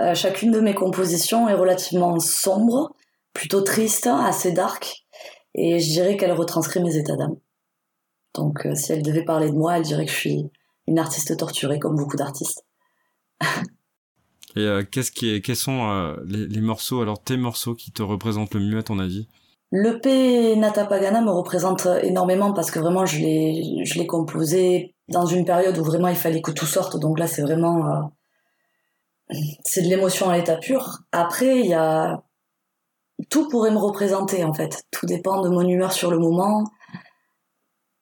Euh, 0.00 0.16
chacune 0.16 0.50
de 0.50 0.58
mes 0.58 0.74
compositions 0.74 1.48
est 1.48 1.54
relativement 1.54 2.18
sombre, 2.18 2.96
plutôt 3.34 3.60
triste, 3.60 4.08
assez 4.08 4.50
dark, 4.50 5.04
et 5.54 5.78
je 5.78 5.86
dirais 5.86 6.16
qu'elle 6.16 6.32
retranscrit 6.32 6.82
mes 6.82 6.96
états 6.96 7.14
d'âme. 7.14 7.36
Donc 8.34 8.66
euh, 8.66 8.74
si 8.74 8.90
elle 8.90 9.02
devait 9.02 9.24
parler 9.24 9.48
de 9.48 9.54
moi, 9.54 9.76
elle 9.76 9.84
dirait 9.84 10.06
que 10.06 10.10
je 10.10 10.16
suis 10.16 10.50
une 10.88 10.98
artiste 10.98 11.36
torturée 11.36 11.78
comme 11.78 11.94
beaucoup 11.94 12.16
d'artistes. 12.16 12.66
et 14.56 14.68
qu'est-ce 14.90 15.12
qui 15.12 15.40
quels 15.40 15.54
sont 15.54 16.16
les, 16.26 16.60
morceaux, 16.60 17.00
alors 17.00 17.22
tes 17.22 17.36
morceaux 17.36 17.76
qui 17.76 17.92
te 17.92 18.02
représentent 18.02 18.54
le 18.54 18.60
mieux 18.60 18.78
à 18.78 18.82
ton 18.82 18.98
avis? 18.98 19.28
L'EP 19.76 20.54
Nata 20.54 20.84
Pagana 20.84 21.20
me 21.20 21.32
représente 21.32 21.88
énormément 22.04 22.52
parce 22.52 22.70
que 22.70 22.78
vraiment 22.78 23.06
je 23.06 23.18
l'ai 23.18 24.06
composé 24.06 24.94
dans 25.08 25.26
une 25.26 25.44
période 25.44 25.76
où 25.76 25.82
vraiment 25.82 26.06
il 26.06 26.14
fallait 26.14 26.42
que 26.42 26.52
tout 26.52 26.64
sorte 26.64 26.96
donc 27.00 27.18
là 27.18 27.26
c'est 27.26 27.42
vraiment 27.42 27.84
euh, 29.32 29.34
c'est 29.64 29.82
de 29.82 29.88
l'émotion 29.88 30.30
à 30.30 30.36
l'état 30.36 30.58
pur. 30.58 31.00
Après 31.10 31.58
il 31.58 31.66
y 31.66 31.74
a 31.74 32.22
tout 33.30 33.48
pourrait 33.48 33.72
me 33.72 33.78
représenter 33.78 34.44
en 34.44 34.52
fait, 34.52 34.84
tout 34.92 35.06
dépend 35.06 35.40
de 35.40 35.48
mon 35.48 35.66
humeur 35.66 35.92
sur 35.92 36.12
le 36.12 36.20
moment. 36.20 36.62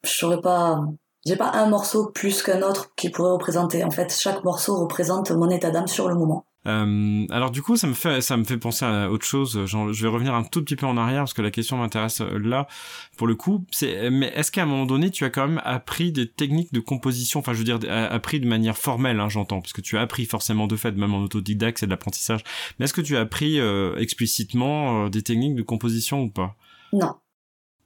Je 0.05 0.11
saurais 0.11 0.43
pas 0.43 0.79
j'ai 1.25 1.37
pas 1.37 1.53
un 1.55 1.71
morceau 1.71 2.11
plus 2.11 2.43
qu'un 2.43 2.61
autre 2.61 2.95
qui 2.97 3.09
pourrait 3.09 3.33
représenter 3.33 3.83
en 3.83 3.91
fait 3.91 4.15
chaque 4.15 4.45
morceau 4.45 4.79
représente 4.79 5.31
mon 5.31 5.49
état 5.49 5.71
d'âme 5.71 5.87
sur 5.89 6.07
le 6.07 6.17
moment. 6.17 6.45
Euh, 6.67 7.27
alors 7.31 7.51
du 7.51 7.63
coup, 7.63 7.77
ça 7.77 7.87
me 7.87 7.95
fait 7.95 8.21
ça 8.21 8.37
me 8.37 8.45
fait 8.45 8.59
penser 8.59 8.85
à 8.85 9.11
autre 9.11 9.25
chose. 9.25 9.67
Genre, 9.67 9.93
je 9.93 10.03
vais 10.03 10.09
revenir 10.09 10.35
un 10.35 10.45
tout 10.45 10.63
petit 10.63 10.77
peu 10.77 10.87
en 10.87 10.97
arrière 10.97 11.23
parce 11.23 11.35
que 11.35 11.43
la 11.43 11.51
question 11.51 11.79
m'intéresse 11.79 12.21
euh, 12.21 12.39
là 12.39 12.69
pour 13.17 13.27
le 13.27 13.35
coup. 13.35 13.65
C'est 13.71 14.11
mais 14.11 14.33
est-ce 14.35 14.53
qu'à 14.53 14.63
un 14.63 14.67
moment 14.67 14.87
donné, 14.87 15.11
tu 15.11 15.25
as 15.25 15.31
quand 15.31 15.49
même 15.49 15.61
appris 15.65 16.13
des 16.13 16.29
techniques 16.29 16.73
de 16.73 16.81
composition? 16.81 17.41
Enfin, 17.41 17.53
je 17.53 17.59
veux 17.59 17.65
dire, 17.65 17.79
appris 17.91 18.41
de 18.41 18.47
manière 18.47 18.77
formelle, 18.77 19.21
hein, 19.21 19.29
j'entends, 19.29 19.61
parce 19.61 19.73
que 19.73 19.81
tu 19.81 19.97
as 19.97 20.01
appris 20.01 20.25
forcément 20.27 20.67
de 20.67 20.77
fait, 20.77 20.93
même 20.93 21.15
en 21.15 21.23
autodidacte, 21.23 21.79
c'est 21.79 21.87
de 21.87 21.91
l'apprentissage. 21.91 22.43
Mais 22.79 22.85
est-ce 22.85 22.95
que 22.95 23.01
tu 23.01 23.17
as 23.17 23.21
appris 23.21 23.61
euh, 23.61 23.97
explicitement 23.97 25.07
euh, 25.07 25.09
des 25.09 25.23
techniques 25.23 25.55
de 25.55 25.63
composition 25.63 26.23
ou 26.23 26.31
pas? 26.31 26.57
Non. 26.93 27.15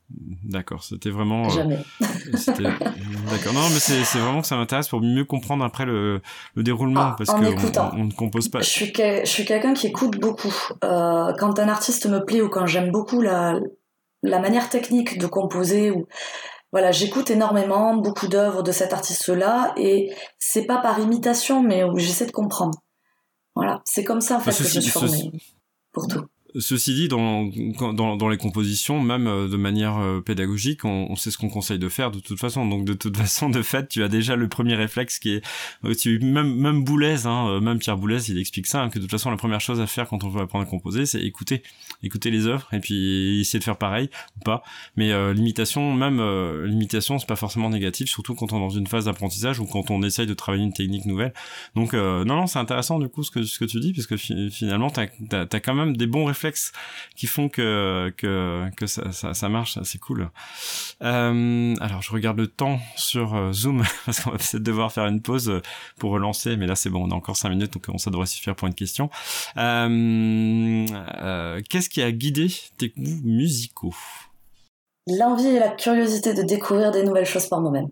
D'accord, 0.09 0.85
c'était 0.85 1.11
vraiment. 1.11 1.49
Jamais. 1.49 1.79
D'accord. 2.01 3.53
Non, 3.53 3.69
mais 3.71 3.81
c'est 3.81 4.19
vraiment 4.19 4.40
que 4.40 4.47
ça 4.47 4.57
m'intéresse 4.57 4.88
pour 4.88 5.01
mieux 5.01 5.25
comprendre 5.25 5.64
après 5.64 5.85
le, 5.85 6.23
le 6.55 6.62
déroulement 6.62 7.01
ah, 7.01 7.14
parce 7.19 7.31
que 7.31 7.97
on, 7.97 8.05
ne 8.05 8.12
compose 8.12 8.49
pas. 8.49 8.61
Je 8.61 9.25
suis, 9.25 9.45
quelqu'un 9.45 9.75
qui 9.75 9.88
écoute 9.88 10.19
beaucoup. 10.21 10.55
Euh, 10.85 11.33
quand 11.38 11.59
un 11.59 11.69
artiste 11.69 12.07
me 12.07 12.25
plaît 12.25 12.40
ou 12.40 12.49
quand 12.49 12.66
j'aime 12.66 12.92
beaucoup 12.92 13.21
la, 13.21 13.59
la 14.23 14.38
manière 14.38 14.69
technique 14.69 15.19
de 15.19 15.27
composer 15.27 15.90
ou 15.90 16.07
voilà, 16.73 16.92
j'écoute 16.92 17.31
énormément 17.31 17.97
beaucoup 17.97 18.29
d'œuvres 18.29 18.62
de 18.62 18.71
cet 18.71 18.92
artiste-là 18.92 19.73
et 19.77 20.12
c'est 20.38 20.66
pas 20.66 20.79
par 20.79 21.01
imitation, 21.01 21.62
mais 21.62 21.83
j'essaie 21.97 22.27
de 22.27 22.33
comprendre. 22.33 22.79
Voilà, 23.57 23.81
c'est 23.85 24.05
comme 24.05 24.21
ça 24.21 24.37
en 24.37 24.40
fait 24.40 24.51
que 24.51 24.69
je 24.69 24.81
suis 24.81 24.90
formée 24.90 25.33
pour 25.92 26.07
tout. 26.07 26.25
Ceci 26.59 26.95
dit, 26.95 27.09
dans, 27.09 27.51
dans, 27.92 28.16
dans, 28.16 28.29
les 28.29 28.37
compositions, 28.37 29.01
même 29.01 29.27
euh, 29.27 29.49
de 29.49 29.57
manière 29.57 29.99
euh, 29.99 30.21
pédagogique, 30.21 30.85
on, 30.85 31.07
on 31.11 31.16
sait 31.16 31.31
ce 31.31 31.38
qu'on 31.38 31.49
conseille 31.49 31.79
de 31.79 31.88
faire 31.88 32.11
de 32.11 32.21
toute 32.21 32.38
façon. 32.38 32.66
Donc 32.66 32.85
de 32.85 32.95
toute 32.95 33.16
façon, 33.16 33.51
de 33.51 33.62
fait, 33.62 33.88
tu 33.88 34.03
as 34.03 34.09
déjà 34.09 34.37
le 34.37 34.49
premier 34.49 34.75
réflexe 34.75 35.19
qui 35.19 35.35
est, 35.35 35.45
euh, 35.85 35.95
tu, 35.95 36.19
même 36.19 36.55
même 36.55 36.85
Boulez, 36.85 37.27
hein, 37.27 37.61
même 37.61 37.79
Pierre 37.79 37.99
Boulez, 37.99 38.31
il 38.31 38.38
explique 38.38 38.66
ça, 38.66 38.83
hein, 38.83 38.88
que 38.88 38.99
de 38.99 39.05
toute 39.05 39.11
façon, 39.11 39.31
la 39.31 39.37
première 39.37 39.61
chose 39.61 39.81
à 39.81 39.87
faire 39.87 40.09
quand 40.09 40.25
on 40.25 40.29
veut 40.29 40.40
apprendre 40.40 40.64
à 40.64 40.69
composer, 40.69 41.05
c'est 41.05 41.21
écouter, 41.21 41.62
écouter 42.03 42.31
les 42.31 42.47
œuvres 42.47 42.69
et 42.73 42.81
puis 42.81 43.40
essayer 43.40 43.59
de 43.59 43.64
faire 43.64 43.77
pareil 43.77 44.09
ou 44.37 44.45
pas. 44.45 44.62
Mais 44.97 45.12
l'imitation, 45.35 45.95
même 45.95 46.21
l'imitation, 46.64 47.19
c'est 47.19 47.27
pas 47.27 47.37
forcément 47.37 47.71
négatif, 47.71 48.09
surtout 48.09 48.35
quand 48.35 48.53
on 48.53 48.59
est 48.59 48.61
dans 48.61 48.71
une 48.71 48.87
phase 48.87 49.07
d'apprentissage 49.07 49.61
ou 49.61 49.66
quand 49.66 49.90
on 49.90 50.03
essaye 50.03 50.27
de 50.27 50.35
travailler 50.35 50.64
une 50.64 50.73
technique 50.73 51.07
nouvelle. 51.07 51.33
Donc 51.75 51.92
non, 51.95 52.25
non, 52.25 52.47
c'est 52.47 52.59
intéressant 52.59 52.99
du 52.99 53.09
coup 53.09 53.23
ce 53.23 53.31
que 53.31 53.42
ce 53.42 53.59
que 53.59 53.64
tu 53.64 53.81
dis, 53.81 53.92
parce 53.92 54.07
que 54.07 54.16
finalement, 54.16 54.90
t'as 54.90 55.07
as, 55.33 55.47
as 55.51 55.61
quand 55.61 55.75
même 55.75 55.97
des 55.97 56.07
bons 56.07 56.25
réflexes 56.25 56.46
qui 57.15 57.27
font 57.27 57.49
que 57.49 58.13
que 58.19 58.87
ça 58.87 59.07
ça, 59.11 59.49
marche, 59.49 59.79
c'est 59.83 59.99
cool. 59.99 60.31
Euh, 61.03 61.75
alors 61.81 62.03
je 62.03 62.13
regarde 62.13 62.39
le 62.39 62.47
temps 62.47 62.79
sur 62.97 63.35
euh, 63.35 63.53
Zoom 63.53 63.83
parce 64.07 64.21
qu'on 64.21 64.31
va 64.31 64.39
peut-être 64.39 64.63
devoir 64.63 64.93
faire 64.93 65.07
une 65.07 65.21
pause 65.23 65.49
euh, 65.49 65.61
pour 65.99 66.13
relancer, 66.13 66.57
mais 66.57 66.67
là 66.67 66.75
c'est 66.75 66.91
bon, 66.91 67.07
on 67.07 67.11
a 67.11 67.15
encore 67.15 67.37
cinq 67.37 67.51
minutes, 67.51 67.75
donc 67.75 68.01
ça 68.01 68.11
devrait 68.11 68.27
suffire 68.27 68.57
pour 68.57 68.69
une 68.69 68.75
question. 68.75 69.09
Qu'est-ce 69.55 69.89
qui 71.89 72.03
a 72.03 72.13
guidé 72.13 72.49
tes 72.79 72.89
goûts 72.91 73.21
musicaux? 73.25 73.95
L'envie 75.07 75.49
et 75.49 75.61
la 75.61 75.69
curiosité 75.69 76.35
de 76.35 76.43
découvrir 76.43 76.91
des 76.91 77.05
nouvelles 77.05 77.27
choses 77.27 77.47
par 77.47 77.61
moi-même. 77.61 77.89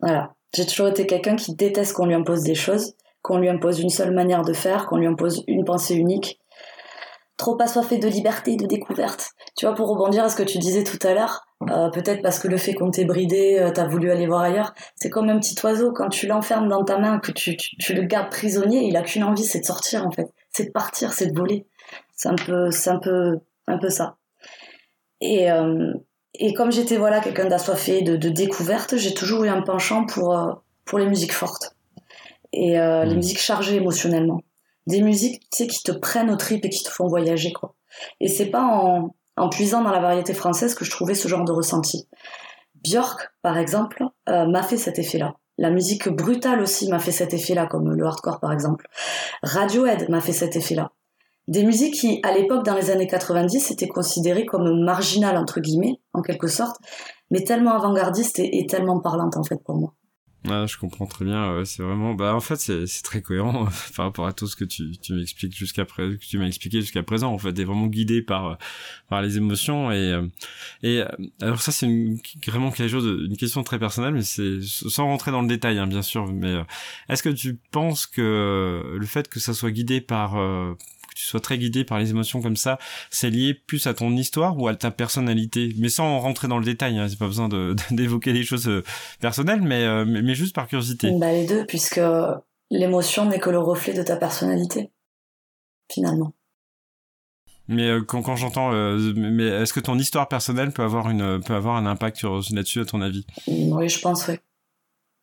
Voilà. 0.00 0.34
J'ai 0.54 0.64
toujours 0.64 0.88
été 0.88 1.06
quelqu'un 1.06 1.36
qui 1.36 1.54
déteste 1.54 1.92
qu'on 1.92 2.06
lui 2.06 2.14
impose 2.14 2.42
des 2.42 2.54
choses, 2.54 2.94
qu'on 3.20 3.36
lui 3.36 3.50
impose 3.50 3.80
une 3.80 3.90
seule 3.90 4.14
manière 4.14 4.42
de 4.42 4.54
faire, 4.54 4.86
qu'on 4.86 4.96
lui 4.96 5.06
impose 5.06 5.44
une 5.46 5.66
pensée 5.66 5.94
unique 5.94 6.40
trop 7.38 7.56
assoiffé 7.62 7.96
de 7.98 8.08
liberté, 8.08 8.56
de 8.56 8.66
découverte. 8.66 9.30
Tu 9.56 9.64
vois, 9.64 9.74
pour 9.74 9.88
rebondir 9.88 10.24
à 10.24 10.28
ce 10.28 10.36
que 10.36 10.42
tu 10.42 10.58
disais 10.58 10.84
tout 10.84 10.98
à 11.06 11.14
l'heure, 11.14 11.46
euh, 11.70 11.88
peut-être 11.88 12.20
parce 12.20 12.38
que 12.38 12.48
le 12.48 12.58
fait 12.58 12.74
qu'on 12.74 12.90
t'ait 12.90 13.04
bridé, 13.04 13.58
euh, 13.58 13.70
t'as 13.70 13.86
voulu 13.86 14.10
aller 14.10 14.26
voir 14.26 14.42
ailleurs, 14.42 14.74
c'est 14.96 15.08
comme 15.08 15.30
un 15.30 15.38
petit 15.38 15.56
oiseau, 15.64 15.92
quand 15.92 16.08
tu 16.08 16.26
l'enfermes 16.26 16.68
dans 16.68 16.84
ta 16.84 16.98
main, 16.98 17.20
que 17.20 17.32
tu, 17.32 17.56
tu, 17.56 17.94
le 17.94 18.02
gardes 18.02 18.30
prisonnier, 18.30 18.82
il 18.82 18.96
a 18.96 19.02
qu'une 19.02 19.24
envie, 19.24 19.44
c'est 19.44 19.60
de 19.60 19.64
sortir 19.64 20.06
en 20.06 20.10
fait, 20.10 20.28
c'est 20.50 20.66
de 20.66 20.72
partir, 20.72 21.12
c'est 21.12 21.28
de 21.28 21.38
voler. 21.38 21.64
C'est 22.14 22.28
un 22.28 22.34
peu, 22.34 22.70
c'est 22.72 22.90
un 22.90 22.98
peu, 22.98 23.38
un 23.68 23.78
peu 23.78 23.88
ça. 23.88 24.16
Et, 25.20 25.50
euh, 25.50 25.94
et 26.34 26.52
comme 26.52 26.72
j'étais 26.72 26.96
voilà 26.96 27.20
quelqu'un 27.20 27.46
d'assoiffé, 27.46 28.02
de, 28.02 28.16
de 28.16 28.28
découverte, 28.28 28.96
j'ai 28.96 29.14
toujours 29.14 29.44
eu 29.44 29.48
un 29.48 29.62
penchant 29.62 30.04
pour, 30.06 30.36
euh, 30.36 30.52
pour 30.84 30.98
les 30.98 31.06
musiques 31.06 31.32
fortes 31.32 31.76
et 32.52 32.72
les 32.72 33.04
mmh. 33.04 33.14
musiques 33.14 33.40
chargées 33.40 33.76
émotionnellement 33.76 34.40
des 34.88 35.02
musiques 35.02 35.40
tu 35.50 35.58
sais, 35.58 35.66
qui 35.66 35.82
te 35.82 35.92
prennent 35.92 36.30
au 36.30 36.36
trip 36.36 36.64
et 36.64 36.70
qui 36.70 36.82
te 36.82 36.90
font 36.90 37.06
voyager 37.06 37.52
quoi. 37.52 37.74
Et 38.20 38.28
c'est 38.28 38.46
pas 38.46 38.62
en, 38.62 39.14
en 39.36 39.48
puisant 39.48 39.82
dans 39.82 39.90
la 39.90 40.00
variété 40.00 40.34
française 40.34 40.74
que 40.74 40.84
je 40.84 40.90
trouvais 40.90 41.14
ce 41.14 41.28
genre 41.28 41.44
de 41.44 41.52
ressenti. 41.52 42.08
Björk, 42.82 43.30
par 43.42 43.58
exemple, 43.58 44.04
euh, 44.28 44.46
m'a 44.46 44.62
fait 44.62 44.76
cet 44.76 44.98
effet-là. 44.98 45.34
La 45.58 45.70
musique 45.70 46.08
brutale 46.08 46.60
aussi 46.60 46.88
m'a 46.88 47.00
fait 47.00 47.12
cet 47.12 47.34
effet-là, 47.34 47.66
comme 47.66 47.90
le 47.92 48.06
hardcore 48.06 48.40
par 48.40 48.52
exemple. 48.52 48.86
Radiohead 49.42 50.08
m'a 50.08 50.20
fait 50.20 50.32
cet 50.32 50.56
effet-là. 50.56 50.92
Des 51.48 51.64
musiques 51.64 51.94
qui, 51.94 52.20
à 52.22 52.32
l'époque, 52.32 52.64
dans 52.64 52.74
les 52.74 52.90
années 52.90 53.06
90, 53.06 53.70
étaient 53.70 53.88
considérées 53.88 54.44
comme 54.44 54.84
marginales, 54.84 55.36
entre 55.36 55.60
guillemets, 55.60 55.98
en 56.12 56.20
quelque 56.22 56.46
sorte, 56.46 56.76
mais 57.30 57.42
tellement 57.42 57.72
avant-gardistes 57.72 58.38
et 58.38 58.66
tellement 58.66 59.00
parlantes, 59.00 59.36
en 59.36 59.42
fait, 59.42 59.56
pour 59.64 59.76
moi. 59.76 59.94
Ah, 60.50 60.66
je 60.66 60.76
comprends 60.76 61.06
très 61.06 61.24
bien. 61.24 61.64
c'est 61.64 61.82
vraiment, 61.82 62.14
bah 62.14 62.34
en 62.34 62.40
fait 62.40 62.56
c'est 62.56 63.02
très 63.02 63.22
cohérent 63.22 63.68
par 63.96 64.06
rapport 64.06 64.26
à 64.26 64.32
tout 64.32 64.46
ce 64.46 64.56
que 64.56 64.64
tu, 64.64 64.96
tu 64.98 65.12
m'expliques 65.14 65.56
jusqu'à 65.56 65.84
présent, 65.84 66.12
que 66.12 66.24
tu 66.24 66.38
m'as 66.38 66.46
expliqué 66.46 66.80
jusqu'à 66.80 67.02
présent. 67.02 67.32
En 67.32 67.38
fait, 67.38 67.52
t'es 67.52 67.64
vraiment 67.64 67.86
guidé 67.86 68.22
par 68.22 68.58
par 69.08 69.22
les 69.22 69.36
émotions 69.36 69.90
et 69.90 70.12
euh, 70.12 70.26
et 70.82 71.00
euh, 71.00 71.08
alors 71.40 71.60
ça 71.60 71.72
c'est 71.72 71.86
une, 71.86 72.18
vraiment 72.46 72.70
quelque 72.70 72.90
chose, 72.90 73.26
une 73.28 73.36
question 73.36 73.62
très 73.62 73.78
personnelle, 73.78 74.14
mais 74.14 74.22
c'est 74.22 74.60
sans 74.62 75.06
rentrer 75.06 75.30
dans 75.30 75.42
le 75.42 75.48
détail, 75.48 75.78
hein, 75.78 75.86
bien 75.86 76.02
sûr. 76.02 76.26
Mais 76.26 76.48
euh, 76.48 76.62
est-ce 77.08 77.22
que 77.22 77.28
tu 77.28 77.58
penses 77.70 78.06
que 78.06 78.96
le 78.98 79.06
fait 79.06 79.28
que 79.28 79.40
ça 79.40 79.54
soit 79.54 79.70
guidé 79.70 80.00
par 80.00 80.36
tu 81.18 81.24
sois 81.24 81.40
très 81.40 81.58
guidé 81.58 81.82
par 81.82 81.98
les 81.98 82.10
émotions 82.10 82.40
comme 82.40 82.56
ça, 82.56 82.78
c'est 83.10 83.28
lié 83.28 83.52
plus 83.52 83.88
à 83.88 83.94
ton 83.94 84.12
histoire 84.12 84.56
ou 84.56 84.68
à 84.68 84.76
ta 84.76 84.92
personnalité 84.92 85.74
Mais 85.78 85.88
sans 85.88 86.20
rentrer 86.20 86.46
dans 86.46 86.58
le 86.58 86.64
détail, 86.64 86.96
hein, 86.96 87.08
c'est 87.08 87.18
pas 87.18 87.26
besoin 87.26 87.48
d'évoquer 87.90 88.32
des 88.32 88.44
choses 88.44 88.68
euh, 88.68 88.84
personnelles, 89.20 89.60
euh, 89.60 90.04
mais, 90.06 90.22
mais, 90.22 90.34
juste 90.36 90.54
par 90.54 90.68
curiosité. 90.68 91.10
Bah 91.18 91.32
les 91.32 91.44
deux, 91.44 91.66
puisque 91.66 92.00
l'émotion 92.70 93.24
n'est 93.24 93.40
que 93.40 93.50
le 93.50 93.58
reflet 93.58 93.94
de 93.94 94.02
ta 94.04 94.16
personnalité, 94.16 94.92
finalement. 95.92 96.34
Mais 97.66 97.88
euh, 97.88 98.00
quand, 98.00 98.22
quand 98.22 98.36
j'entends, 98.36 98.70
mais 98.70 99.46
est-ce 99.46 99.72
que 99.72 99.80
ton 99.80 99.98
histoire 99.98 100.28
personnelle 100.28 100.70
peut 100.70 100.84
avoir 100.84 101.10
une 101.10 101.42
peut 101.42 101.54
avoir 101.54 101.76
un 101.76 101.86
impact 101.86 102.22
là-dessus 102.52 102.80
à 102.80 102.84
ton 102.84 103.00
avis? 103.00 103.26
Oui, 103.48 103.88
je 103.88 104.00
pense 104.00 104.28
oui. 104.28 104.34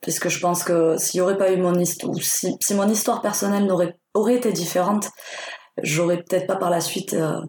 Puisque 0.01 0.27
je 0.27 0.39
pense 0.39 0.63
que 0.63 0.97
s'il 0.97 1.19
y 1.19 1.21
aurait 1.21 1.37
pas 1.37 1.51
eu 1.53 1.57
mon 1.57 1.73
histoire, 1.79 2.13
si, 2.21 2.57
si 2.59 2.73
mon 2.75 2.87
histoire 2.89 3.21
personnelle 3.21 3.65
n'aurait 3.65 3.97
aurait 4.15 4.35
été 4.35 4.51
différente, 4.51 5.09
j'aurais 5.81 6.23
peut-être 6.23 6.47
pas 6.47 6.55
par 6.55 6.69
la 6.69 6.81
suite 6.81 7.13
euh, 7.13 7.41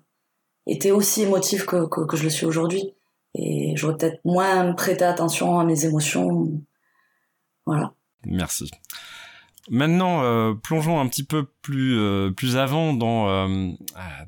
été 0.67 0.93
aussi 0.93 1.23
émotive 1.23 1.65
que, 1.65 1.87
que, 1.87 2.17
je 2.17 2.25
le 2.25 2.31
suis 2.31 2.47
aujourd'hui. 2.47 2.95
Et 3.35 3.75
j'aurais 3.77 3.97
peut-être 3.97 4.21
moins 4.25 4.73
prêté 4.73 5.05
attention 5.05 5.59
à 5.59 5.65
mes 5.65 5.85
émotions. 5.85 6.49
Voilà. 7.67 7.93
Merci. 8.25 8.71
Maintenant, 9.69 10.23
euh, 10.23 10.55
plongeons 10.55 11.01
un 11.01 11.09
petit 11.09 11.25
peu 11.25 11.47
plus 11.61 11.99
euh, 11.99 12.31
plus 12.31 12.57
avant 12.57 12.95
dans 12.95 13.49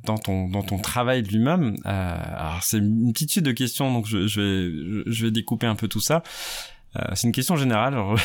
dans 0.04 0.18
ton 0.18 0.48
dans 0.48 0.62
ton 0.62 0.78
travail 0.78 1.22
lui-même. 1.22 1.76
alors 1.84 2.62
c'est 2.62 2.78
une 2.78 3.12
petite 3.12 3.30
suite 3.30 3.44
de 3.44 3.52
questions, 3.52 3.92
donc 3.92 4.06
je 4.06 4.18
vais 4.18 5.04
je 5.06 5.24
vais 5.24 5.30
découper 5.30 5.66
un 5.66 5.76
peu 5.76 5.88
tout 5.88 6.00
ça. 6.00 6.22
Euh, 6.98 7.12
c'est 7.14 7.26
une 7.26 7.32
question 7.32 7.56
générale. 7.56 7.94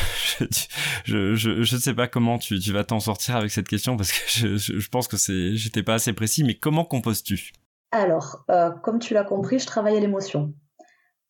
je, 1.04 1.34
je, 1.34 1.62
je, 1.62 1.74
ne 1.74 1.80
sais 1.80 1.94
pas 1.94 2.08
comment 2.08 2.38
tu, 2.38 2.58
tu 2.58 2.72
vas 2.72 2.84
t'en 2.84 3.00
sortir 3.00 3.36
avec 3.36 3.50
cette 3.50 3.68
question 3.68 3.96
parce 3.96 4.12
que 4.12 4.56
je, 4.56 4.88
pense 4.88 5.08
que 5.08 5.16
c'est, 5.16 5.56
j'étais 5.56 5.82
pas 5.82 5.94
assez 5.94 6.12
précis. 6.12 6.44
Mais 6.44 6.54
comment 6.54 6.84
composes-tu 6.84 7.52
Alors, 7.92 8.44
euh, 8.50 8.70
comme 8.70 8.98
tu 8.98 9.14
l'as 9.14 9.24
compris, 9.24 9.58
je 9.58 9.66
travaille 9.66 9.96
à 9.96 10.00
l'émotion. 10.00 10.54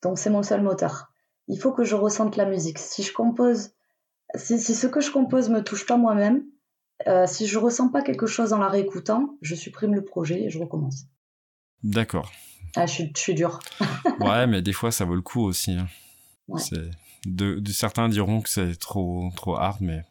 Donc 0.03 0.19
c'est 0.19 0.31
mon 0.31 0.43
seul 0.43 0.63
moteur. 0.63 1.11
Il 1.49 1.59
faut 1.59 1.73
que 1.73 1.85
je 1.85 1.95
ressente 1.95 2.37
la 2.37 2.47
musique. 2.47 2.79
Si 2.79 3.03
je 3.03 3.13
compose, 3.13 3.71
si, 4.35 4.59
si 4.59 4.75
ce 4.75 4.87
que 4.87 5.01
je 5.01 5.11
compose 5.11 5.51
me 5.51 5.63
touche 5.63 5.87
pas 5.87 5.97
moi-même, 5.97 6.45
euh, 7.07 7.27
si 7.27 7.47
je 7.47 7.59
ressens 7.59 7.89
pas 7.89 8.03
quelque 8.03 8.27
chose 8.27 8.53
en 8.53 8.59
la 8.59 8.69
réécoutant, 8.69 9.37
je 9.43 9.55
supprime 9.55 9.95
le 9.95 10.05
projet 10.05 10.45
et 10.45 10.51
je 10.51 10.59
recommence. 10.59 11.05
D'accord. 11.83 12.33
Ah, 12.77 12.87
je 12.87 12.93
suis, 12.93 13.13
je 13.15 13.21
suis 13.21 13.35
dur. 13.35 13.59
ouais, 14.21 14.47
mais 14.47 14.63
des 14.63 14.73
fois 14.73 14.91
ça 14.91 15.05
vaut 15.05 15.15
le 15.15 15.23
coup 15.23 15.43
aussi. 15.43 15.73
Hein. 15.73 15.89
Ouais 16.49 16.61
de, 17.27 17.61
certains 17.73 18.09
diront 18.09 18.41
que 18.41 18.49
c'est 18.49 18.77
trop 18.77 19.31
trop 19.37 19.57
hard, 19.57 19.79
mais 19.81 20.03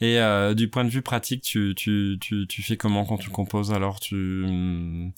et 0.00 0.20
euh, 0.20 0.54
du 0.54 0.68
point 0.68 0.84
de 0.84 0.90
vue 0.90 1.02
pratique, 1.02 1.42
tu, 1.42 1.74
tu, 1.76 2.18
tu, 2.20 2.46
tu 2.46 2.62
fais 2.62 2.76
comment 2.76 3.04
quand 3.04 3.18
tu 3.18 3.30
composes? 3.30 3.72
Alors 3.72 4.00
tu 4.00 5.12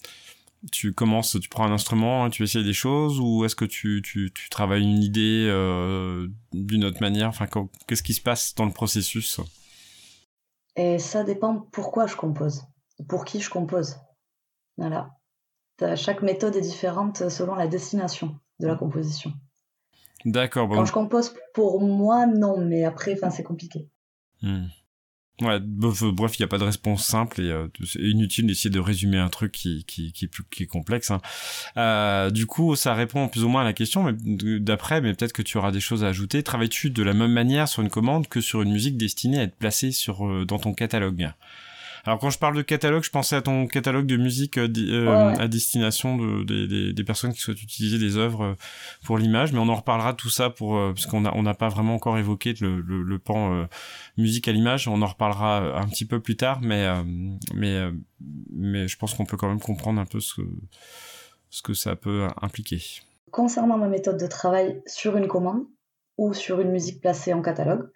tu 0.72 0.92
commences, 0.92 1.38
tu 1.40 1.48
prends 1.48 1.66
un 1.66 1.72
instrument, 1.72 2.28
tu 2.30 2.42
essayes 2.42 2.64
des 2.64 2.72
choses, 2.72 3.20
ou 3.20 3.44
est-ce 3.44 3.54
que 3.54 3.64
tu, 3.64 4.02
tu, 4.04 4.32
tu 4.34 4.48
travailles 4.48 4.82
une 4.82 5.02
idée 5.02 5.46
euh, 5.48 6.26
d'une 6.52 6.84
autre 6.84 7.00
manière? 7.00 7.28
Enfin, 7.28 7.46
qu'est-ce 7.86 8.02
qui 8.02 8.14
se 8.14 8.20
passe 8.20 8.54
dans 8.56 8.64
le 8.64 8.72
processus? 8.72 9.40
Et 10.74 10.98
ça 10.98 11.22
dépend 11.24 11.68
pourquoi 11.72 12.06
je 12.06 12.16
compose, 12.16 12.64
pour 13.08 13.24
qui 13.24 13.40
je 13.40 13.50
compose. 13.50 13.96
Voilà. 14.76 15.10
Chaque 15.94 16.22
méthode 16.22 16.56
est 16.56 16.60
différente 16.60 17.28
selon 17.28 17.54
la 17.54 17.68
destination 17.68 18.38
de 18.58 18.66
la 18.66 18.74
composition. 18.74 19.32
D'accord. 20.24 20.68
Bon. 20.68 20.76
Quand 20.76 20.84
je 20.84 20.92
compose 20.92 21.34
pour 21.54 21.80
moi, 21.80 22.26
non, 22.26 22.58
mais 22.58 22.84
après, 22.84 23.14
enfin, 23.14 23.30
c'est 23.30 23.42
compliqué. 23.42 23.88
Hmm. 24.42 24.66
Ouais, 25.40 25.60
bref, 25.60 26.00
il 26.02 26.42
n'y 26.42 26.44
a 26.44 26.48
pas 26.48 26.58
de 26.58 26.64
réponse 26.64 27.04
simple 27.04 27.40
et 27.40 27.50
euh, 27.52 27.68
c'est 27.84 28.00
inutile 28.00 28.48
d'essayer 28.48 28.70
de 28.70 28.80
résumer 28.80 29.18
un 29.18 29.28
truc 29.28 29.52
qui, 29.52 29.84
qui, 29.84 30.12
qui, 30.12 30.24
est, 30.24 30.28
plus, 30.28 30.42
qui 30.50 30.64
est 30.64 30.66
complexe. 30.66 31.12
Hein. 31.12 31.20
Euh, 31.76 32.30
du 32.30 32.46
coup, 32.46 32.74
ça 32.74 32.92
répond 32.94 33.28
plus 33.28 33.44
ou 33.44 33.48
moins 33.48 33.60
à 33.60 33.64
la 33.64 33.72
question, 33.72 34.02
mais 34.02 34.14
d'après, 34.58 35.00
mais 35.00 35.14
peut-être 35.14 35.32
que 35.32 35.42
tu 35.42 35.56
auras 35.56 35.70
des 35.70 35.78
choses 35.78 36.02
à 36.02 36.08
ajouter. 36.08 36.42
Travailles-tu 36.42 36.90
de 36.90 37.02
la 37.04 37.14
même 37.14 37.30
manière 37.30 37.68
sur 37.68 37.82
une 37.82 37.88
commande 37.88 38.26
que 38.26 38.40
sur 38.40 38.62
une 38.62 38.72
musique 38.72 38.96
destinée 38.96 39.38
à 39.38 39.42
être 39.44 39.54
placée 39.54 39.92
sur, 39.92 40.26
euh, 40.26 40.44
dans 40.44 40.58
ton 40.58 40.74
catalogue? 40.74 41.30
Alors 42.08 42.18
quand 42.18 42.30
je 42.30 42.38
parle 42.38 42.56
de 42.56 42.62
catalogue, 42.62 43.02
je 43.02 43.10
pensais 43.10 43.36
à 43.36 43.42
ton 43.42 43.66
catalogue 43.66 44.06
de 44.06 44.16
musique 44.16 44.56
à 44.56 44.66
destination 45.46 46.16
de, 46.16 46.92
des, 46.92 47.04
personnes 47.04 47.34
qui 47.34 47.40
souhaitent 47.40 47.62
utiliser 47.62 47.98
des 47.98 48.16
œuvres 48.16 48.56
pour 49.04 49.18
l'image, 49.18 49.52
mais 49.52 49.58
on 49.58 49.68
en 49.68 49.74
reparlera 49.74 50.14
tout 50.14 50.30
ça 50.30 50.48
pour 50.48 50.80
parce 50.94 51.04
qu'on 51.04 51.20
n'a 51.20 51.36
on 51.36 51.42
n'a 51.42 51.52
pas 51.52 51.68
vraiment 51.68 51.94
encore 51.94 52.16
évoqué 52.16 52.54
le, 52.62 52.80
le, 52.80 53.02
le 53.02 53.18
pan 53.18 53.68
musique 54.16 54.48
à 54.48 54.52
l'image. 54.52 54.88
On 54.88 55.02
en 55.02 55.06
reparlera 55.06 55.78
un 55.78 55.86
petit 55.86 56.06
peu 56.06 56.18
plus 56.18 56.38
tard, 56.38 56.60
mais 56.62 56.86
mais 57.54 57.90
mais 58.54 58.88
je 58.88 58.96
pense 58.96 59.12
qu'on 59.12 59.26
peut 59.26 59.36
quand 59.36 59.48
même 59.48 59.60
comprendre 59.60 60.00
un 60.00 60.06
peu 60.06 60.20
ce 60.20 60.40
ce 61.50 61.60
que 61.60 61.74
ça 61.74 61.94
peut 61.94 62.26
impliquer. 62.40 62.80
Concernant 63.32 63.76
ma 63.76 63.88
méthode 63.88 64.18
de 64.18 64.26
travail 64.26 64.80
sur 64.86 65.18
une 65.18 65.28
commande 65.28 65.66
ou 66.16 66.32
sur 66.32 66.62
une 66.62 66.70
musique 66.70 67.02
placée 67.02 67.34
en 67.34 67.42
catalogue, 67.42 67.90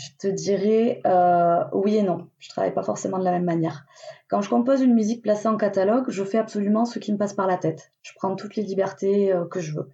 je 0.00 0.16
te 0.18 0.26
dirais 0.28 1.00
euh, 1.06 1.62
oui 1.72 1.96
et 1.96 2.02
non. 2.02 2.28
Je 2.38 2.48
travaille 2.48 2.72
pas 2.72 2.82
forcément 2.82 3.18
de 3.18 3.24
la 3.24 3.32
même 3.32 3.44
manière. 3.44 3.84
Quand 4.28 4.40
je 4.40 4.48
compose 4.48 4.80
une 4.80 4.94
musique 4.94 5.22
placée 5.22 5.48
en 5.48 5.56
catalogue, 5.56 6.06
je 6.08 6.24
fais 6.24 6.38
absolument 6.38 6.84
ce 6.84 6.98
qui 6.98 7.12
me 7.12 7.18
passe 7.18 7.34
par 7.34 7.46
la 7.46 7.58
tête. 7.58 7.92
Je 8.02 8.12
prends 8.16 8.34
toutes 8.34 8.56
les 8.56 8.62
libertés 8.62 9.32
euh, 9.32 9.44
que 9.44 9.60
je 9.60 9.74
veux, 9.74 9.90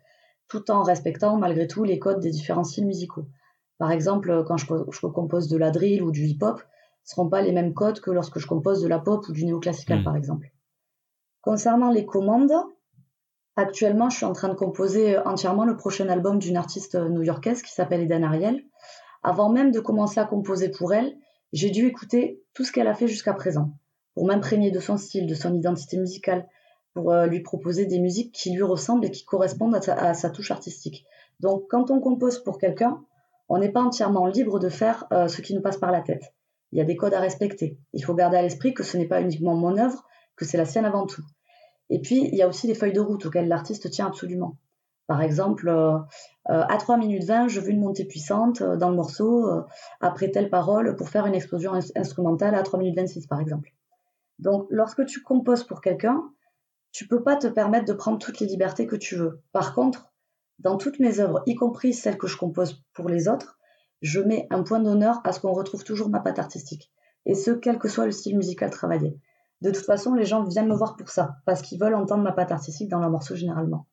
tout 0.49 0.71
en 0.71 0.83
respectant 0.83 1.37
malgré 1.37 1.67
tout 1.67 1.83
les 1.83 1.99
codes 1.99 2.21
des 2.21 2.31
différents 2.31 2.65
styles 2.65 2.87
musicaux. 2.87 3.27
Par 3.79 3.91
exemple, 3.91 4.45
quand 4.47 4.57
je, 4.57 5.07
compose 5.07 5.49
de 5.49 5.57
la 5.57 5.71
drill 5.71 6.03
ou 6.03 6.11
du 6.11 6.25
hip-hop, 6.25 6.63
ce 7.05 7.15
seront 7.15 7.29
pas 7.29 7.43
les 7.43 7.53
mêmes 7.53 7.75
codes 7.75 8.01
que 8.01 8.11
lorsque 8.11 8.39
je 8.39 8.47
compose 8.47 8.81
de 8.81 8.89
la 8.89 8.99
pop 8.99 9.29
ou 9.29 9.33
du 9.33 9.45
néoclassical, 9.45 10.01
mmh. 10.01 10.05
par 10.05 10.17
exemple. 10.17 10.51
Concernant 11.43 11.91
les 11.91 12.07
commandes, 12.07 12.53
Actuellement, 13.59 14.11
je 14.11 14.19
suis 14.19 14.27
en 14.27 14.35
train 14.35 14.51
de 14.51 14.55
composer 14.55 15.17
entièrement 15.17 15.65
le 15.65 15.79
prochain 15.79 16.11
album 16.11 16.39
d'une 16.39 16.59
artiste 16.59 16.95
new-yorkaise 16.95 17.63
qui 17.63 17.73
s'appelle 17.73 18.03
Eden 18.03 18.23
Ariel. 18.23 18.63
Avant 19.27 19.49
même 19.49 19.73
de 19.73 19.81
commencer 19.81 20.21
à 20.21 20.25
composer 20.25 20.69
pour 20.69 20.95
elle, 20.95 21.17
j'ai 21.53 21.71
dû 21.71 21.85
écouter 21.85 22.45
tout 22.55 22.63
ce 22.63 22.71
qu'elle 22.71 22.87
a 22.87 22.95
fait 22.95 23.09
jusqu'à 23.09 23.35
présent, 23.35 23.73
pour 24.15 24.25
m'imprégner 24.25 24.71
de 24.71 24.79
son 24.79 24.97
style, 24.97 25.27
de 25.27 25.35
son 25.35 25.53
identité 25.53 25.97
musicale, 25.97 26.47
pour 26.95 27.11
euh, 27.11 27.27
lui 27.27 27.41
proposer 27.41 27.87
des 27.87 27.99
musiques 27.99 28.33
qui 28.33 28.53
lui 28.53 28.63
ressemblent 28.63 29.05
et 29.05 29.11
qui 29.11 29.25
correspondent 29.25 29.75
à 29.75 30.15
sa, 30.15 30.31
touche 30.31 30.53
artistique. 30.53 31.05
Donc, 31.41 31.65
quand 31.69 31.91
on 31.91 31.99
compose 31.99 32.39
pour 32.45 32.57
quelqu'un, 32.59 33.05
on 33.49 33.59
n'est 33.59 33.73
pas 33.73 33.83
entièrement 33.83 34.27
libre 34.27 34.61
de 34.61 34.69
faire 34.69 35.07
euh, 35.13 35.27
ce 35.27 35.43
qui 35.43 35.57
nous 35.57 35.61
passe 35.61 35.79
par 35.79 35.91
la 35.91 36.03
tête. 36.03 36.33
Il 36.71 36.79
y 36.79 36.81
a 36.81 36.85
des 36.85 36.95
codes 36.95 37.15
à 37.15 37.19
respecter. 37.19 37.81
Il 37.95 38.05
faut 38.05 38.15
garder 38.15 38.37
à 38.37 38.43
l'esprit 38.43 38.75
que 38.75 38.85
ce 38.85 38.97
n'est 38.97 39.09
pas 39.09 39.21
uniquement 39.21 39.57
mon 39.57 39.77
œuvre, 39.77 40.05
que 40.37 40.45
c'est 40.45 40.57
la 40.57 40.67
sienne 40.67 40.85
avant 40.85 41.05
tout. 41.05 41.25
Et 41.91 42.01
puis, 42.01 42.29
il 42.31 42.37
y 42.37 42.43
a 42.43 42.49
aussi 42.49 42.69
les 42.69 42.77
feuilles 42.77 42.93
de 42.93 43.01
route 43.01 43.27
auxquelles 43.27 43.49
l'artiste 43.49 43.91
tient 43.91 44.07
absolument. 44.07 44.57
Par 45.07 45.23
exemple, 45.23 45.69
euh, 45.69 45.99
euh, 46.51 46.65
à 46.69 46.77
3 46.79 46.97
minutes 46.97 47.25
20, 47.25 47.49
je 47.49 47.61
veux 47.61 47.71
une 47.71 47.81
montée 47.81 48.05
puissante 48.05 48.61
euh, 48.61 48.77
dans 48.77 48.91
le 48.91 48.97
morceau, 48.97 49.49
après 50.01 50.31
telle 50.31 50.51
parole, 50.51 50.97
pour 50.97 51.09
faire 51.09 51.27
une 51.27 51.35
explosion 51.35 51.73
instrumentale 51.95 52.55
à 52.55 52.63
3 52.63 52.79
minutes 52.79 52.97
26, 52.97 53.27
par 53.27 53.41
exemple. 53.41 53.71
Donc, 54.39 54.67
lorsque 54.71 55.07
tu 55.07 55.23
composes 55.23 55.65
pour 55.65 55.81
quelqu'un, 55.81 56.25
tu 56.91 57.07
peux 57.07 57.23
pas 57.23 57.37
te 57.37 57.47
permettre 57.47 57.87
de 57.87 57.93
prendre 57.93 58.19
toutes 58.19 58.41
les 58.41 58.47
libertés 58.47 58.87
que 58.87 58.97
tu 58.97 59.17
veux. 59.17 59.41
Par 59.53 59.75
contre, 59.75 60.13
dans 60.59 60.77
toutes 60.77 60.99
mes 60.99 61.21
œuvres, 61.21 61.43
y 61.47 61.55
compris 61.55 61.93
celles 61.93 62.19
que 62.19 62.27
je 62.27 62.37
compose 62.37 62.83
pour 62.93 63.09
les 63.09 63.29
autres, 63.29 63.59
je 64.03 64.21
mets 64.21 64.47
un 64.51 64.63
point 64.63 64.81
d'honneur 64.81 65.21
à 65.25 65.33
ce 65.33 65.41
qu'on 65.41 65.53
retrouve 65.53 65.85
toujours 65.85 66.09
ma 66.09 66.21
patte 66.21 66.39
artistique. 66.39 66.91
Et 67.27 67.35
ce, 67.35 67.51
quel 67.51 67.79
que 67.79 67.89
soit 67.89 68.07
le 68.07 68.13
style 68.13 68.37
musical 68.37 68.71
travaillé. 68.71 69.19
De 69.63 69.71
toute 69.71 69.85
façon, 69.85 70.15
les 70.15 70.25
gens 70.25 70.45
viennent 70.45 70.69
me 70.69 70.75
voir 70.75 70.97
pour 70.97 71.09
ça, 71.09 71.37
parce 71.45 71.63
qu'ils 71.63 71.81
veulent 71.81 71.95
entendre 71.95 72.23
ma 72.23 72.33
patte 72.33 72.53
artistique 72.53 72.89
dans 72.89 73.01
leur 73.01 73.11
morceau 73.11 73.35
généralement. 73.35 73.87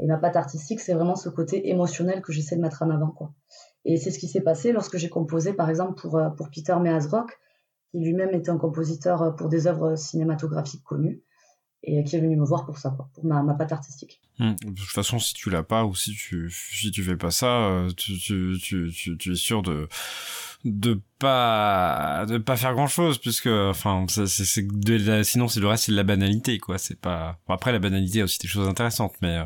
Et 0.00 0.06
ma 0.06 0.18
patte 0.18 0.36
artistique, 0.36 0.80
c'est 0.80 0.94
vraiment 0.94 1.16
ce 1.16 1.28
côté 1.28 1.68
émotionnel 1.68 2.20
que 2.20 2.32
j'essaie 2.32 2.56
de 2.56 2.60
mettre 2.60 2.82
en 2.82 2.90
avant, 2.90 3.10
quoi. 3.10 3.32
Et 3.84 3.96
c'est 3.96 4.10
ce 4.10 4.18
qui 4.18 4.28
s'est 4.28 4.40
passé 4.40 4.72
lorsque 4.72 4.96
j'ai 4.96 5.08
composé, 5.08 5.52
par 5.52 5.70
exemple, 5.70 6.00
pour, 6.00 6.16
euh, 6.16 6.30
pour 6.30 6.50
Peter 6.50 6.74
Meazrock, 6.80 7.38
qui 7.90 8.00
lui-même 8.00 8.34
était 8.34 8.50
un 8.50 8.58
compositeur 8.58 9.22
euh, 9.22 9.30
pour 9.30 9.48
des 9.48 9.66
œuvres 9.66 9.96
cinématographiques 9.96 10.82
connues, 10.82 11.22
et 11.84 12.02
qui 12.02 12.16
est 12.16 12.20
venu 12.20 12.36
me 12.36 12.44
voir 12.44 12.64
pour 12.64 12.78
ça, 12.78 12.90
pour 12.90 13.24
ma, 13.24 13.42
ma 13.42 13.54
patte 13.54 13.72
artistique. 13.72 14.20
Hum, 14.40 14.56
de 14.64 14.72
toute 14.72 14.88
façon, 14.88 15.18
si 15.18 15.34
tu 15.34 15.50
l'as 15.50 15.62
pas, 15.62 15.84
ou 15.84 15.94
si 15.94 16.12
tu, 16.12 16.50
si 16.50 16.90
tu 16.90 17.04
fais 17.04 17.16
pas 17.16 17.30
ça, 17.30 17.68
euh, 17.68 17.90
tu, 17.96 18.18
tu, 18.18 18.58
tu, 18.60 19.16
tu 19.18 19.32
es 19.32 19.36
sûr 19.36 19.62
de 19.62 19.86
de 20.64 21.00
pas 21.18 22.24
de 22.26 22.38
pas 22.38 22.56
faire 22.56 22.72
grand 22.72 22.86
chose 22.86 23.18
puisque 23.18 23.46
enfin 23.48 24.06
c'est 24.08 24.26
sinon 25.24 25.48
c'est 25.48 25.60
le 25.60 25.66
reste 25.66 25.84
c'est 25.84 25.92
de 25.92 25.96
la 25.96 26.04
banalité 26.04 26.58
quoi. 26.58 26.78
C'est 26.78 26.98
pas 26.98 27.38
après 27.48 27.72
la 27.72 27.78
banalité 27.78 28.22
aussi 28.22 28.38
des 28.38 28.48
choses 28.48 28.66
intéressantes 28.66 29.14
mais 29.20 29.36
euh, 29.38 29.44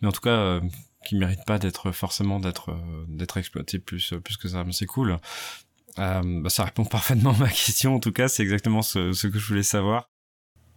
mais 0.00 0.08
en 0.08 0.12
tout 0.12 0.22
cas 0.22 0.30
euh, 0.30 0.60
qui 1.06 1.16
méritent 1.16 1.44
pas 1.46 1.58
d'être 1.58 1.92
forcément 1.92 2.40
d'être 2.40 2.70
euh, 2.70 3.04
d'être 3.08 3.36
exploité 3.36 3.78
plus 3.78 4.14
plus 4.24 4.38
que 4.38 4.48
ça. 4.48 4.64
Mais 4.64 4.72
c'est 4.72 4.86
cool. 4.86 5.18
Euh, 5.98 6.40
bah, 6.42 6.48
ça 6.48 6.64
répond 6.64 6.84
parfaitement 6.86 7.32
à 7.32 7.38
ma 7.38 7.48
question. 7.48 7.94
En 7.96 8.00
tout 8.00 8.12
cas 8.12 8.28
c'est 8.28 8.42
exactement 8.42 8.80
ce, 8.80 9.12
ce 9.12 9.26
que 9.26 9.38
je 9.38 9.46
voulais 9.46 9.62
savoir. 9.62 10.08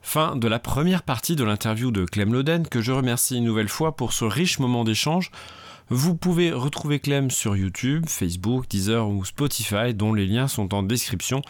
Fin 0.02 0.36
de 0.36 0.48
la 0.48 0.60
première 0.60 1.04
partie 1.04 1.36
de 1.36 1.44
l'interview 1.44 1.92
de 1.92 2.06
Clem 2.06 2.34
Loden 2.34 2.68
que 2.68 2.82
je 2.82 2.92
remercie 2.92 3.38
une 3.38 3.46
nouvelle 3.46 3.70
fois 3.70 3.96
pour 3.96 4.14
ce 4.14 4.26
riche 4.26 4.60
moment 4.60 4.84
d'échange 4.84 5.32
vous 5.90 6.16
pouvez 6.16 6.52
retrouver 6.52 7.00
Clem 7.00 7.32
sur 7.32 7.56
YouTube, 7.56 8.06
Facebook, 8.08 8.68
Deezer 8.70 9.08
ou 9.08 9.24
Spotify 9.24 9.94
dont 9.94 10.14
les 10.14 10.26
liens 10.26 10.48
sont 10.48 10.74
en 10.74 10.84
description 10.84 11.42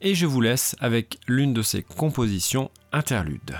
et 0.00 0.14
je 0.14 0.26
vous 0.26 0.40
laisse 0.40 0.76
avec 0.80 1.18
l'une 1.26 1.52
de 1.52 1.62
ses 1.62 1.82
compositions 1.82 2.70
interludes. 2.92 3.56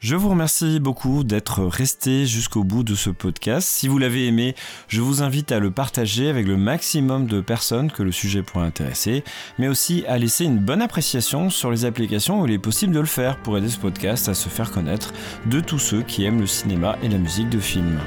Je 0.00 0.16
vous 0.16 0.28
remercie 0.28 0.80
beaucoup 0.80 1.24
d'être 1.24 1.64
resté 1.64 2.26
jusqu'au 2.26 2.62
bout 2.62 2.82
de 2.82 2.94
ce 2.94 3.08
podcast. 3.08 3.66
Si 3.66 3.88
vous 3.88 3.96
l'avez 3.96 4.26
aimé, 4.26 4.54
je 4.86 5.00
vous 5.00 5.22
invite 5.22 5.50
à 5.50 5.60
le 5.60 5.70
partager 5.70 6.28
avec 6.28 6.46
le 6.46 6.58
maximum 6.58 7.26
de 7.26 7.40
personnes 7.40 7.90
que 7.90 8.02
le 8.02 8.12
sujet 8.12 8.42
pourrait 8.42 8.66
intéresser, 8.66 9.24
mais 9.58 9.66
aussi 9.66 10.04
à 10.06 10.18
laisser 10.18 10.44
une 10.44 10.58
bonne 10.58 10.82
appréciation 10.82 11.48
sur 11.48 11.70
les 11.70 11.86
applications 11.86 12.42
où 12.42 12.46
il 12.46 12.52
est 12.52 12.58
possible 12.58 12.92
de 12.92 13.00
le 13.00 13.06
faire 13.06 13.40
pour 13.40 13.56
aider 13.56 13.70
ce 13.70 13.78
podcast 13.78 14.28
à 14.28 14.34
se 14.34 14.50
faire 14.50 14.72
connaître 14.72 15.14
de 15.46 15.60
tous 15.60 15.78
ceux 15.78 16.02
qui 16.02 16.24
aiment 16.24 16.40
le 16.40 16.46
cinéma 16.46 16.98
et 17.02 17.08
la 17.08 17.16
musique 17.16 17.48
de 17.48 17.60
film. 17.60 17.98